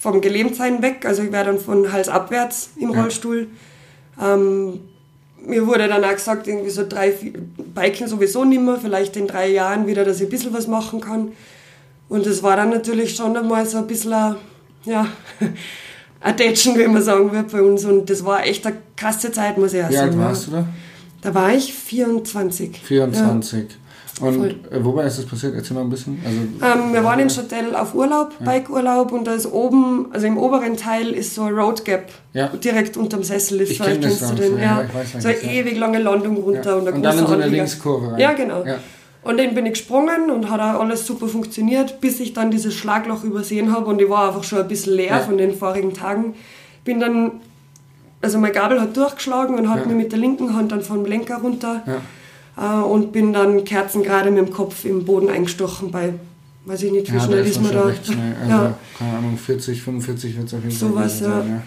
vom 0.00 0.22
Gelähmtsein 0.22 0.80
weg. 0.82 1.04
Also 1.04 1.22
ich 1.22 1.30
wäre 1.30 1.44
dann 1.44 1.58
von 1.58 1.92
Hals 1.92 2.08
abwärts 2.08 2.70
im 2.76 2.90
ja. 2.90 3.02
Rollstuhl. 3.02 3.48
Ähm, 4.20 4.80
mir 5.46 5.66
wurde 5.66 5.88
dann 5.88 6.02
auch 6.02 6.12
gesagt, 6.12 6.48
irgendwie 6.48 6.70
so 6.70 6.86
drei, 6.88 7.12
Biken 7.74 8.08
sowieso 8.08 8.44
nicht 8.44 8.62
mehr, 8.62 8.78
vielleicht 8.80 9.16
in 9.16 9.26
drei 9.26 9.48
Jahren 9.48 9.86
wieder, 9.86 10.04
dass 10.04 10.16
ich 10.16 10.26
ein 10.26 10.30
bisschen 10.30 10.54
was 10.54 10.66
machen 10.66 11.02
kann. 11.02 11.32
Und 12.08 12.24
das 12.24 12.42
war 12.42 12.56
dann 12.56 12.70
natürlich 12.70 13.14
schon 13.14 13.36
einmal 13.36 13.66
so 13.66 13.78
ein 13.78 13.86
bisschen, 13.86 14.14
ein, 14.14 14.36
ja, 14.84 15.06
ein 16.20 16.36
Tätschen, 16.36 16.78
wie 16.78 16.88
man 16.88 17.02
sagen 17.02 17.30
wird 17.32 17.52
bei 17.52 17.60
uns. 17.60 17.84
Und 17.84 18.08
das 18.08 18.24
war 18.24 18.44
echt 18.44 18.66
eine 18.66 18.76
krasse 18.96 19.30
Zeit, 19.30 19.58
muss 19.58 19.74
ich 19.74 19.84
auch 19.84 19.90
sagen. 19.90 20.14
Wie 20.14 20.18
alt 20.22 20.28
warst 20.28 20.46
du 20.46 20.50
da? 20.52 20.66
Da 21.20 21.34
war 21.34 21.52
ich 21.52 21.74
24. 21.74 22.80
24. 22.80 23.58
Ja. 23.58 23.66
Und 24.20 24.36
Voll. 24.36 24.54
Äh, 24.70 24.84
wobei 24.84 25.04
ist 25.04 25.18
das 25.18 25.26
passiert? 25.26 25.54
Erzähl 25.54 25.74
mal 25.74 25.82
ein 25.82 25.90
bisschen. 25.90 26.20
Also, 26.24 26.80
ähm, 26.80 26.92
wir 26.92 27.04
waren 27.04 27.18
in 27.20 27.28
Châtel 27.28 27.74
auf 27.74 27.94
Urlaub, 27.94 28.32
ja. 28.38 28.52
Bikeurlaub 28.52 29.12
und 29.12 29.26
da 29.26 29.34
ist 29.34 29.46
oben, 29.46 30.06
also 30.12 30.26
im 30.26 30.36
oberen 30.36 30.76
Teil 30.76 31.10
ist 31.10 31.34
so 31.34 31.42
ein 31.42 31.54
Road 31.54 31.84
Gap. 31.84 32.08
Ja. 32.32 32.48
Direkt 32.48 32.96
unterm 32.96 33.22
Sessel 33.24 33.60
ist. 33.60 33.72
Ich 33.72 33.80
kenne 33.80 34.00
das 34.00 34.18
du 34.18 34.34
den, 34.34 34.58
ja. 34.58 34.84
Weiß, 34.92 35.22
so 35.22 35.28
eine 35.28 35.38
ewig 35.38 35.78
lange 35.78 35.98
Landung 35.98 36.36
runter. 36.36 36.76
Und, 36.76 36.88
und 36.88 37.02
dann 37.02 37.18
in 37.18 37.26
so 37.26 37.32
eine 37.32 37.46
Linkskurve 37.46 38.12
rein. 38.12 38.20
Ja, 38.20 38.32
genau. 38.32 38.64
Und 39.22 39.38
dann 39.38 39.54
bin 39.54 39.66
ich 39.66 39.72
gesprungen 39.72 40.30
und 40.30 40.50
hat 40.50 40.60
auch 40.60 40.80
alles 40.80 41.06
super 41.06 41.28
funktioniert, 41.28 42.00
bis 42.00 42.20
ich 42.20 42.32
dann 42.32 42.50
dieses 42.50 42.74
Schlagloch 42.74 43.22
übersehen 43.22 43.70
habe 43.72 43.86
und 43.86 44.00
ich 44.00 44.08
war 44.08 44.28
einfach 44.28 44.44
schon 44.44 44.60
ein 44.60 44.68
bisschen 44.68 44.94
leer 44.94 45.20
von 45.20 45.36
den 45.36 45.54
vorigen 45.54 45.92
Tagen. 45.92 46.34
Bin 46.84 47.00
dann, 47.00 47.32
also 48.22 48.38
mein 48.38 48.52
Gabel 48.52 48.80
hat 48.80 48.96
durchgeschlagen 48.96 49.58
und 49.58 49.68
hat 49.68 49.86
mir 49.86 49.94
mit 49.94 50.12
der 50.12 50.18
linken 50.18 50.56
Hand 50.56 50.72
dann 50.72 50.80
vom 50.80 51.04
Lenker 51.04 51.36
runter 51.36 51.82
äh, 51.86 51.90
und 52.64 53.12
bin 53.12 53.32
dann 53.32 53.64
kerzengerade 53.64 54.30
mit 54.30 54.46
dem 54.46 54.52
Kopf 54.52 54.84
im 54.84 55.04
Boden 55.04 55.28
eingestochen 55.28 55.90
bei, 55.90 56.14
weiß 56.64 56.82
ich 56.82 56.92
nicht, 56.92 57.10
wie 57.10 57.16
ja, 57.16 57.22
schnell 57.22 57.46
ist 57.46 57.62
man 57.62 57.72
da. 57.72 57.84
Also, 57.90 58.12
ja. 58.12 58.74
keine 58.98 59.18
Ahnung, 59.18 59.38
40, 59.38 59.82
45 59.82 60.36
wird 60.36 60.46
es 60.46 60.54
auf 60.54 60.62
jeden 60.62 60.76
Fall 60.76 60.88
Sowas, 60.88 61.18
sein. 61.18 61.48
Ja. 61.48 61.62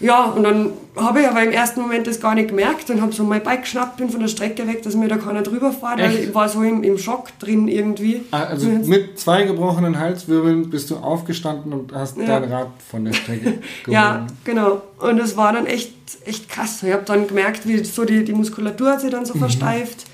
Ja, 0.00 0.24
und 0.24 0.44
dann 0.44 0.70
habe 0.96 1.20
ich 1.20 1.28
aber 1.28 1.42
im 1.42 1.52
ersten 1.52 1.82
Moment 1.82 2.06
das 2.06 2.20
gar 2.20 2.34
nicht 2.34 2.48
gemerkt 2.48 2.88
und 2.88 3.02
habe 3.02 3.12
so 3.12 3.22
mein 3.22 3.42
Bike 3.42 3.62
geschnappt, 3.62 3.98
bin 3.98 4.08
von 4.08 4.20
der 4.20 4.28
Strecke 4.28 4.66
weg, 4.66 4.82
dass 4.82 4.96
mir 4.96 5.08
da 5.08 5.18
keiner 5.18 5.42
drüber 5.42 5.72
fährt, 5.72 5.98
weil 5.98 6.16
ich 6.16 6.34
war 6.34 6.48
so 6.48 6.62
im, 6.62 6.82
im 6.82 6.96
Schock 6.96 7.38
drin 7.38 7.68
irgendwie. 7.68 8.22
Ah, 8.30 8.44
also 8.44 8.66
mit 8.66 9.18
zwei 9.18 9.42
gebrochenen 9.42 9.98
Halswirbeln 9.98 10.70
bist 10.70 10.90
du 10.90 10.96
aufgestanden 10.96 11.74
und 11.74 11.92
hast 11.92 12.16
ja. 12.16 12.24
dein 12.24 12.50
Rad 12.50 12.68
von 12.90 13.04
der 13.04 13.12
Strecke 13.12 13.44
geholt. 13.84 13.88
ja, 13.88 14.26
genau. 14.44 14.80
Und 14.98 15.18
das 15.18 15.36
war 15.36 15.52
dann 15.52 15.66
echt, 15.66 15.92
echt 16.24 16.48
krass. 16.48 16.82
Ich 16.82 16.92
habe 16.92 17.04
dann 17.04 17.26
gemerkt, 17.26 17.68
wie 17.68 17.84
so 17.84 18.06
die, 18.06 18.24
die 18.24 18.32
Muskulatur 18.32 18.92
hat 18.92 19.02
sich 19.02 19.10
dann 19.10 19.26
so 19.26 19.34
mhm. 19.34 19.40
versteift. 19.40 20.06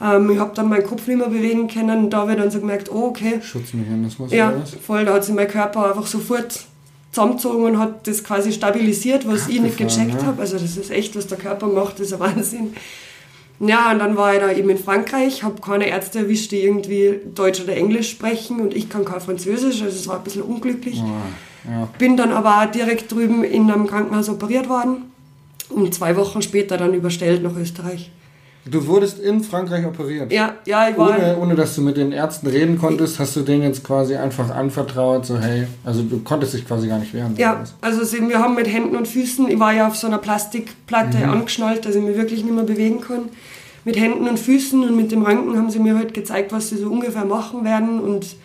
Ähm, 0.00 0.30
ich 0.30 0.38
habe 0.38 0.52
dann 0.54 0.68
meinen 0.68 0.84
Kopf 0.84 1.06
nicht 1.06 1.18
mehr 1.18 1.28
bewegen 1.28 1.68
können. 1.68 2.10
Da 2.10 2.18
habe 2.18 2.32
ich 2.32 2.38
dann 2.38 2.50
so 2.50 2.60
gemerkt, 2.60 2.90
oh, 2.90 3.08
okay. 3.08 3.40
Schutzmechanismus. 3.42 4.32
Ja, 4.32 4.52
voll. 4.84 5.04
Da 5.04 5.14
hat 5.14 5.24
sich 5.24 5.34
mein 5.34 5.48
Körper 5.48 5.88
einfach 5.88 6.06
sofort 6.06 6.66
zusammengezogen 7.12 7.64
und 7.64 7.78
hat 7.78 8.06
das 8.06 8.24
quasi 8.24 8.52
stabilisiert, 8.52 9.26
was 9.26 9.48
ich 9.48 9.60
nicht 9.60 9.76
gecheckt 9.76 10.20
ja. 10.20 10.26
habe. 10.26 10.40
Also 10.40 10.58
das 10.58 10.76
ist 10.76 10.90
echt, 10.90 11.16
was 11.16 11.26
der 11.26 11.38
Körper 11.38 11.66
macht, 11.66 11.94
das 11.94 12.08
ist 12.08 12.12
ein 12.14 12.20
Wahnsinn. 12.20 12.74
Ja, 13.60 13.92
und 13.92 13.98
dann 13.98 14.16
war 14.16 14.32
ich 14.32 14.40
da 14.40 14.50
eben 14.50 14.70
in 14.70 14.78
Frankreich, 14.78 15.42
habe 15.42 15.60
keine 15.60 15.86
Ärzte 15.86 16.20
erwischt, 16.20 16.50
die 16.50 16.62
irgendwie 16.62 17.20
Deutsch 17.34 17.60
oder 17.60 17.76
Englisch 17.76 18.10
sprechen 18.10 18.58
und 18.58 18.74
ich 18.74 18.88
kann 18.88 19.04
kein 19.04 19.20
Französisch, 19.20 19.82
also 19.82 19.94
es 19.94 20.08
war 20.08 20.16
ein 20.16 20.24
bisschen 20.24 20.42
unglücklich. 20.42 20.96
Ja, 20.96 21.70
ja. 21.70 21.88
Bin 21.98 22.16
dann 22.16 22.32
aber 22.32 22.62
auch 22.62 22.70
direkt 22.70 23.12
drüben 23.12 23.44
in 23.44 23.70
einem 23.70 23.86
Krankenhaus 23.86 24.30
operiert 24.30 24.70
worden 24.70 25.12
und 25.68 25.94
zwei 25.94 26.16
Wochen 26.16 26.40
später 26.40 26.78
dann 26.78 26.94
überstellt 26.94 27.42
nach 27.42 27.54
Österreich. 27.54 28.10
Du 28.66 28.86
wurdest 28.86 29.18
in 29.18 29.42
Frankreich 29.42 29.86
operiert. 29.86 30.30
Ja, 30.30 30.56
ja, 30.66 30.90
ich 30.90 30.98
war. 30.98 31.08
Ohne, 31.08 31.38
ohne 31.38 31.54
dass 31.54 31.74
du 31.74 31.80
mit 31.80 31.96
den 31.96 32.12
Ärzten 32.12 32.46
reden 32.46 32.78
konntest, 32.78 33.18
hast 33.18 33.34
du 33.34 33.40
denen 33.40 33.62
jetzt 33.62 33.82
quasi 33.82 34.16
einfach 34.16 34.50
anvertraut, 34.54 35.24
so 35.24 35.38
hey, 35.38 35.66
also 35.82 36.02
du 36.02 36.18
konntest 36.18 36.52
dich 36.52 36.66
quasi 36.66 36.86
gar 36.86 36.98
nicht 36.98 37.14
wehren. 37.14 37.34
Ja, 37.38 37.64
also 37.80 38.00
wir 38.28 38.38
haben 38.38 38.54
mit 38.54 38.68
Händen 38.68 38.96
und 38.96 39.08
Füßen, 39.08 39.48
ich 39.48 39.58
war 39.58 39.72
ja 39.72 39.86
auf 39.86 39.96
so 39.96 40.06
einer 40.06 40.18
Plastikplatte 40.18 41.18
mhm. 41.18 41.30
angeschnallt, 41.30 41.86
dass 41.86 41.94
ich 41.94 42.02
mich 42.02 42.16
wirklich 42.16 42.44
nicht 42.44 42.54
mehr 42.54 42.64
bewegen 42.64 43.00
kann. 43.00 43.30
Mit 43.86 43.98
Händen 43.98 44.28
und 44.28 44.38
Füßen 44.38 44.82
und 44.82 44.94
mit 44.94 45.10
dem 45.10 45.22
Ranken 45.22 45.56
haben 45.56 45.70
sie 45.70 45.78
mir 45.78 45.96
halt 45.96 46.12
gezeigt, 46.12 46.52
was 46.52 46.68
sie 46.68 46.76
so 46.76 46.90
ungefähr 46.90 47.24
machen 47.24 47.64
werden 47.64 47.98
und 47.98 48.36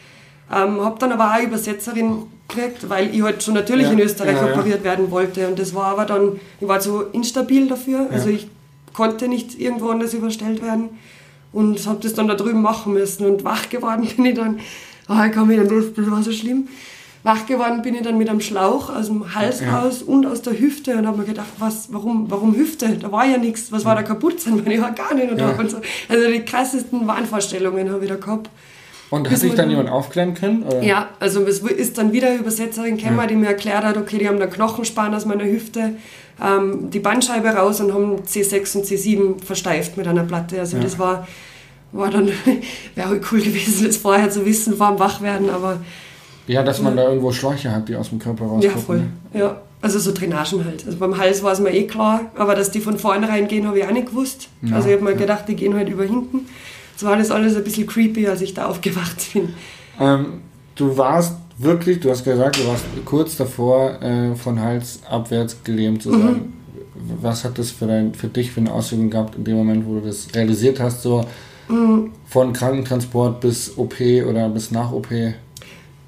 ähm, 0.49 0.79
habe 0.79 0.97
dann 0.97 1.11
aber 1.11 1.25
auch 1.25 1.31
eine 1.31 1.47
Übersetzerin 1.47 2.23
gekriegt, 2.47 2.89
weil 2.89 3.13
ich 3.13 3.21
halt 3.21 3.43
schon 3.43 3.53
natürlich 3.53 3.87
ja, 3.87 3.91
in 3.91 3.99
Österreich 3.99 4.37
ja, 4.37 4.45
operiert 4.45 4.79
ja. 4.79 4.91
werden 4.91 5.11
wollte 5.11 5.47
und 5.47 5.59
das 5.59 5.75
war 5.75 5.87
aber 5.87 6.05
dann, 6.05 6.39
ich 6.61 6.67
war 6.67 6.79
so 6.79 7.01
instabil 7.01 7.67
dafür, 7.67 8.07
also 8.11 8.29
ich 8.29 8.47
konnte 8.95 9.27
nicht 9.27 9.59
irgendwo 9.59 9.89
anders 9.89 10.13
überstellt 10.13 10.63
werden 10.63 10.89
und 11.51 11.85
habe 11.85 11.99
das 12.01 12.13
dann 12.13 12.27
da 12.27 12.35
drüben 12.35 12.61
machen 12.61 12.93
müssen 12.93 13.25
und 13.25 13.43
wach 13.43 13.69
geworden 13.69 14.07
bin 14.15 14.25
ich 14.25 14.35
dann, 14.35 14.59
oh, 15.09 15.23
ich 15.25 15.31
kann 15.31 15.47
mich 15.47 15.57
dann, 15.57 15.67
das 15.67 16.11
war 16.11 16.23
so 16.23 16.31
schlimm, 16.31 16.67
wach 17.23 17.45
geworden 17.45 17.81
bin 17.81 17.95
ich 17.95 18.03
dann 18.03 18.17
mit 18.17 18.29
einem 18.29 18.39
Schlauch 18.39 18.89
aus 18.95 19.07
dem 19.07 19.35
Hals 19.35 19.59
ja. 19.59 19.79
raus 19.79 20.01
und 20.01 20.25
aus 20.25 20.41
der 20.41 20.57
Hüfte 20.57 20.95
und 20.95 21.07
habe 21.07 21.19
mir 21.19 21.25
gedacht, 21.25 21.47
was, 21.57 21.91
warum, 21.91 22.29
warum 22.29 22.55
Hüfte? 22.55 22.97
Da 23.01 23.11
war 23.11 23.25
ja 23.25 23.37
nichts, 23.37 23.71
was 23.71 23.83
war 23.83 23.95
da 23.95 24.03
kaputt 24.03 24.39
sein? 24.39 24.61
Ich 24.65 24.81
war 24.81 24.91
gar 24.91 25.13
nicht 25.13 25.37
ja. 25.37 25.49
und 25.49 25.71
so. 25.71 25.77
Also 26.07 26.31
die 26.31 26.41
krassesten 26.41 27.07
Wahnvorstellungen 27.07 27.91
habe 27.91 28.03
ich 28.03 28.09
da 28.09 28.15
gehabt. 28.15 28.49
Und 29.11 29.29
hat 29.29 29.37
sich 29.37 29.53
dann 29.53 29.69
jemand 29.69 29.89
aufklären 29.89 30.33
können? 30.33 30.63
Oder? 30.63 30.81
Ja, 30.81 31.09
also 31.19 31.43
es 31.45 31.59
ist 31.59 31.97
dann 31.97 32.11
wieder 32.11 32.29
eine 32.29 32.37
Übersetzerin 32.37 32.97
gekommen, 32.97 33.17
ja. 33.17 33.27
die 33.27 33.35
mir 33.35 33.47
erklärt 33.47 33.83
hat, 33.83 33.97
okay, 33.97 34.17
die 34.17 34.27
haben 34.27 34.39
da 34.39 34.47
Knochenspann 34.47 35.13
aus 35.13 35.25
meiner 35.25 35.45
Hüfte 35.45 35.95
ähm, 36.43 36.89
die 36.89 36.99
Bandscheibe 36.99 37.49
raus 37.49 37.79
und 37.81 37.93
haben 37.93 38.21
C6 38.21 38.77
und 38.77 38.85
C7 38.85 39.43
versteift 39.43 39.97
mit 39.97 40.07
einer 40.07 40.23
Platte. 40.23 40.59
Also 40.59 40.77
ja. 40.77 40.83
das 40.83 40.99
war, 40.99 41.27
war 41.91 42.11
dann, 42.11 42.27
wäre 42.95 43.09
halt 43.09 43.23
cool 43.31 43.41
gewesen, 43.41 43.85
das 43.87 43.97
vorher 43.97 44.29
zu 44.29 44.45
wissen, 44.45 44.75
vor 44.75 44.89
dem 44.89 44.99
Wachwerden, 44.99 45.49
aber... 45.49 45.79
Ja, 46.47 46.61
dass 46.61 46.79
man 46.79 46.95
ja. 46.95 47.03
da 47.03 47.09
irgendwo 47.09 47.31
Schläuche 47.31 47.71
hat, 47.71 47.89
die 47.89 47.95
aus 47.95 48.09
dem 48.09 48.19
Körper 48.19 48.45
rauskommen. 48.45 48.63
Ja, 48.63 48.77
voll. 48.77 48.97
Ne? 48.97 49.09
Ja, 49.33 49.61
also 49.81 49.97
so 49.99 50.11
Drainagen 50.11 50.63
halt. 50.63 50.85
Also 50.85 50.97
beim 50.97 51.17
Hals 51.17 51.41
war 51.41 51.53
es 51.53 51.59
mir 51.59 51.71
eh 51.71 51.87
klar, 51.87 52.31
aber 52.35 52.53
dass 52.55 52.69
die 52.69 52.79
von 52.79 52.99
vornherein 52.99 53.47
gehen, 53.47 53.67
habe 53.67 53.79
ich 53.79 53.85
auch 53.85 53.91
nicht 53.91 54.07
gewusst. 54.07 54.49
Ja, 54.61 54.75
also 54.75 54.87
ich 54.87 54.93
habe 54.93 55.03
mal 55.03 55.15
gedacht, 55.15 55.47
die 55.47 55.55
gehen 55.55 55.73
halt 55.73 55.89
über 55.89 56.03
hinten. 56.03 56.47
Es 56.95 57.03
war 57.03 57.17
das 57.17 57.31
alles 57.31 57.55
ein 57.55 57.63
bisschen 57.63 57.87
creepy, 57.87 58.27
als 58.27 58.41
ich 58.41 58.53
da 58.53 58.67
aufgewacht 58.67 59.33
bin. 59.33 59.53
Ähm, 59.99 60.41
du 60.75 60.97
warst 60.97 61.35
wirklich, 61.57 61.99
du 61.99 62.09
hast 62.09 62.23
gesagt, 62.23 62.59
du 62.59 62.67
warst 62.67 62.85
kurz 63.05 63.37
davor, 63.37 64.01
äh, 64.01 64.35
von 64.35 64.59
Hals 64.59 64.99
abwärts 65.09 65.63
gelähmt 65.63 66.03
zu 66.03 66.11
sein. 66.11 66.21
Mhm. 66.21 66.53
Was 67.21 67.43
hat 67.43 67.57
das 67.57 67.71
für, 67.71 67.87
dein, 67.87 68.13
für 68.13 68.27
dich 68.27 68.51
für 68.51 68.61
eine 68.61 68.71
Auswirkung 68.71 69.09
gehabt 69.09 69.35
in 69.35 69.43
dem 69.43 69.55
Moment, 69.55 69.85
wo 69.85 69.95
du 69.95 70.07
das 70.07 70.27
realisiert 70.33 70.79
hast, 70.79 71.03
so 71.03 71.25
mhm. 71.67 72.11
von 72.27 72.53
Krankentransport 72.53 73.41
bis 73.41 73.77
OP 73.77 73.99
oder 73.99 74.49
bis 74.49 74.71
nach 74.71 74.91
OP? 74.91 75.07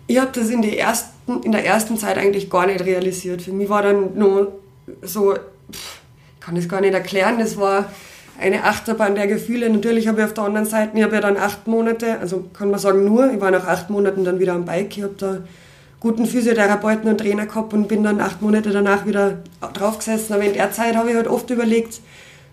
Ich 0.08 0.20
habe 0.20 0.32
das 0.34 0.50
in, 0.50 0.62
die 0.62 0.78
ersten, 0.78 1.44
in 1.44 1.52
der 1.52 1.66
ersten 1.66 1.98
Zeit 1.98 2.18
eigentlich 2.18 2.50
gar 2.50 2.66
nicht 2.66 2.84
realisiert. 2.84 3.42
Für 3.42 3.52
mich 3.52 3.70
war 3.70 3.84
dann 3.84 4.18
nur 4.18 4.54
so, 5.02 5.34
pff, 5.72 6.02
kann 6.40 6.56
das 6.56 6.70
gar 6.70 6.80
nicht 6.80 6.94
erklären, 6.94 7.40
das 7.40 7.58
war 7.58 7.92
eine 8.40 8.64
Achterbahn 8.64 9.16
der 9.16 9.28
Gefühle. 9.28 9.70
Natürlich 9.70 10.08
habe 10.08 10.20
ich 10.20 10.26
auf 10.26 10.34
der 10.34 10.44
anderen 10.44 10.66
Seite, 10.66 10.98
ich 10.98 11.04
habe 11.04 11.16
ja 11.16 11.22
dann 11.22 11.38
acht 11.38 11.68
Monate, 11.68 12.20
also 12.20 12.46
kann 12.54 12.70
man 12.70 12.80
sagen 12.80 13.06
nur, 13.06 13.32
ich 13.32 13.42
war 13.42 13.52
nach 13.52 13.68
acht 13.68 13.90
Monaten 13.90 14.24
dann 14.24 14.40
wieder 14.40 14.54
am 14.54 14.66
Bike, 14.66 14.98
ich 14.98 15.04
habe 15.04 15.16
da 15.18 15.38
guten 16.00 16.26
Physiotherapeuten 16.26 17.10
und 17.10 17.18
Trainer 17.18 17.48
gehabt 17.48 17.74
und 17.74 17.88
bin 17.88 18.04
dann 18.04 18.22
acht 18.22 18.42
Monate 18.42 18.70
danach 18.70 19.06
wieder 19.06 19.40
draufgesessen. 19.74 20.36
Aber 20.36 20.44
in 20.44 20.54
der 20.54 20.72
Zeit 20.72 20.96
habe 20.96 21.10
ich 21.10 21.16
halt 21.16 21.28
oft 21.28 21.50
überlegt, 21.50 22.00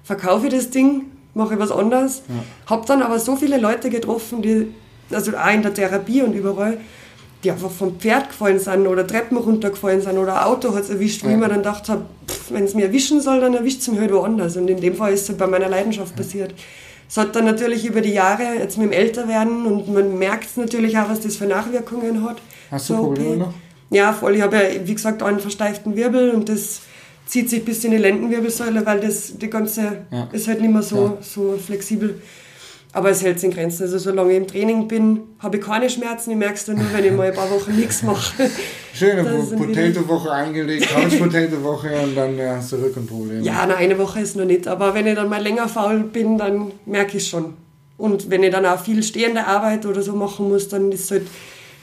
verkaufe 0.02 0.46
ich 0.46 0.54
das 0.54 0.70
Ding, 0.70 1.02
mache 1.34 1.54
ich 1.54 1.60
was 1.60 1.70
anderes. 1.70 2.22
Ja. 2.28 2.34
Habe 2.70 2.86
dann 2.86 3.02
aber 3.02 3.18
so 3.18 3.36
viele 3.36 3.58
Leute 3.58 3.90
getroffen, 3.90 4.40
die, 4.40 4.72
also 5.10 5.32
auch 5.36 5.52
in 5.52 5.62
der 5.62 5.74
Therapie 5.74 6.22
und 6.22 6.32
überall, 6.32 6.78
die 7.44 7.50
einfach 7.50 7.70
vom 7.70 7.98
Pferd 8.00 8.28
gefallen 8.28 8.58
sind 8.58 8.86
oder 8.86 9.06
Treppen 9.06 9.36
runtergefallen 9.36 10.00
sind 10.00 10.18
oder 10.18 10.40
ein 10.40 10.44
Auto 10.46 10.74
hat 10.74 10.84
es 10.84 10.90
erwischt, 10.90 11.22
wo 11.22 11.28
ja. 11.28 11.34
ich 11.34 11.40
mir 11.40 11.48
dann 11.48 11.58
gedacht 11.58 11.88
habe, 11.88 12.06
wenn 12.50 12.64
es 12.64 12.74
mir 12.74 12.86
erwischen 12.86 13.20
soll, 13.20 13.40
dann 13.40 13.54
erwischt 13.54 13.80
es 13.80 13.88
mich 13.88 14.00
halt 14.00 14.12
woanders. 14.12 14.56
Und 14.56 14.68
in 14.68 14.80
dem 14.80 14.94
Fall 14.94 15.12
ist 15.12 15.22
es 15.22 15.28
halt 15.28 15.38
bei 15.38 15.46
meiner 15.46 15.68
Leidenschaft 15.68 16.16
passiert. 16.16 16.54
Es 17.08 17.16
hat 17.16 17.36
dann 17.36 17.44
natürlich 17.44 17.86
über 17.86 18.00
die 18.00 18.12
Jahre, 18.12 18.42
jetzt 18.58 18.78
mit 18.78 18.88
dem 18.88 18.92
Älterwerden, 18.92 19.66
und 19.66 19.92
man 19.92 20.18
merkt 20.18 20.56
natürlich 20.56 20.98
auch, 20.98 21.08
was 21.08 21.20
das 21.20 21.36
für 21.36 21.46
Nachwirkungen 21.46 22.24
hat. 22.24 22.38
Hast 22.70 22.90
du 22.90 22.94
so, 22.94 23.02
Probleme 23.02 23.28
okay. 23.28 23.38
noch? 23.38 23.54
Ja, 23.90 24.12
voll. 24.12 24.34
Ich 24.34 24.42
habe 24.42 24.56
ja, 24.56 24.86
wie 24.86 24.94
gesagt, 24.94 25.22
einen 25.22 25.38
versteiften 25.38 25.94
Wirbel 25.94 26.30
und 26.30 26.48
das 26.48 26.80
zieht 27.26 27.48
sich 27.50 27.64
bis 27.64 27.84
in 27.84 27.92
die 27.92 27.98
Lendenwirbelsäule, 27.98 28.84
weil 28.84 29.00
das 29.00 29.38
die 29.38 29.48
ganze 29.48 30.04
ja. 30.10 30.28
ist 30.32 30.48
halt 30.48 30.60
nicht 30.60 30.72
mehr 30.72 30.82
so, 30.82 31.04
ja. 31.04 31.18
so 31.20 31.58
flexibel. 31.64 32.20
Aber 32.94 33.10
es 33.10 33.22
hält 33.24 33.40
sich 33.40 33.50
in 33.50 33.54
Grenzen. 33.56 33.82
Also 33.82 33.98
solange 33.98 34.30
ich 34.30 34.36
im 34.36 34.46
Training 34.46 34.86
bin, 34.86 35.22
habe 35.40 35.56
ich 35.56 35.64
keine 35.64 35.90
Schmerzen. 35.90 36.30
Ich 36.30 36.36
merke 36.36 36.54
es 36.54 36.64
dann 36.64 36.76
nur, 36.76 36.86
wenn 36.92 37.04
ich 37.04 37.12
mal 37.12 37.26
ein 37.26 37.34
paar 37.34 37.50
Wochen 37.50 37.74
nichts 37.74 38.04
mache. 38.04 38.48
Schöne 38.94 39.24
Potato-Woche 39.24 40.30
eingelegt, 40.30 40.88
Couch-Potato-Woche 40.88 41.88
und 42.04 42.14
dann 42.14 42.38
ja, 42.38 42.54
hast 42.56 42.70
du 42.70 42.76
Rückenprobleme. 42.76 43.42
Ja, 43.42 43.66
na, 43.66 43.74
eine 43.74 43.98
Woche 43.98 44.20
ist 44.20 44.36
noch 44.36 44.44
nicht. 44.44 44.68
Aber 44.68 44.94
wenn 44.94 45.08
ich 45.08 45.16
dann 45.16 45.28
mal 45.28 45.42
länger 45.42 45.68
faul 45.68 46.04
bin, 46.04 46.38
dann 46.38 46.70
merke 46.86 47.16
ich 47.16 47.24
es 47.24 47.28
schon. 47.28 47.54
Und 47.98 48.30
wenn 48.30 48.44
ich 48.44 48.52
dann 48.52 48.64
auch 48.64 48.78
viel 48.78 49.02
stehende 49.02 49.44
Arbeit 49.44 49.86
oder 49.86 50.00
so 50.00 50.12
machen 50.12 50.48
muss, 50.48 50.68
dann 50.68 50.92
ist 50.92 51.10
halt, 51.10 51.26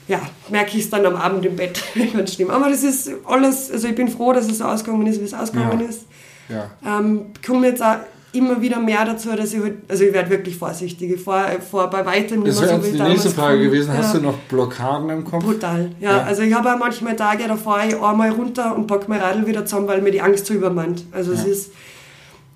ja, 0.08 0.18
merke 0.48 0.78
ich 0.78 0.84
es 0.84 0.90
dann 0.90 1.04
am 1.04 1.16
Abend 1.16 1.44
im 1.44 1.56
Bett. 1.56 1.82
Ganz 2.14 2.32
schlimm. 2.32 2.48
Aber 2.48 2.70
das 2.70 2.82
ist 2.82 3.10
alles, 3.26 3.70
also 3.70 3.86
ich 3.86 3.94
bin 3.94 4.08
froh, 4.08 4.32
dass 4.32 4.46
es 4.46 4.56
so 4.56 4.64
ausgegangen 4.64 5.06
ist, 5.06 5.20
wie 5.20 5.26
es 5.26 5.34
ausgegangen 5.34 5.80
ja. 5.80 5.86
ist. 5.86 6.06
Ja. 6.48 6.70
Ähm, 6.86 7.26
komme 7.44 7.66
jetzt 7.66 7.82
auch 7.82 7.96
immer 8.32 8.60
wieder 8.62 8.80
mehr 8.80 9.04
dazu, 9.04 9.30
dass 9.36 9.52
ich, 9.52 9.60
also 9.88 10.04
ich 10.04 10.12
werde 10.12 10.30
wirklich 10.30 10.56
vorsichtig. 10.56 11.12
Ich 11.12 11.20
fahre 11.20 11.60
fahr 11.60 11.90
bei 11.90 12.04
weitem 12.04 12.42
nicht 12.42 12.58
mehr 12.58 12.68
so 12.68 12.84
wie 12.84 12.92
die 12.92 13.02
nächste 13.02 13.30
Frage 13.30 13.58
kommt. 13.58 13.70
gewesen. 13.70 13.92
Hast 13.96 14.14
ja. 14.14 14.20
du 14.20 14.26
noch 14.26 14.38
Blockaden 14.48 15.10
im 15.10 15.24
Kopf? 15.24 15.44
Brutal, 15.44 15.90
ja. 16.00 16.18
ja. 16.18 16.22
Also 16.22 16.42
ich 16.42 16.54
habe 16.54 16.72
auch 16.72 16.78
manchmal 16.78 17.14
Tage, 17.14 17.46
da 17.46 17.56
fahre 17.56 17.88
ich 17.88 17.94
einmal 18.00 18.30
runter 18.30 18.74
und 18.74 18.86
packe 18.86 19.04
mein 19.08 19.20
Radl 19.20 19.46
wieder 19.46 19.66
zusammen, 19.66 19.86
weil 19.88 20.00
mir 20.00 20.10
die 20.10 20.22
Angst 20.22 20.46
so 20.46 20.54
übermannt. 20.54 21.04
Also 21.12 21.32
ja. 21.32 21.38
es 21.38 21.46
ist 21.46 21.72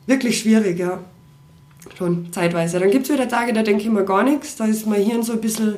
wirklich 0.06 0.38
schwierig, 0.38 0.78
ja. 0.78 0.98
Schon 1.96 2.32
zeitweise. 2.32 2.80
Dann 2.80 2.90
gibt 2.90 3.06
es 3.06 3.12
wieder 3.12 3.28
Tage, 3.28 3.52
da 3.52 3.62
denke 3.62 3.82
ich 3.82 3.90
mir 3.90 4.04
gar 4.04 4.24
nichts. 4.24 4.56
Da 4.56 4.64
ist 4.64 4.86
mein 4.86 5.02
Hirn 5.02 5.22
so 5.22 5.34
ein 5.34 5.40
bisschen 5.40 5.76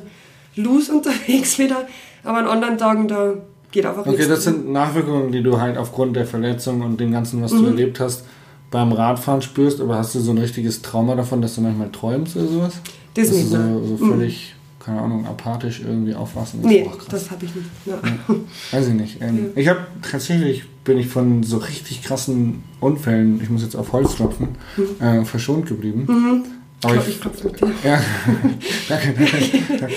loose 0.55 0.91
unterwegs 0.95 1.59
wieder. 1.59 1.87
Aber 2.23 2.37
an 2.37 2.47
anderen 2.47 2.77
Tagen, 2.77 3.07
da 3.09 3.33
geht 3.71 3.85
einfach 3.85 4.01
okay, 4.01 4.11
nichts. 4.11 4.25
Okay, 4.25 4.33
das 4.33 4.43
sind 4.45 4.71
Nachwirkungen, 4.71 5.31
die 5.31 5.43
du 5.43 5.59
halt 5.59 5.77
aufgrund 5.77 6.15
der 6.15 6.25
Verletzung 6.25 6.81
und 6.81 6.99
dem 6.99 7.11
Ganzen, 7.11 7.41
was 7.41 7.51
mhm. 7.51 7.63
du 7.63 7.65
erlebt 7.67 7.99
hast, 7.99 8.23
beim 8.71 8.91
Radfahren 8.91 9.41
spürst, 9.41 9.81
aber 9.81 9.97
hast 9.97 10.15
du 10.15 10.19
so 10.19 10.31
ein 10.31 10.37
richtiges 10.37 10.81
Trauma 10.81 11.15
davon, 11.15 11.41
dass 11.41 11.55
du 11.55 11.61
manchmal 11.61 11.91
träumst 11.91 12.35
oder 12.35 12.47
sowas? 12.47 12.73
Das 13.13 13.31
nicht. 13.31 13.47
So, 13.47 13.57
so 13.57 13.97
völlig, 13.97 14.55
mhm. 14.55 14.83
keine 14.83 15.01
Ahnung, 15.01 15.25
apathisch 15.25 15.81
irgendwie 15.81 16.13
aufwachen. 16.13 16.61
Nee, 16.61 16.89
das 17.09 17.31
habe 17.31 17.45
ich 17.45 17.55
nicht. 17.55 17.67
Ja. 17.85 17.99
Ja. 18.03 18.35
Weiß 18.71 18.87
ich 18.87 18.93
nicht. 18.93 19.17
Ähm. 19.21 19.51
Ich 19.55 19.67
habe 19.67 19.87
tatsächlich, 20.09 20.63
bin 20.83 20.97
ich 20.97 21.07
von 21.07 21.43
so 21.43 21.57
richtig 21.57 22.03
krassen 22.03 22.63
Unfällen, 22.79 23.41
ich 23.41 23.49
muss 23.49 23.63
jetzt 23.63 23.75
auf 23.75 23.91
Holz 23.91 24.15
klopfen, 24.15 24.49
mhm. 24.77 25.05
äh, 25.05 25.25
verschont 25.25 25.65
geblieben. 25.65 26.05
Mhm. 26.07 26.43
Aber 26.83 26.95
ich, 26.95 27.09
ich 27.09 27.21
klopfe 27.21 27.47
mit 27.47 27.59
dir. 27.59 27.71
Ja, 27.83 28.01
danke, 28.89 29.13
danke. 29.13 29.79
danke. 29.79 29.95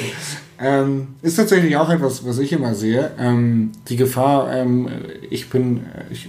Ähm, 0.59 1.09
ist 1.23 1.37
tatsächlich 1.37 1.77
auch 1.77 1.91
etwas, 1.91 2.25
was 2.25 2.39
ich 2.39 2.53
immer 2.53 2.75
sehe. 2.75 3.11
Ähm, 3.19 3.73
die 3.89 3.97
Gefahr, 3.97 4.53
ähm, 4.55 4.89
ich 5.29 5.51
bin, 5.51 5.87
ich, 6.11 6.29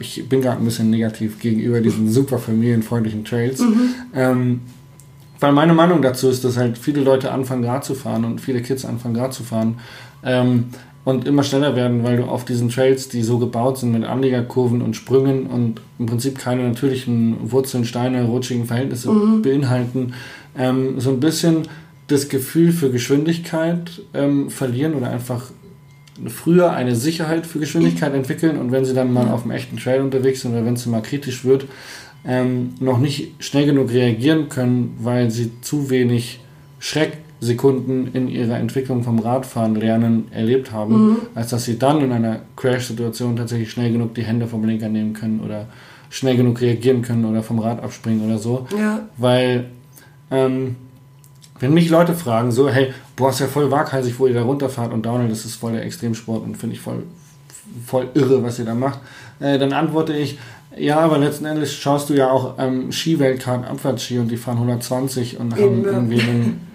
ich 0.00 0.28
bin 0.28 0.40
gerade 0.40 0.58
ein 0.58 0.64
bisschen 0.64 0.90
negativ 0.90 1.38
gegenüber 1.38 1.80
diesen 1.80 2.10
super 2.10 2.38
familienfreundlichen 2.38 3.24
Trails. 3.24 3.60
Mhm. 3.60 3.94
Ähm, 4.14 4.60
weil 5.38 5.52
meine 5.52 5.72
Meinung 5.72 6.02
dazu 6.02 6.28
ist, 6.28 6.44
dass 6.44 6.56
halt 6.56 6.76
viele 6.76 7.00
Leute 7.00 7.32
anfangen 7.32 7.64
Rad 7.64 7.84
zu 7.84 7.94
fahren 7.94 8.24
und 8.24 8.40
viele 8.40 8.60
Kids 8.60 8.84
anfangen 8.84 9.16
Rad 9.16 9.32
zu 9.32 9.42
fahren 9.42 9.78
ähm, 10.22 10.66
und 11.04 11.26
immer 11.26 11.42
schneller 11.42 11.76
werden, 11.76 12.04
weil 12.04 12.18
du 12.18 12.24
auf 12.24 12.44
diesen 12.44 12.68
Trails, 12.68 13.08
die 13.08 13.22
so 13.22 13.38
gebaut 13.38 13.78
sind 13.78 13.92
mit 13.92 14.04
Anliegerkurven 14.04 14.82
und 14.82 14.96
Sprüngen 14.96 15.46
und 15.46 15.80
im 15.98 16.06
Prinzip 16.06 16.38
keine 16.38 16.68
natürlichen 16.68 17.50
Wurzeln, 17.50 17.86
Steine, 17.86 18.24
rutschigen 18.24 18.66
Verhältnisse 18.66 19.10
mhm. 19.10 19.40
beinhalten, 19.40 20.12
ähm, 20.58 21.00
so 21.00 21.10
ein 21.10 21.20
bisschen 21.20 21.62
das 22.08 22.28
Gefühl 22.28 22.72
für 22.72 22.90
Geschwindigkeit 22.90 24.02
ähm, 24.12 24.50
verlieren 24.50 24.94
oder 24.94 25.10
einfach 25.10 25.44
früher 26.28 26.72
eine 26.72 26.94
Sicherheit 26.96 27.46
für 27.46 27.58
Geschwindigkeit 27.58 28.14
entwickeln 28.14 28.58
und 28.58 28.72
wenn 28.72 28.84
sie 28.84 28.94
dann 28.94 29.12
mal 29.12 29.28
auf 29.28 29.42
dem 29.42 29.50
echten 29.50 29.76
Trail 29.76 30.00
unterwegs 30.00 30.42
sind 30.42 30.52
oder 30.52 30.64
wenn 30.64 30.74
es 30.74 30.86
mal 30.86 31.02
kritisch 31.02 31.44
wird, 31.44 31.66
ähm, 32.24 32.74
noch 32.80 32.98
nicht 32.98 33.34
schnell 33.38 33.66
genug 33.66 33.90
reagieren 33.90 34.48
können, 34.48 34.96
weil 35.00 35.30
sie 35.30 35.52
zu 35.62 35.90
wenig 35.90 36.40
Schrecksekunden 36.78 38.12
in 38.12 38.28
ihrer 38.28 38.58
Entwicklung 38.58 39.02
vom 39.02 39.18
Radfahren 39.18 39.74
lernen 39.74 40.28
erlebt 40.30 40.72
haben, 40.72 40.94
mhm. 40.94 41.16
als 41.34 41.50
dass 41.50 41.64
sie 41.64 41.78
dann 41.78 42.02
in 42.02 42.12
einer 42.12 42.40
Crash-Situation 42.56 43.36
tatsächlich 43.36 43.70
schnell 43.70 43.92
genug 43.92 44.14
die 44.14 44.22
Hände 44.22 44.46
vom 44.46 44.64
Lenker 44.64 44.88
nehmen 44.88 45.14
können 45.14 45.40
oder 45.40 45.66
schnell 46.10 46.36
genug 46.36 46.60
reagieren 46.60 47.02
können 47.02 47.24
oder 47.24 47.42
vom 47.42 47.58
Rad 47.58 47.82
abspringen 47.82 48.26
oder 48.26 48.38
so. 48.38 48.66
Ja. 48.76 49.08
Weil 49.16 49.70
ähm, 50.30 50.76
wenn 51.60 51.74
mich 51.74 51.90
Leute 51.90 52.14
fragen, 52.14 52.52
so, 52.52 52.68
hey, 52.68 52.92
boah, 53.20 53.30
ist 53.30 53.40
ja 53.40 53.46
voll 53.46 53.70
waghalsig, 53.70 54.18
wo 54.18 54.26
ihr 54.26 54.34
da 54.34 54.42
runterfahrt 54.42 54.92
und 54.92 55.04
Downhill, 55.04 55.28
das 55.28 55.44
ist 55.44 55.56
voll 55.56 55.72
der 55.72 55.84
Extremsport 55.84 56.42
und 56.42 56.56
finde 56.56 56.74
ich 56.74 56.80
voll, 56.80 57.04
voll 57.86 58.08
irre, 58.14 58.42
was 58.42 58.58
ihr 58.58 58.64
da 58.64 58.74
macht, 58.74 58.98
äh, 59.38 59.58
dann 59.58 59.72
antworte 59.72 60.14
ich, 60.14 60.38
ja, 60.76 61.00
aber 61.00 61.18
letzten 61.18 61.44
Endes 61.44 61.74
schaust 61.74 62.10
du 62.10 62.14
ja 62.14 62.30
auch 62.30 62.54
ähm, 62.58 62.92
Skiweltkarten 62.92 63.64
Abfahrtski 63.64 64.18
und 64.18 64.28
die 64.28 64.36
fahren 64.36 64.56
120 64.56 65.38
und 65.38 65.52
haben 65.54 65.84
irgendwie 65.84 66.20
einen 66.20 66.70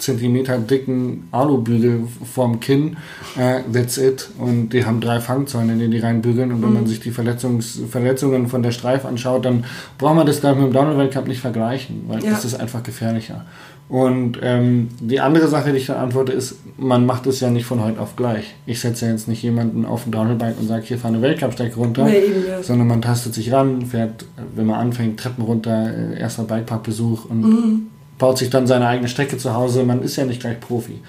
Zentimeter 0.00 0.58
dicken 0.58 1.28
Alubügel 1.30 2.08
vorm 2.24 2.58
Kinn. 2.58 2.96
Uh, 3.36 3.60
that's 3.72 3.98
it. 3.98 4.30
Und 4.38 4.70
die 4.70 4.84
haben 4.84 5.00
drei 5.00 5.20
Fangzäune, 5.20 5.74
in 5.74 5.78
denen 5.78 5.90
die 5.92 5.98
reinbügeln. 5.98 6.50
Und 6.50 6.62
wenn 6.62 6.70
mhm. 6.70 6.74
man 6.76 6.86
sich 6.86 7.00
die 7.00 7.10
Verletzungs 7.10 7.80
Verletzungen 7.90 8.48
von 8.48 8.62
der 8.62 8.72
Streif 8.72 9.04
anschaut, 9.04 9.44
dann 9.44 9.64
braucht 9.98 10.16
man 10.16 10.26
das, 10.26 10.40
glaube 10.40 10.56
ich, 10.56 10.64
mit 10.64 10.72
dem 10.72 10.74
Downhill-Weltcup 10.74 11.28
nicht 11.28 11.40
vergleichen, 11.40 12.04
weil 12.08 12.24
ja. 12.24 12.30
das 12.30 12.44
ist 12.44 12.58
einfach 12.58 12.82
gefährlicher. 12.82 13.44
Und 13.90 14.38
ähm, 14.40 14.88
die 15.00 15.18
andere 15.18 15.48
Sache, 15.48 15.72
die 15.72 15.78
ich 15.78 15.86
dann 15.86 15.96
antworte, 15.96 16.30
ist, 16.30 16.60
man 16.78 17.06
macht 17.06 17.26
es 17.26 17.40
ja 17.40 17.50
nicht 17.50 17.66
von 17.66 17.82
heute 17.82 18.00
auf 18.00 18.14
gleich. 18.14 18.54
Ich 18.64 18.80
setze 18.80 19.06
ja 19.06 19.10
jetzt 19.10 19.26
nicht 19.26 19.42
jemanden 19.42 19.84
auf 19.84 20.06
ein 20.06 20.12
Downhillbike 20.12 20.60
und 20.60 20.68
sage, 20.68 20.84
hier 20.84 20.96
fahr 20.96 21.10
eine 21.10 21.20
Weltcup-Strecke 21.20 21.74
runter, 21.74 22.04
nee, 22.04 22.18
eben, 22.20 22.46
ja. 22.46 22.62
sondern 22.62 22.86
man 22.86 23.02
tastet 23.02 23.34
sich 23.34 23.52
ran, 23.52 23.84
fährt, 23.84 24.26
wenn 24.54 24.66
man 24.66 24.78
anfängt, 24.78 25.18
Treppen 25.18 25.42
runter, 25.42 25.92
äh, 25.92 26.20
erster 26.20 26.44
Bikeparkbesuch 26.44 27.24
und 27.24 27.40
mhm. 27.40 27.86
baut 28.16 28.38
sich 28.38 28.48
dann 28.48 28.68
seine 28.68 28.86
eigene 28.86 29.08
Strecke 29.08 29.38
zu 29.38 29.54
Hause. 29.54 29.82
Man 29.82 30.02
ist 30.02 30.14
ja 30.14 30.24
nicht 30.24 30.40
gleich 30.40 30.60
Profi. 30.60 31.00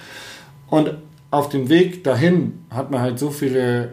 Und 0.68 0.96
auf 1.30 1.50
dem 1.50 1.70
Weg 1.70 2.04
dahin 2.04 2.54
hat 2.72 2.90
man 2.90 3.02
halt 3.02 3.20
so 3.20 3.30
viele 3.30 3.92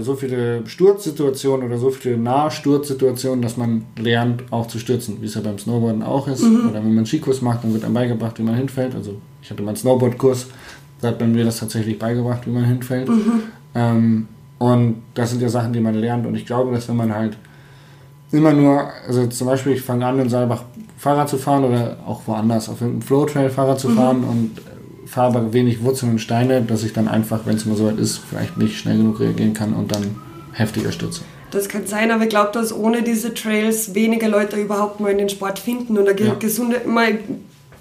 so 0.00 0.14
viele 0.14 0.66
Sturzsituationen 0.66 1.66
oder 1.66 1.78
so 1.78 1.90
viele 1.90 2.16
Nahsturzsituationen, 2.16 3.42
dass 3.42 3.56
man 3.56 3.84
lernt, 3.98 4.44
auch 4.50 4.66
zu 4.66 4.78
stürzen, 4.78 5.18
wie 5.20 5.26
es 5.26 5.34
ja 5.34 5.40
beim 5.40 5.58
Snowboarden 5.58 6.02
auch 6.02 6.28
ist. 6.28 6.42
Mhm. 6.42 6.68
Oder 6.68 6.74
wenn 6.74 6.88
man 6.88 6.98
einen 6.98 7.06
Skikurs 7.06 7.40
macht, 7.40 7.64
dann 7.64 7.72
wird 7.72 7.84
einem 7.84 7.94
beigebracht, 7.94 8.38
wie 8.38 8.42
man 8.42 8.54
hinfällt. 8.54 8.94
Also 8.94 9.16
ich 9.42 9.50
hatte 9.50 9.62
mal 9.62 9.70
einen 9.70 9.76
Snowboardkurs, 9.76 10.48
da 11.00 11.08
hat 11.08 11.20
man 11.20 11.32
mir 11.32 11.44
das 11.44 11.58
tatsächlich 11.58 11.98
beigebracht, 11.98 12.46
wie 12.46 12.50
man 12.50 12.64
hinfällt. 12.64 13.08
Mhm. 13.08 13.42
Ähm, 13.74 14.28
und 14.58 14.96
das 15.14 15.30
sind 15.30 15.40
ja 15.40 15.48
Sachen, 15.48 15.72
die 15.72 15.80
man 15.80 15.94
lernt. 15.94 16.26
Und 16.26 16.34
ich 16.34 16.44
glaube, 16.44 16.72
dass 16.72 16.88
wenn 16.88 16.96
man 16.96 17.14
halt 17.14 17.38
immer 18.32 18.52
nur, 18.52 18.90
also 19.06 19.26
zum 19.26 19.46
Beispiel, 19.46 19.72
ich 19.72 19.82
fange 19.82 20.04
an, 20.06 20.18
in 20.18 20.28
Saalbach 20.28 20.64
Fahrrad 20.98 21.30
zu 21.30 21.38
fahren 21.38 21.64
oder 21.64 21.96
auch 22.06 22.20
woanders 22.26 22.68
auf 22.68 22.82
einem 22.82 23.00
Flowtrail 23.00 23.48
Fahrrad 23.48 23.80
zu 23.80 23.88
mhm. 23.88 23.96
fahren 23.96 24.24
und 24.24 24.50
fahre 25.10 25.36
aber 25.36 25.52
wenig 25.52 25.82
Wurzeln 25.82 26.12
und 26.12 26.18
Steine, 26.20 26.62
dass 26.62 26.84
ich 26.84 26.92
dann 26.92 27.08
einfach, 27.08 27.40
wenn 27.44 27.56
es 27.56 27.66
mal 27.66 27.76
so 27.76 27.86
weit 27.86 27.98
ist, 27.98 28.18
vielleicht 28.18 28.56
nicht 28.56 28.78
schnell 28.78 28.96
genug 28.96 29.18
reagieren 29.18 29.54
kann 29.54 29.74
und 29.74 29.92
dann 29.92 30.14
heftiger 30.52 30.92
stürze. 30.92 31.22
Das 31.50 31.68
kann 31.68 31.86
sein, 31.86 32.12
aber 32.12 32.22
ich 32.22 32.28
glaube, 32.28 32.50
dass 32.52 32.72
ohne 32.72 33.02
diese 33.02 33.34
Trails 33.34 33.94
weniger 33.94 34.28
Leute 34.28 34.56
überhaupt 34.56 35.00
mal 35.00 35.10
in 35.10 35.18
den 35.18 35.28
Sport 35.28 35.58
finden 35.58 35.98
und 35.98 36.06
ja. 36.20 36.34
gesunde, 36.34 36.82
mal 36.86 37.18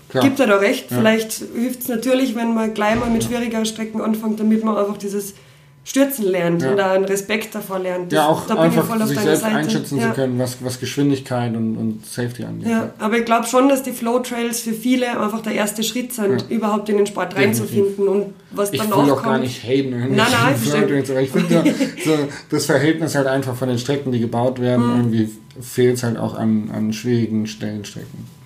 Klar. 0.09 0.23
gibt 0.23 0.39
er 0.39 0.47
da 0.47 0.55
recht. 0.55 0.89
Ja. 0.89 0.97
Vielleicht 0.97 1.33
hilft 1.33 1.81
es 1.81 1.87
natürlich, 1.87 2.35
wenn 2.35 2.55
man 2.55 2.73
gleich 2.73 2.99
mal 2.99 3.11
mit 3.11 3.23
schwierigeren 3.23 3.67
Strecken 3.67 4.01
anfängt, 4.01 4.39
damit 4.39 4.63
man 4.63 4.75
einfach 4.75 4.97
dieses 4.97 5.35
stürzen 5.83 6.25
lernt 6.25 6.61
ja. 6.61 6.71
und 6.71 6.77
da 6.77 6.91
einen 6.91 7.05
Respekt 7.05 7.55
davor 7.55 7.79
lernt. 7.79 8.11
ja, 8.11 8.27
auch 8.27 8.47
einfach 8.49 9.07
sich 9.07 9.19
selbst 9.19 9.41
Seite. 9.41 9.55
einschätzen 9.55 9.97
ja. 9.97 10.09
zu 10.09 10.13
können, 10.13 10.37
was, 10.37 10.63
was 10.63 10.79
Geschwindigkeit 10.79 11.55
und, 11.55 11.77
und 11.77 12.05
Safety 12.05 12.43
angeht. 12.43 12.69
Ja, 12.69 12.91
aber 12.99 13.17
ich 13.17 13.25
glaube 13.25 13.47
schon, 13.47 13.69
dass 13.69 13.81
die 13.81 13.91
Flow 13.91 14.19
Trails 14.19 14.59
für 14.59 14.73
viele 14.73 15.19
einfach 15.19 15.41
der 15.41 15.53
erste 15.53 15.83
Schritt 15.83 16.13
sind, 16.13 16.45
ja. 16.49 16.55
überhaupt 16.55 16.89
in 16.89 16.97
den 16.97 17.07
Sport 17.07 17.35
reinzufinden 17.35 18.07
und 18.07 18.33
was 18.51 18.71
dann 18.71 18.93
auch 18.93 19.01
Ich 19.01 19.05
will 19.07 19.13
auch 19.13 19.23
gar 19.23 19.39
nicht 19.39 19.63
haten. 19.63 19.89
Nein, 19.91 20.15
nein, 20.15 20.55
ich, 20.55 20.73
ich 21.09 21.29
finde 21.31 21.75
so, 22.05 22.17
das 22.49 22.65
Verhältnis 22.65 23.15
halt 23.15 23.27
einfach 23.27 23.55
von 23.55 23.69
den 23.69 23.79
Strecken, 23.79 24.11
die 24.11 24.19
gebaut 24.19 24.61
werden, 24.61 24.85
mhm. 24.85 24.97
irgendwie 24.97 25.29
fehlt 25.59 25.97
es 25.97 26.03
halt 26.03 26.17
auch 26.17 26.35
an, 26.35 26.69
an 26.73 26.93
schwierigen 26.93 27.47
Stellenstrecken. 27.47 28.38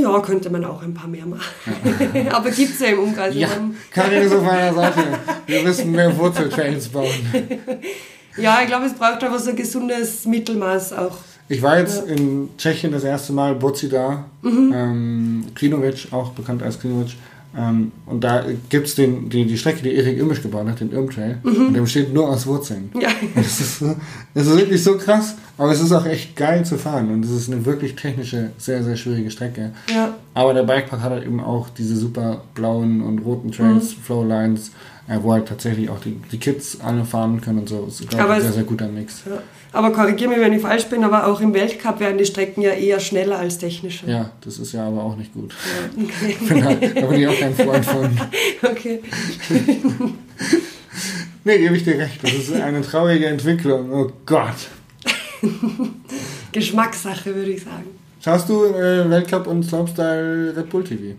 Ja, 0.00 0.20
könnte 0.20 0.50
man 0.50 0.64
auch 0.64 0.82
ein 0.82 0.94
paar 0.94 1.08
mehr 1.08 1.26
machen. 1.26 1.42
Aber 2.30 2.50
gibt 2.50 2.74
es 2.74 2.80
ja 2.80 2.88
im 2.88 3.00
Umkreis. 3.00 3.34
Ja, 3.34 3.48
Karin 3.90 4.22
ist 4.22 4.34
auf 4.34 4.42
meiner 4.42 4.72
Seite. 4.74 5.00
Wir 5.46 5.62
müssen 5.62 5.92
mehr 5.92 6.16
Wurzeltrails 6.16 6.88
bauen. 6.88 7.08
Ja, 8.40 8.60
ich 8.62 8.68
glaube, 8.68 8.86
es 8.86 8.94
braucht 8.94 9.22
aber 9.24 9.38
so 9.38 9.50
ein 9.50 9.56
gesundes 9.56 10.24
Mittelmaß 10.24 10.92
auch. 10.92 11.18
Ich 11.48 11.62
war 11.62 11.78
jetzt 11.78 12.06
ja. 12.06 12.14
in 12.14 12.50
Tschechien 12.56 12.92
das 12.92 13.04
erste 13.04 13.32
Mal, 13.32 13.54
Bocida, 13.54 14.26
mhm. 14.42 14.72
ähm, 14.74 15.44
Klinovic, 15.54 16.12
auch 16.12 16.30
bekannt 16.30 16.62
als 16.62 16.78
Klinovic. 16.78 17.16
Ähm, 17.56 17.92
und 18.06 18.22
da 18.22 18.44
gibt 18.68 18.86
es 18.88 18.94
die, 18.94 19.08
die 19.28 19.56
Strecke, 19.56 19.82
die 19.82 19.94
Erik 19.94 20.18
Immisch 20.18 20.42
gebaut 20.42 20.68
hat, 20.68 20.80
den 20.80 20.92
Irmtrail. 20.92 21.38
Mhm. 21.42 21.66
Und 21.68 21.74
der 21.74 21.80
besteht 21.80 22.12
nur 22.12 22.28
aus 22.28 22.46
Wurzeln. 22.46 22.90
Ja. 23.00 23.08
Das 23.34 23.60
ist, 23.60 23.82
das 24.34 24.46
ist 24.46 24.56
wirklich 24.56 24.82
so 24.82 24.96
krass, 24.96 25.36
aber 25.56 25.72
es 25.72 25.80
ist 25.80 25.92
auch 25.92 26.04
echt 26.06 26.36
geil 26.36 26.64
zu 26.64 26.76
fahren. 26.76 27.10
Und 27.10 27.24
es 27.24 27.30
ist 27.30 27.50
eine 27.50 27.64
wirklich 27.64 27.94
technische, 27.94 28.50
sehr, 28.58 28.82
sehr 28.82 28.96
schwierige 28.96 29.30
Strecke. 29.30 29.72
Ja. 29.92 30.14
Aber 30.34 30.54
der 30.54 30.62
Bikepark 30.64 31.02
hat 31.02 31.10
halt 31.10 31.24
eben 31.24 31.40
auch 31.40 31.68
diese 31.70 31.96
super 31.96 32.42
blauen 32.54 33.00
und 33.00 33.20
roten 33.20 33.50
Trails, 33.50 33.96
mhm. 33.96 34.02
Flowlines, 34.02 34.72
äh, 35.08 35.18
wo 35.22 35.32
halt 35.32 35.48
tatsächlich 35.48 35.88
auch 35.88 36.00
die, 36.00 36.20
die 36.30 36.38
Kids 36.38 36.78
alle 36.80 37.04
fahren 37.04 37.40
können 37.40 37.60
und 37.60 37.68
so. 37.68 37.86
Das 37.86 38.00
ist, 38.00 38.10
glaube 38.10 38.30
ich, 38.30 38.34
ein 38.36 38.42
sehr, 38.42 38.52
sehr 38.52 38.62
guter 38.64 38.88
Mix. 38.88 39.22
Ja. 39.28 39.42
Aber 39.72 39.92
korrigiere 39.92 40.30
mich, 40.30 40.40
wenn 40.40 40.52
ich 40.52 40.62
falsch 40.62 40.86
bin, 40.86 41.04
aber 41.04 41.26
auch 41.26 41.40
im 41.40 41.52
Weltcup 41.52 42.00
werden 42.00 42.18
die 42.18 42.24
Strecken 42.24 42.62
ja 42.62 42.70
eher 42.70 43.00
schneller 43.00 43.38
als 43.38 43.58
technischer. 43.58 44.08
Ja, 44.08 44.30
das 44.40 44.58
ist 44.58 44.72
ja 44.72 44.86
aber 44.86 45.02
auch 45.02 45.16
nicht 45.16 45.32
gut. 45.34 45.54
Ja, 45.96 46.04
okay. 46.04 46.36
da, 46.94 47.00
da 47.00 47.06
bin 47.06 47.20
ich 47.20 47.28
auch 47.28 47.38
kein 47.38 47.54
Freund 47.54 47.84
von. 47.84 48.10
Okay. 48.60 49.00
nee, 51.44 51.58
gebe 51.58 51.76
ich 51.76 51.84
dir 51.84 51.96
recht. 51.98 52.22
Das 52.22 52.32
ist 52.32 52.52
eine 52.52 52.80
traurige 52.82 53.26
Entwicklung. 53.26 53.90
Oh 53.92 54.10
Gott. 54.26 54.68
Geschmackssache, 56.50 57.34
würde 57.34 57.52
ich 57.52 57.62
sagen. 57.62 57.86
Schaust 58.20 58.48
du 58.48 58.64
äh, 58.64 59.08
Weltcup 59.08 59.46
und 59.46 59.62
Slopestyle 59.62 60.54
Red 60.56 60.68
Bull 60.70 60.82
TV? 60.82 61.14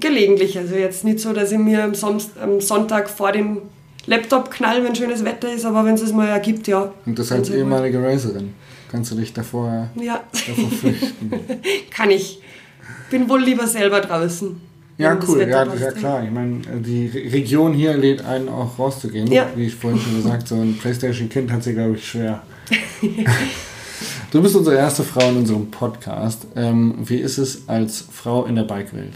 Gelegentlich. 0.00 0.58
Also 0.58 0.74
jetzt 0.74 1.04
nicht 1.04 1.20
so, 1.20 1.32
dass 1.32 1.52
ich 1.52 1.58
mir 1.58 1.84
am, 1.84 1.92
am 2.42 2.60
Sonntag 2.60 3.08
vor 3.08 3.32
dem 3.32 3.62
Laptop 4.06 4.50
knallen, 4.50 4.84
wenn 4.84 4.94
schönes 4.94 5.24
Wetter 5.24 5.52
ist, 5.52 5.64
aber 5.64 5.84
wenn 5.84 5.94
es 5.94 6.02
es 6.02 6.12
mal 6.12 6.28
ergibt, 6.28 6.66
ja. 6.66 6.92
Und 7.06 7.18
das 7.18 7.32
als 7.32 7.50
ehemalige 7.50 8.02
Racerin. 8.02 8.54
Kannst 8.90 9.10
du 9.10 9.16
dich 9.16 9.32
davor, 9.32 9.88
ja. 10.00 10.22
davor 10.30 10.70
fürchten? 10.70 11.32
Kann 11.90 12.10
ich. 12.10 12.40
Bin 13.10 13.28
wohl 13.28 13.42
lieber 13.42 13.66
selber 13.66 14.00
draußen. 14.00 14.60
Ja, 14.98 15.18
cool. 15.26 15.40
Ja, 15.40 15.64
ja, 15.64 15.90
klar. 15.90 16.22
Ich 16.22 16.30
meine, 16.30 16.60
die 16.80 17.06
Region 17.08 17.72
hier 17.72 17.96
lädt 17.96 18.24
einen 18.24 18.48
auch 18.48 18.78
rauszugehen. 18.78 19.26
Ja. 19.32 19.48
Wie 19.56 19.66
ich 19.66 19.74
vorhin 19.74 20.00
schon 20.00 20.16
gesagt 20.16 20.46
so 20.46 20.54
ein 20.54 20.78
Playstation-Kind 20.78 21.50
hat 21.50 21.64
sie, 21.64 21.74
glaube 21.74 21.96
ich, 21.96 22.06
schwer. 22.06 22.42
du 24.30 24.42
bist 24.42 24.54
unsere 24.54 24.76
erste 24.76 25.02
Frau 25.02 25.28
in 25.30 25.38
unserem 25.38 25.70
Podcast. 25.70 26.46
Ähm, 26.54 26.94
wie 27.04 27.16
ist 27.16 27.38
es 27.38 27.68
als 27.68 28.04
Frau 28.12 28.44
in 28.44 28.54
der 28.54 28.62
Bike-Welt? 28.62 29.14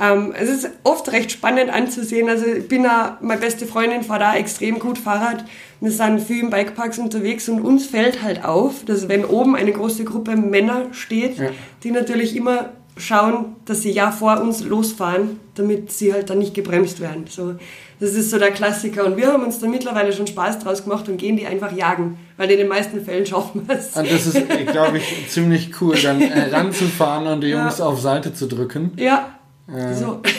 Ähm, 0.00 0.34
es 0.36 0.48
ist 0.48 0.68
oft 0.82 1.10
recht 1.12 1.30
spannend 1.30 1.70
anzusehen. 1.72 2.28
Also 2.28 2.46
ich 2.46 2.68
bin 2.68 2.82
da, 2.82 3.18
meine 3.20 3.40
beste 3.40 3.66
Freundin 3.66 4.02
fährt 4.02 4.20
da 4.20 4.34
extrem 4.34 4.78
gut 4.78 4.98
Fahrrad. 4.98 5.44
Wir 5.80 5.90
sind 5.90 6.20
viel 6.20 6.40
im 6.40 6.50
Bikeparks 6.50 6.98
unterwegs 6.98 7.48
und 7.48 7.60
uns 7.60 7.86
fällt 7.86 8.22
halt 8.22 8.44
auf, 8.44 8.84
dass 8.84 9.08
wenn 9.08 9.24
oben 9.24 9.54
eine 9.54 9.72
große 9.72 10.04
Gruppe 10.04 10.36
Männer 10.36 10.86
steht, 10.92 11.38
ja. 11.38 11.50
die 11.82 11.90
natürlich 11.90 12.34
immer 12.34 12.70
schauen, 12.96 13.56
dass 13.64 13.82
sie 13.82 13.90
ja 13.90 14.10
vor 14.10 14.40
uns 14.40 14.62
losfahren, 14.64 15.40
damit 15.54 15.92
sie 15.92 16.12
halt 16.12 16.30
dann 16.30 16.38
nicht 16.38 16.54
gebremst 16.54 17.00
werden. 17.00 17.24
So, 17.28 17.56
das 18.00 18.14
ist 18.14 18.30
so 18.30 18.38
der 18.38 18.50
Klassiker. 18.50 19.04
Und 19.04 19.16
wir 19.16 19.32
haben 19.32 19.44
uns 19.44 19.58
da 19.58 19.66
mittlerweile 19.66 20.12
schon 20.12 20.26
Spaß 20.26 20.60
draus 20.60 20.84
gemacht 20.84 21.08
und 21.08 21.16
gehen 21.16 21.36
die 21.36 21.46
einfach 21.46 21.72
jagen, 21.72 22.18
weil 22.36 22.50
in 22.50 22.58
den 22.58 22.68
meisten 22.68 23.04
Fällen 23.04 23.26
schaffen 23.26 23.66
wir 23.66 23.76
es. 23.76 23.96
Und 23.96 24.10
das 24.10 24.26
ist, 24.26 24.48
glaube 24.72 24.98
ich, 24.98 25.28
ziemlich 25.28 25.70
cool, 25.80 25.96
dann 26.02 26.22
ranzufahren 26.22 27.26
und 27.26 27.40
die 27.42 27.48
Jungs 27.48 27.78
ja. 27.78 27.86
auf 27.86 28.00
Seite 28.00 28.32
zu 28.32 28.46
drücken. 28.46 28.92
Ja. 28.96 29.34
Äh. 29.68 29.94
So. 29.94 30.20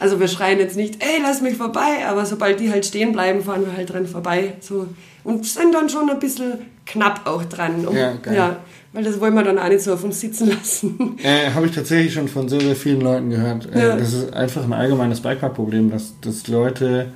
Also 0.00 0.20
wir 0.20 0.28
schreien 0.28 0.60
jetzt 0.60 0.76
nicht, 0.76 1.02
ey, 1.02 1.20
lass 1.20 1.40
mich 1.40 1.56
vorbei, 1.56 2.06
aber 2.06 2.24
sobald 2.24 2.60
die 2.60 2.70
halt 2.70 2.86
stehen 2.86 3.12
bleiben, 3.12 3.42
fahren 3.42 3.66
wir 3.66 3.76
halt 3.76 3.92
dran 3.92 4.06
vorbei. 4.06 4.54
So. 4.60 4.86
Und 5.24 5.44
sind 5.44 5.74
dann 5.74 5.88
schon 5.88 6.08
ein 6.08 6.20
bisschen 6.20 6.52
knapp 6.86 7.22
auch 7.26 7.44
dran. 7.44 7.86
Um, 7.86 7.96
ja, 7.96 8.12
geil. 8.22 8.36
ja, 8.36 8.56
weil 8.92 9.02
das 9.02 9.20
wollen 9.20 9.34
wir 9.34 9.42
dann 9.42 9.58
auch 9.58 9.68
nicht 9.68 9.82
so 9.82 9.92
auf 9.92 10.04
uns 10.04 10.20
sitzen 10.20 10.50
lassen. 10.56 11.18
Äh, 11.22 11.50
Habe 11.50 11.66
ich 11.66 11.72
tatsächlich 11.72 12.14
schon 12.14 12.28
von 12.28 12.48
sehr, 12.48 12.60
sehr 12.60 12.76
vielen 12.76 13.00
Leuten 13.00 13.30
gehört. 13.30 13.68
Äh, 13.74 13.88
ja. 13.88 13.96
Das 13.96 14.12
ist 14.12 14.32
einfach 14.32 14.62
ein 14.62 14.72
allgemeines 14.72 15.20
Bikepark-Problem, 15.20 15.90
dass, 15.90 16.14
dass 16.20 16.46
Leute 16.46 17.12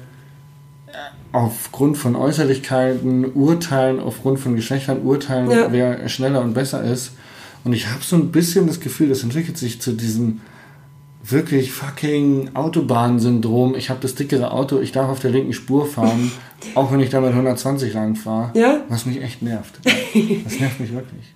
äh, 0.88 0.92
aufgrund 1.32 1.96
von 1.96 2.16
Äußerlichkeiten 2.16 3.32
urteilen, 3.32 4.00
aufgrund 4.00 4.40
von 4.40 4.56
Geschlechtern 4.56 5.02
urteilen, 5.02 5.50
ja. 5.50 5.70
wer 5.70 6.08
schneller 6.08 6.40
und 6.40 6.54
besser 6.54 6.82
ist. 6.82 7.12
Und 7.64 7.74
ich 7.74 7.86
habe 7.86 8.02
so 8.02 8.16
ein 8.16 8.32
bisschen 8.32 8.66
das 8.66 8.80
Gefühl, 8.80 9.08
das 9.08 9.22
entwickelt 9.22 9.56
sich 9.56 9.80
zu 9.80 9.92
diesem 9.92 10.40
wirklich 11.22 11.72
fucking 11.72 12.50
Autobahnsyndrom. 12.54 13.74
Ich 13.74 13.90
habe 13.90 14.00
das 14.00 14.14
dickere 14.14 14.52
Auto, 14.52 14.80
ich 14.80 14.92
darf 14.92 15.08
auf 15.08 15.20
der 15.20 15.30
linken 15.30 15.52
Spur 15.52 15.86
fahren, 15.86 16.32
auch 16.74 16.92
wenn 16.92 17.00
ich 17.00 17.10
damit 17.10 17.30
120 17.30 17.92
lang 17.94 18.16
fahre. 18.16 18.50
Ja? 18.58 18.80
Was 18.88 19.06
mich 19.06 19.22
echt 19.22 19.42
nervt. 19.42 19.80
Das 20.44 20.60
nervt 20.60 20.80
mich 20.80 20.92
wirklich. 20.92 21.34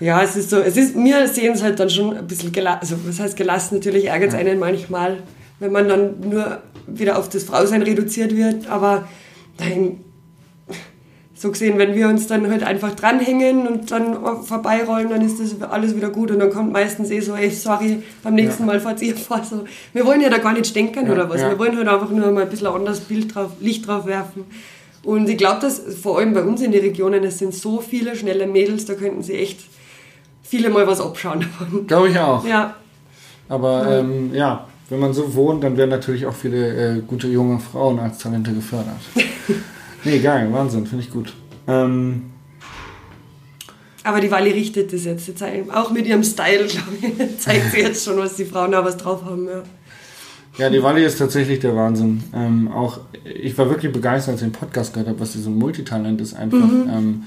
Ja, 0.00 0.22
es 0.22 0.36
ist 0.36 0.50
so, 0.50 0.58
es 0.58 0.76
ist, 0.76 0.94
mir 0.94 1.26
sehen 1.26 1.54
es 1.54 1.62
halt 1.62 1.80
dann 1.80 1.90
schon 1.90 2.16
ein 2.16 2.26
bisschen 2.26 2.52
gelassen, 2.52 2.78
also 2.80 2.96
was 3.04 3.18
heißt 3.18 3.36
gelassen, 3.36 3.76
natürlich 3.76 4.06
ärgert 4.06 4.28
es 4.28 4.34
ja. 4.34 4.40
einen 4.40 4.58
manchmal, 4.58 5.22
wenn 5.58 5.72
man 5.72 5.88
dann 5.88 6.20
nur 6.20 6.62
wieder 6.86 7.18
auf 7.18 7.28
das 7.28 7.44
Frausein 7.44 7.82
reduziert 7.82 8.36
wird, 8.36 8.68
aber 8.68 9.08
nein, 9.58 10.00
so 11.38 11.52
gesehen, 11.52 11.78
wenn 11.78 11.94
wir 11.94 12.08
uns 12.08 12.26
dann 12.26 12.50
halt 12.50 12.64
einfach 12.64 12.94
dranhängen 12.96 13.68
und 13.68 13.90
dann 13.92 14.16
vorbeirollen, 14.42 15.08
dann 15.08 15.22
ist 15.22 15.38
das 15.38 15.62
alles 15.62 15.94
wieder 15.94 16.10
gut 16.10 16.32
und 16.32 16.40
dann 16.40 16.50
kommt 16.50 16.72
meistens 16.72 17.10
eh 17.10 17.20
so, 17.20 17.34
ey, 17.34 17.48
sorry, 17.50 18.02
beim 18.24 18.34
nächsten 18.34 18.64
ja. 18.64 18.66
Mal 18.66 18.80
fahrt 18.80 19.00
ihr 19.02 19.16
vor. 19.16 19.42
So. 19.44 19.64
Wir 19.92 20.04
wollen 20.04 20.20
ja 20.20 20.30
da 20.30 20.38
gar 20.38 20.52
nicht 20.52 20.66
stenken 20.66 21.06
ja, 21.06 21.12
oder 21.12 21.30
was. 21.30 21.40
Ja. 21.40 21.50
Wir 21.50 21.58
wollen 21.58 21.76
halt 21.76 21.86
einfach 21.86 22.10
nur 22.10 22.30
mal 22.32 22.42
ein 22.42 22.50
bisschen 22.50 22.66
anderes 22.66 23.00
Bild 23.00 23.34
drauf, 23.34 23.52
Licht 23.60 23.86
drauf 23.86 24.06
werfen. 24.06 24.46
Und 25.04 25.28
ich 25.28 25.38
glaube, 25.38 25.60
dass 25.60 25.80
vor 26.02 26.18
allem 26.18 26.34
bei 26.34 26.42
uns 26.42 26.60
in 26.60 26.72
den 26.72 26.80
Regionen, 26.80 27.22
es 27.22 27.38
sind 27.38 27.54
so 27.54 27.80
viele 27.80 28.16
schnelle 28.16 28.48
Mädels, 28.48 28.84
da 28.86 28.94
könnten 28.94 29.22
sie 29.22 29.34
echt 29.34 29.60
viele 30.42 30.70
mal 30.70 30.88
was 30.88 31.00
abschauen 31.00 31.40
davon. 31.60 31.86
Glaube 31.86 32.08
ich 32.08 32.18
auch. 32.18 32.44
Ja. 32.44 32.74
Aber 33.48 33.88
ja. 33.88 33.98
Ähm, 34.00 34.34
ja, 34.34 34.66
wenn 34.88 34.98
man 34.98 35.14
so 35.14 35.34
wohnt, 35.36 35.62
dann 35.62 35.76
werden 35.76 35.90
natürlich 35.90 36.26
auch 36.26 36.34
viele 36.34 36.96
äh, 36.96 37.00
gute 37.06 37.28
junge 37.28 37.60
Frauen 37.60 38.00
als 38.00 38.18
Talente 38.18 38.52
gefördert. 38.52 38.98
Nee, 40.04 40.18
geil, 40.20 40.48
Wahnsinn, 40.52 40.86
finde 40.86 41.04
ich 41.04 41.10
gut. 41.10 41.32
Ähm, 41.66 42.24
aber 44.04 44.20
die 44.20 44.30
Wally 44.30 44.52
richtet 44.52 44.92
das 44.92 45.04
jetzt. 45.04 45.30
Auch 45.74 45.90
mit 45.90 46.06
ihrem 46.06 46.24
Style, 46.24 46.66
glaube 46.66 46.92
ich, 47.00 47.38
zeigt 47.38 47.72
sie 47.72 47.80
jetzt 47.80 48.04
schon, 48.04 48.16
was 48.16 48.36
die 48.36 48.44
Frauen 48.46 48.72
da 48.72 48.84
was 48.84 48.96
drauf 48.96 49.24
haben. 49.24 49.46
Ja. 49.46 49.62
Ja, 50.56 50.70
die 50.70 50.82
Wally 50.82 51.04
ist 51.04 51.18
tatsächlich 51.18 51.60
der 51.60 51.76
Wahnsinn. 51.76 52.24
Ähm, 52.34 52.68
auch 52.72 52.98
ich 53.24 53.56
war 53.56 53.70
wirklich 53.70 53.92
begeistert, 53.92 54.32
als 54.32 54.42
ich 54.42 54.48
den 54.48 54.52
Podcast 54.52 54.92
gehört 54.92 55.08
habe, 55.08 55.20
was 55.20 55.34
so 55.34 55.48
ein 55.48 55.56
Multitalent 55.56 56.20
ist, 56.20 56.34
einfach 56.34 56.66
mhm. 56.66 56.90
ähm, 56.90 57.22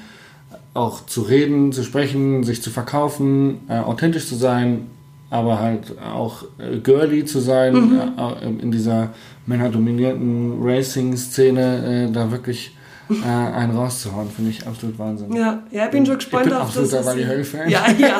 auch 0.73 1.05
zu 1.05 1.21
reden, 1.21 1.71
zu 1.71 1.83
sprechen, 1.83 2.43
sich 2.43 2.61
zu 2.61 2.71
verkaufen, 2.71 3.61
äh, 3.69 3.77
authentisch 3.77 4.27
zu 4.27 4.35
sein, 4.35 4.87
aber 5.29 5.59
halt 5.59 5.97
auch 6.01 6.43
äh, 6.57 6.77
girly 6.79 7.23
zu 7.23 7.39
sein, 7.39 7.73
mhm. 7.73 8.01
äh, 8.17 8.63
in 8.63 8.71
dieser 8.71 9.13
männerdominierten 9.51 10.61
Racing-Szene 10.61 12.07
äh, 12.09 12.11
da 12.11 12.31
wirklich 12.31 12.75
äh, 13.09 13.25
einen 13.25 13.75
rauszuhauen, 13.75 14.29
finde 14.29 14.51
ich 14.51 14.65
absolut 14.65 14.97
Wahnsinn. 14.97 15.33
Ja, 15.35 15.63
ja 15.71 15.85
ich 15.85 15.91
bin 15.91 16.05
schon 16.05 16.15
gespannt 16.15 16.47
ich 16.47 16.51
bin 16.51 16.61
auf 16.61 16.73
das. 16.73 17.05
Wally 17.05 17.23
Höll-Fan. 17.25 17.69
Ja, 17.69 17.85
ja, 17.91 18.19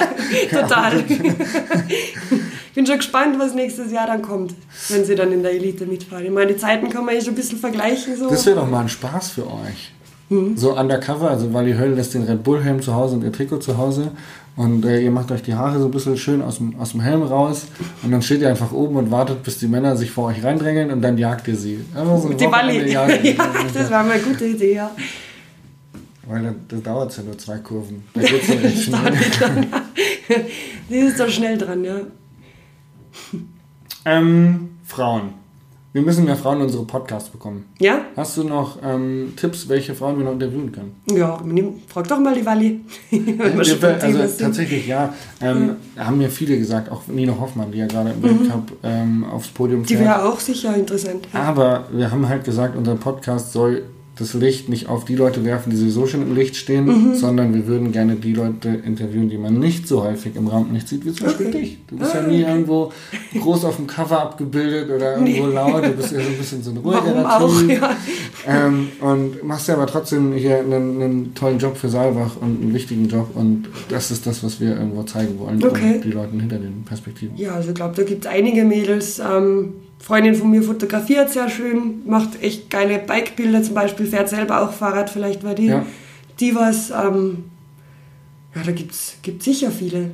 total. 0.61 1.03
ich 1.07 2.73
bin 2.75 2.85
schon 2.85 2.97
gespannt, 2.97 3.39
was 3.39 3.53
nächstes 3.53 3.91
Jahr 3.91 4.07
dann 4.07 4.21
kommt, 4.21 4.53
wenn 4.89 5.05
sie 5.05 5.15
dann 5.15 5.31
in 5.31 5.41
der 5.43 5.53
Elite 5.53 5.85
mitfahren. 5.85 6.25
Ich 6.25 6.31
meine, 6.31 6.53
die 6.53 6.57
Zeiten 6.57 6.89
kann 6.89 7.05
man 7.05 7.15
eh 7.15 7.21
schon 7.21 7.33
ein 7.33 7.35
bisschen 7.35 7.57
vergleichen. 7.57 8.17
So. 8.17 8.29
Das 8.29 8.45
wäre 8.45 8.57
doch 8.57 8.69
mal 8.69 8.81
ein 8.81 8.89
Spaß 8.89 9.29
für 9.31 9.47
euch. 9.47 9.91
Mhm. 10.29 10.55
So 10.55 10.77
undercover, 10.77 11.29
also 11.29 11.53
Wally 11.53 11.73
Höll 11.73 11.93
lässt 11.93 12.13
den 12.13 12.23
Red 12.23 12.43
Bull 12.43 12.63
Helm 12.63 12.81
zu 12.81 12.95
Hause 12.95 13.15
und 13.15 13.23
ihr 13.23 13.31
Trikot 13.31 13.57
zu 13.57 13.77
Hause 13.77 14.11
und 14.55 14.85
äh, 14.85 15.01
ihr 15.01 15.11
macht 15.11 15.31
euch 15.31 15.41
die 15.43 15.55
Haare 15.55 15.79
so 15.79 15.85
ein 15.85 15.91
bisschen 15.91 16.17
schön 16.17 16.41
aus 16.41 16.57
dem, 16.57 16.77
aus 16.79 16.91
dem 16.91 17.01
Helm 17.01 17.23
raus 17.23 17.67
und 18.03 18.11
dann 18.11 18.21
steht 18.21 18.41
ihr 18.41 18.49
einfach 18.49 18.71
oben 18.71 18.97
und 18.97 19.11
wartet, 19.11 19.43
bis 19.43 19.59
die 19.59 19.67
Männer 19.67 19.95
sich 19.95 20.11
vor 20.11 20.27
euch 20.27 20.43
reindrängeln 20.43 20.91
und 20.91 21.01
dann 21.01 21.17
jagt 21.17 21.47
ihr 21.47 21.55
sie. 21.55 21.79
Also 21.95 22.17
so 22.17 22.33
die 22.33 22.47
Balli. 22.47 22.91
ja, 22.93 23.07
das 23.73 23.89
war 23.89 24.03
mal 24.03 24.13
eine 24.13 24.21
gute 24.21 24.45
Idee, 24.45 24.75
ja. 24.75 24.91
Weil 26.27 26.43
dann, 26.43 26.55
das 26.67 26.81
dauert 26.83 27.17
ja 27.17 27.23
nur 27.23 27.37
zwei 27.37 27.57
Kurven. 27.57 28.03
Da 28.13 28.21
geht's 28.21 28.47
ja 28.47 28.55
recht 28.55 28.83
schnell. 28.83 29.67
die 30.89 30.95
ist 30.95 31.19
doch 31.19 31.29
schnell 31.29 31.57
dran, 31.57 31.83
ja. 31.83 31.99
Ähm, 34.05 34.77
Frauen. 34.85 35.40
Wir 35.93 36.01
müssen 36.01 36.23
mehr 36.23 36.37
Frauen 36.37 36.57
in 36.57 36.63
unsere 36.63 36.85
Podcasts 36.85 37.29
bekommen. 37.29 37.65
Ja? 37.79 38.05
Hast 38.15 38.37
du 38.37 38.45
noch 38.45 38.77
ähm, 38.81 39.33
Tipps, 39.35 39.67
welche 39.67 39.93
Frauen 39.93 40.17
wir 40.17 40.23
noch 40.23 40.31
interviewen 40.31 40.71
können? 40.71 40.95
Ja, 41.11 41.37
frag 41.87 42.07
doch 42.07 42.17
mal 42.17 42.33
die 42.33 42.45
Walli. 42.45 42.79
also 43.39 43.75
tatsächlich, 44.39 44.87
ja. 44.87 45.13
Ähm, 45.41 45.75
ja. 45.97 46.05
Haben 46.05 46.19
mir 46.19 46.29
viele 46.29 46.57
gesagt, 46.57 46.89
auch 46.89 47.07
Nina 47.07 47.37
Hoffmann, 47.37 47.73
die 47.73 47.79
ja 47.79 47.87
gerade 47.87 48.11
im 48.11 48.19
mhm. 48.19 48.23
Weltcup 48.23 48.71
ähm, 48.83 49.25
aufs 49.25 49.49
Podium 49.49 49.83
fährt. 49.83 49.99
Die 49.99 50.05
wäre 50.05 50.23
auch 50.23 50.39
sicher 50.39 50.73
interessant. 50.77 51.27
Aber 51.33 51.89
wir 51.91 52.09
haben 52.09 52.29
halt 52.29 52.45
gesagt, 52.45 52.77
unser 52.77 52.95
Podcast 52.95 53.51
soll 53.51 53.83
das 54.21 54.33
Licht 54.33 54.69
nicht 54.69 54.87
auf 54.87 55.03
die 55.05 55.15
Leute 55.15 55.43
werfen, 55.43 55.71
die 55.71 55.75
sowieso 55.75 56.05
schon 56.05 56.21
im 56.21 56.35
Licht 56.35 56.55
stehen, 56.55 56.85
mhm. 56.85 57.15
sondern 57.15 57.53
wir 57.53 57.67
würden 57.67 57.91
gerne 57.91 58.15
die 58.15 58.33
Leute 58.33 58.69
interviewen, 58.69 59.29
die 59.29 59.37
man 59.37 59.59
nicht 59.59 59.87
so 59.87 60.03
häufig 60.03 60.35
im 60.35 60.47
Rampenlicht 60.47 60.87
sieht, 60.87 61.05
wie 61.05 61.11
zum 61.11 61.27
Beispiel 61.27 61.47
okay. 61.47 61.59
dich. 61.59 61.77
Du 61.87 61.97
bist 61.97 62.13
ja 62.13 62.21
nie 62.21 62.41
irgendwo 62.41 62.91
groß 63.37 63.65
auf 63.65 63.77
dem 63.77 63.87
Cover 63.87 64.21
abgebildet 64.21 64.89
oder 64.89 65.17
irgendwo 65.17 65.47
nee. 65.47 65.53
laut, 65.53 65.83
du 65.83 65.91
bist 65.91 66.11
ja 66.11 66.19
so 66.21 66.27
ein 66.27 66.37
bisschen 66.37 66.63
so 66.63 66.71
ein 66.71 66.77
ruhiger 66.77 67.23
Warum 67.23 67.67
Typ. 67.67 67.81
Ja. 67.81 67.97
ähm, 68.47 68.89
und 68.99 69.43
machst 69.43 69.67
ja 69.67 69.73
aber 69.73 69.87
trotzdem 69.87 70.33
hier 70.33 70.59
einen, 70.59 71.01
einen, 71.01 71.35
tollen 71.35 71.57
Job 71.59 71.75
für 71.77 71.89
Saalbach 71.89 72.37
und 72.39 72.61
einen 72.61 72.73
wichtigen 72.73 73.07
Job 73.07 73.29
und 73.33 73.67
das 73.89 74.11
ist 74.11 74.27
das, 74.27 74.43
was 74.43 74.59
wir 74.59 74.75
irgendwo 74.75 75.03
zeigen 75.03 75.39
wollen 75.39 75.63
okay. 75.63 75.99
die 76.03 76.11
Leute 76.11 76.31
hinter 76.31 76.57
den 76.57 76.83
Perspektiven. 76.83 77.35
Ja, 77.37 77.55
also 77.55 77.69
ich 77.69 77.75
glaube, 77.75 77.95
da 77.95 78.03
gibt 78.03 78.25
es 78.25 78.31
einige 78.31 78.63
Mädels, 78.63 79.19
ähm, 79.19 79.73
Freundin 80.01 80.35
von 80.35 80.49
mir 80.49 80.63
fotografiert 80.63 81.29
sehr 81.29 81.49
schön, 81.49 82.01
macht 82.05 82.41
echt 82.41 82.69
geile 82.69 82.99
Bikebilder 82.99 83.61
zum 83.61 83.75
Beispiel, 83.75 84.07
fährt 84.07 84.29
selber 84.29 84.61
auch 84.61 84.73
Fahrrad, 84.73 85.09
vielleicht 85.09 85.43
war 85.43 85.53
die, 85.53 85.67
ja. 85.67 85.85
die 86.39 86.55
was. 86.55 86.89
Ähm, 86.89 87.45
ja, 88.55 88.63
da 88.65 88.71
gibt 88.71 88.93
es 88.93 89.17
sicher 89.39 89.71
viele. 89.71 90.11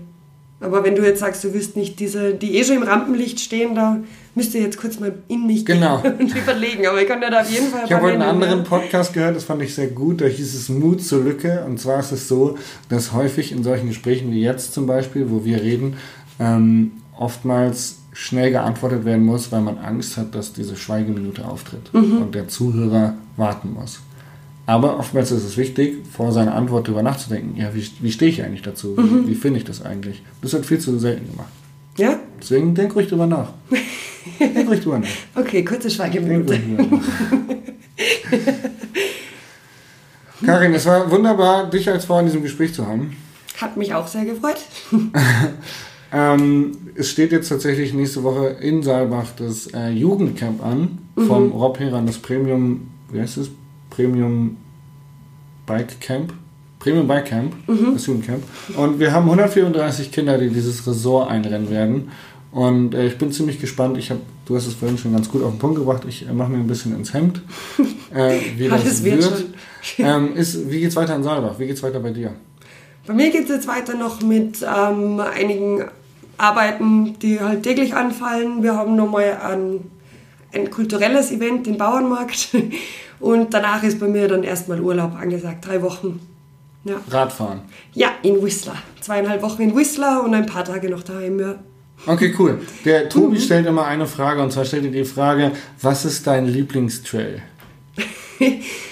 Aber 0.59 0.83
wenn 0.83 0.95
du 0.95 1.03
jetzt 1.03 1.19
sagst, 1.19 1.43
du 1.43 1.53
wirst 1.53 1.75
nicht 1.75 1.99
diese, 1.99 2.33
die 2.33 2.57
eh 2.57 2.63
schon 2.63 2.77
im 2.77 2.83
Rampenlicht 2.83 3.39
stehen, 3.39 3.75
da 3.75 3.99
müsst 4.33 4.55
ihr 4.55 4.61
jetzt 4.61 4.79
kurz 4.79 4.99
mal 4.99 5.13
in 5.27 5.45
mich 5.45 5.65
genau. 5.65 6.01
gehen 6.01 6.13
und 6.19 6.35
überlegen. 6.35 6.88
Aber 6.88 6.99
ich 6.99 7.07
kann 7.07 7.21
ja 7.21 7.29
da 7.29 7.41
auf 7.41 7.49
jeden 7.49 7.67
Fall. 7.67 7.83
Ich 7.85 7.93
habe 7.93 8.07
einen 8.07 8.23
anderen 8.23 8.63
Podcast 8.63 9.13
gehört, 9.13 9.35
das 9.35 9.43
fand 9.43 9.61
ich 9.61 9.75
sehr 9.75 9.88
gut. 9.88 10.21
Da 10.21 10.25
hieß 10.25 10.55
es 10.55 10.69
Mut 10.69 11.03
zur 11.03 11.23
Lücke. 11.23 11.63
Und 11.67 11.79
zwar 11.79 11.99
ist 11.99 12.11
es 12.11 12.27
so, 12.27 12.57
dass 12.89 13.13
häufig 13.13 13.51
in 13.51 13.63
solchen 13.63 13.88
Gesprächen 13.88 14.31
wie 14.31 14.41
jetzt 14.41 14.73
zum 14.73 14.88
Beispiel, 14.88 15.29
wo 15.29 15.45
wir 15.45 15.61
reden, 15.61 15.97
ähm, 16.39 16.91
oftmals 17.15 17.97
schnell 18.18 18.49
geantwortet 18.49 19.05
werden 19.05 19.24
muss, 19.24 19.51
weil 19.51 19.61
man 19.61 19.78
Angst 19.78 20.18
hat, 20.18 20.34
dass 20.34 20.51
diese 20.51 20.76
Schweigeminute 20.76 21.45
auftritt 21.45 21.93
mhm. 21.93 22.24
und 22.24 22.34
der 22.34 22.47
Zuhörer 22.47 23.13
warten 23.36 23.74
muss. 23.74 23.99
Aber 24.65 24.97
oftmals 24.97 25.32
ist 25.32 25.43
es 25.43 25.55
wichtig, 25.55 25.97
vor 26.11 26.32
seiner 26.32 26.55
Antwort 26.55 26.88
darüber 26.88 27.03
nachzudenken, 27.03 27.55
ja, 27.55 27.76
wie, 27.76 27.88
wie 28.01 28.11
stehe 28.11 28.32
ich 28.32 28.43
eigentlich 28.43 28.63
dazu? 28.63 28.95
Mhm. 28.97 29.28
Wie, 29.28 29.30
wie 29.30 29.36
finde 29.36 29.59
ich 29.59 29.65
das 29.65 29.86
eigentlich? 29.86 30.24
Das 30.41 30.53
wird 30.53 30.65
viel 30.65 30.80
zu 30.80 30.97
selten 30.97 31.30
gemacht. 31.30 31.51
Ja? 31.97 32.20
Deswegen 32.41 32.74
denk 32.74 32.95
ruhig 32.95 33.07
drüber 33.07 33.28
nach. 33.28 33.49
denk 34.39 34.68
ruhig 34.68 34.82
drüber 34.82 34.97
nach. 34.97 35.07
Okay, 35.36 35.63
kurze 35.63 35.91
Schweigeminute. 35.91 36.59
Karin, 40.43 40.74
es 40.74 40.88
war 40.88 41.09
wunderbar, 41.11 41.70
dich 41.70 41.88
als 41.88 42.05
Frau 42.05 42.18
in 42.20 42.26
diesem 42.26 42.41
Gespräch 42.41 42.74
zu 42.74 42.88
haben. 42.88 43.15
Hat 43.61 43.78
mich 43.78 43.93
auch 43.93 44.07
sehr 44.07 44.26
gefreut. 44.26 44.57
Ähm, 46.12 46.72
es 46.95 47.12
steht 47.12 47.32
jetzt 47.32 47.49
tatsächlich 47.49 47.93
nächste 47.93 48.24
Woche 48.24 48.47
in 48.62 48.82
Saalbach 48.82 49.32
das 49.38 49.68
äh, 49.68 49.89
Jugendcamp 49.89 50.64
an 50.64 50.99
vom 51.16 51.47
mhm. 51.47 51.51
Rob 51.51 51.80
Heran, 51.80 52.05
das 52.05 52.18
Premium, 52.18 52.88
wie 53.12 53.20
heißt 53.20 53.38
es? 53.38 53.49
Premium 53.89 54.58
Bike 55.66 55.99
Camp. 55.99 56.34
Premium 56.80 57.08
Bike 57.08 57.26
Camp, 57.26 57.53
mhm. 57.68 57.93
das 57.93 58.05
Jugendcamp. 58.05 58.43
Und 58.78 58.99
wir 58.99 59.12
haben 59.12 59.26
134 59.26 60.12
Kinder, 60.12 60.38
die 60.38 60.49
dieses 60.49 60.86
Ressort 60.88 61.30
einrennen 61.30 61.70
werden. 61.70 62.12
Und 62.51 62.95
äh, 62.95 63.08
ich 63.08 63.18
bin 63.18 63.32
ziemlich 63.32 63.60
gespannt. 63.60 63.97
Ich 63.97 64.10
hab, 64.10 64.18
du 64.45 64.55
hast 64.55 64.68
es 64.68 64.76
vorhin 64.76 64.97
schon 64.97 65.12
ganz 65.12 65.30
gut 65.30 65.43
auf 65.43 65.51
den 65.51 65.60
Punkt 65.60 65.78
gebracht. 65.78 66.03
Ich 66.08 66.28
äh, 66.28 66.34
mache 66.34 66.49
mir 66.49 66.58
ein 66.58 66.68
bisschen 66.68 66.95
ins 66.95 67.14
Hemd, 67.14 67.41
äh, 68.14 68.39
wie 68.55 68.70
das, 68.70 68.84
das 68.84 69.03
wird. 69.03 69.24
wird. 69.24 69.45
Ähm, 69.97 70.36
ist, 70.36 70.70
wie 70.70 70.80
geht's 70.80 70.95
weiter 70.95 71.16
in 71.16 71.24
Saalbach? 71.24 71.60
Wie 71.60 71.68
geht's 71.68 71.84
weiter 71.84 71.99
bei 71.99 72.12
dir? 72.12 72.34
Bei 73.08 73.14
mir 73.14 73.32
geht 73.32 73.45
es 73.45 73.49
jetzt 73.49 73.68
weiter 73.68 73.95
noch 73.95 74.22
mit 74.22 74.62
ähm, 74.62 75.22
einigen 75.22 75.86
Arbeiten, 76.38 77.18
die 77.20 77.39
halt 77.39 77.64
täglich 77.64 77.95
anfallen. 77.95 78.62
Wir 78.64 78.76
haben 78.76 78.97
nochmal 78.97 79.38
ein, 79.41 79.89
ein 80.53 80.70
kulturelles 80.70 81.32
Event, 81.32 81.66
den 81.66 81.78
Bauernmarkt. 81.78 82.49
Und 83.20 83.53
danach 83.53 83.82
ist 83.82 83.99
bei 84.01 84.08
mir 84.08 84.28
dann 84.28 84.43
erstmal 84.43 84.82
Urlaub 84.82 85.16
angesagt, 85.16 85.66
drei 85.66 85.82
Wochen. 85.82 86.20
Ja. 86.84 86.97
Radfahren? 87.10 87.62
Ja, 87.93 88.10
in 88.24 88.43
Whistler. 88.43 88.76
Zweieinhalb 88.99 89.41
Wochen 89.41 89.62
in 89.62 89.76
Whistler 89.76 90.24
und 90.24 90.34
ein 90.34 90.45
paar 90.45 90.64
Tage 90.64 90.89
noch 90.89 91.03
daheim, 91.03 91.39
ja. 91.39 91.55
Okay, 92.05 92.34
cool. 92.38 92.62
Der 92.86 93.10
Tobi 93.10 93.38
mhm. 93.38 93.41
stellt 93.41 93.66
immer 93.66 93.86
eine 93.86 94.05
Frage 94.05 94.41
und 94.41 94.51
zwar 94.51 94.64
stellt 94.64 94.86
er 94.86 94.91
die 94.91 95.03
Frage, 95.03 95.51
was 95.82 96.05
ist 96.05 96.28
dein 96.28 96.45
Lieblingstrail? 96.45 97.41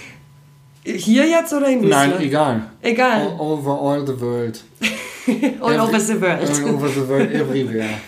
Hier 0.86 1.28
jetzt 1.28 1.52
oder 1.52 1.68
in 1.68 1.82
Whistler? 1.82 2.08
Nein, 2.08 2.22
egal. 2.22 2.62
Egal. 2.82 3.28
All 3.28 3.42
over 3.42 3.72
all 3.72 4.06
the 4.06 4.22
world. 4.22 4.64
all 5.60 5.74
Every, 5.74 5.80
over 5.80 6.00
the 6.00 6.22
world. 6.22 6.50
All 6.50 6.76
over 6.76 6.90
the 6.90 7.10
world, 7.10 7.32
everywhere. 7.32 8.02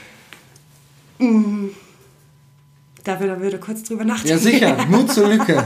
Mm. 1.20 1.70
Darf 3.04 3.22
ich 3.22 3.28
da 3.28 3.42
wieder 3.42 3.58
kurz 3.58 3.82
drüber 3.82 4.04
nachdenken? 4.04 4.30
Ja, 4.30 4.38
sicher. 4.38 4.78
Mut 4.90 5.12
zur 5.12 5.30
Lücke. 5.30 5.66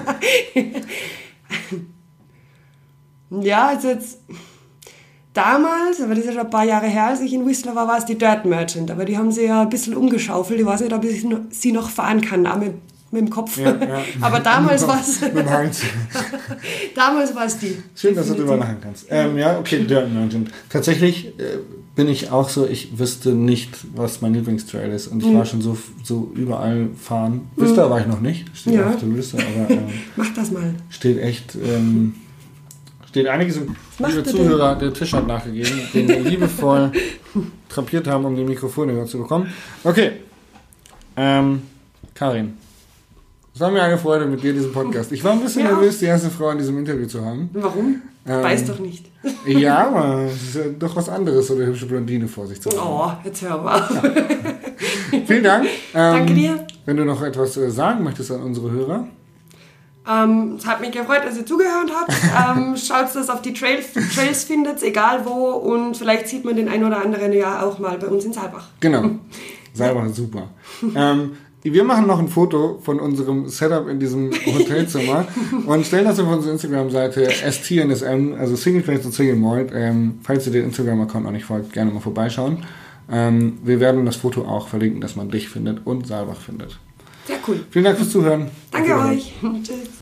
ja, 3.41 3.67
also 3.67 3.89
jetzt 3.89 4.19
damals, 5.33 5.99
aber 5.99 6.15
das 6.15 6.19
ist 6.19 6.25
ja 6.27 6.31
schon 6.31 6.41
ein 6.45 6.49
paar 6.49 6.63
Jahre 6.63 6.87
her, 6.87 7.07
als 7.07 7.19
ich 7.19 7.33
in 7.33 7.45
Whistler 7.45 7.75
war, 7.75 7.89
war 7.89 7.97
es 7.97 8.05
die 8.05 8.17
Dirt 8.17 8.45
Merchant. 8.45 8.89
Aber 8.89 9.03
die 9.03 9.17
haben 9.17 9.33
sie 9.33 9.45
ja 9.45 9.63
ein 9.63 9.69
bisschen 9.69 9.97
umgeschaufelt. 9.97 10.61
Ich 10.61 10.65
weiß 10.65 10.79
nicht, 10.79 10.93
ob 10.93 11.03
ich 11.03 11.25
sie 11.49 11.71
noch 11.73 11.89
fahren 11.89 12.21
kann, 12.21 12.47
auch 12.47 12.61
mit, 13.11 13.21
dem 13.21 13.29
Kopf. 13.29 13.57
Ja, 13.57 13.71
ja. 13.71 14.01
aber 14.21 14.39
damals 14.39 14.87
war 14.87 14.99
es... 14.99 15.21
mit 15.21 15.35
dem 15.35 15.49
Hals. 15.49 15.81
damals 16.95 17.35
war 17.35 17.45
es 17.45 17.57
die. 17.57 17.77
Schön, 17.95 18.15
dass 18.15 18.27
du 18.27 18.35
drüber 18.35 18.57
lachen 18.57 18.77
kannst. 18.81 19.07
Ähm, 19.09 19.37
ja, 19.37 19.59
okay, 19.59 19.83
Dirt 19.83 20.11
Merchant. 20.11 20.49
Tatsächlich 20.69 21.27
äh, 21.39 21.57
bin 21.95 22.07
ich 22.07 22.31
auch 22.31 22.49
so, 22.49 22.65
ich 22.65 22.97
wüsste 22.97 23.29
nicht, 23.29 23.77
was 23.95 24.21
mein 24.21 24.33
Lieblingstrail 24.33 24.91
ist. 24.91 25.07
Und 25.07 25.21
ich 25.21 25.29
mhm. 25.29 25.37
war 25.37 25.45
schon 25.45 25.61
so, 25.61 25.77
so 26.03 26.31
überall 26.35 26.89
fahren. 26.97 27.49
Mhm. 27.55 27.75
war 27.75 27.99
ich 27.99 28.07
noch 28.07 28.21
nicht. 28.21 28.45
Steht 28.55 28.75
ja. 28.75 28.89
auf 28.89 28.97
der 28.97 29.09
Liste, 29.09 29.37
aber... 29.37 29.69
Ähm, 29.81 29.87
Mach 30.15 30.33
das 30.33 30.51
mal. 30.51 30.73
Steht 30.89 31.19
echt... 31.19 31.55
Ähm, 31.55 32.15
steht 33.07 33.27
einiges 33.27 33.57
im. 33.57 33.75
Liebe 33.99 34.23
Zuhörer, 34.23 34.75
der 34.75 34.93
Tisch 34.93 35.13
hat 35.13 35.27
nachgegeben, 35.27 35.81
den 35.93 36.07
wir 36.07 36.19
liebevoll 36.21 36.91
trapiert 37.69 38.07
haben, 38.07 38.25
um 38.25 38.35
die 38.35 38.43
Mikrofone 38.43 39.05
zu 39.05 39.19
bekommen. 39.19 39.51
Okay. 39.83 40.13
Ähm, 41.15 41.61
Karin. 42.13 42.53
Es 43.53 43.59
war 43.59 43.69
mir 43.69 43.83
eine 43.83 43.97
Freude 43.97 44.25
mit 44.25 44.41
dir, 44.41 44.53
diesen 44.53 44.71
Podcast. 44.71 45.11
Ich 45.11 45.23
war 45.23 45.33
ein 45.33 45.41
bisschen 45.41 45.65
ja. 45.65 45.71
nervös, 45.71 45.99
die 45.99 46.05
erste 46.05 46.29
Frau 46.29 46.51
in 46.51 46.57
diesem 46.57 46.77
Interview 46.77 47.05
zu 47.05 47.23
haben. 47.23 47.49
Warum? 47.53 48.01
Ähm, 48.25 48.43
Weiß 48.43 48.65
doch 48.65 48.79
nicht. 48.79 49.07
ja, 49.45 49.87
aber 49.87 50.25
es 50.27 50.41
ist 50.41 50.55
ja 50.55 50.61
doch 50.79 50.95
was 50.95 51.09
anderes, 51.09 51.47
so 51.47 51.55
eine 51.55 51.65
hübsche 51.65 51.85
Blondine 51.85 52.27
vor 52.27 52.47
sich 52.47 52.61
zu 52.61 52.69
haben. 52.69 52.79
Oh, 52.79 53.11
jetzt 53.25 53.41
hör 53.41 53.61
mal. 53.61 53.79
Ja. 53.79 55.19
Vielen 55.25 55.43
Dank. 55.43 55.65
Ähm, 55.65 55.69
Danke 55.93 56.33
dir. 56.33 56.67
Wenn 56.85 56.97
du 56.97 57.03
noch 57.03 57.21
etwas 57.21 57.57
äh, 57.57 57.69
sagen 57.69 58.03
möchtest 58.03 58.31
an 58.31 58.41
unsere 58.41 58.71
Hörer. 58.71 59.07
Ähm, 60.09 60.55
es 60.57 60.65
hat 60.65 60.79
mich 60.81 60.91
gefreut, 60.91 61.21
dass 61.25 61.37
ihr 61.37 61.45
zugehört 61.45 61.91
habt. 61.93 62.57
ähm, 62.57 62.75
schaut, 62.77 63.13
dass 63.13 63.27
ihr 63.27 63.33
auf 63.33 63.41
die 63.41 63.53
Trail, 63.53 63.83
Trails 64.15 64.45
findet, 64.45 64.81
egal 64.81 65.25
wo. 65.25 65.49
Und 65.51 65.97
vielleicht 65.97 66.27
sieht 66.27 66.45
man 66.45 66.55
den 66.55 66.69
ein 66.69 66.83
oder 66.85 67.01
anderen 67.01 67.33
ja 67.33 67.63
auch 67.63 67.79
mal 67.79 67.97
bei 67.97 68.07
uns 68.07 68.23
in 68.23 68.33
Saalbach. 68.33 68.69
Genau. 68.79 69.11
Saalbach 69.73 70.05
ist 70.05 70.15
super. 70.15 70.49
ähm, 70.95 71.33
wir 71.63 71.83
machen 71.83 72.07
noch 72.07 72.19
ein 72.19 72.27
Foto 72.27 72.79
von 72.81 72.99
unserem 72.99 73.47
Setup 73.47 73.87
in 73.87 73.99
diesem 73.99 74.31
Hotelzimmer 74.31 75.27
und 75.65 75.85
stellen 75.85 76.05
das 76.05 76.19
auf 76.19 76.27
unsere 76.27 76.53
Instagram-Seite 76.53 77.29
stnsm, 77.31 78.33
also 78.37 78.55
Single 78.55 78.81
Place 78.81 79.05
und 79.05 79.13
Single 79.13 79.35
Malt. 79.35 79.71
Ähm, 79.73 80.19
falls 80.23 80.47
ihr 80.47 80.53
den 80.53 80.65
Instagram-Account 80.65 81.25
noch 81.25 81.31
nicht 81.31 81.45
folgt, 81.45 81.73
gerne 81.73 81.91
mal 81.91 81.99
vorbeischauen. 81.99 82.65
Ähm, 83.11 83.59
wir 83.63 83.79
werden 83.79 84.05
das 84.05 84.15
Foto 84.15 84.43
auch 84.43 84.67
verlinken, 84.67 85.01
dass 85.01 85.15
man 85.15 85.29
dich 85.29 85.49
findet 85.49 85.85
und 85.85 86.07
Saalbach 86.07 86.39
findet. 86.39 86.79
Sehr 87.25 87.37
cool. 87.47 87.59
Vielen 87.69 87.85
Dank 87.85 87.97
fürs 87.97 88.09
Zuhören. 88.09 88.49
Danke 88.71 88.95
euch. 88.97 89.33
Tschüss. 89.63 90.00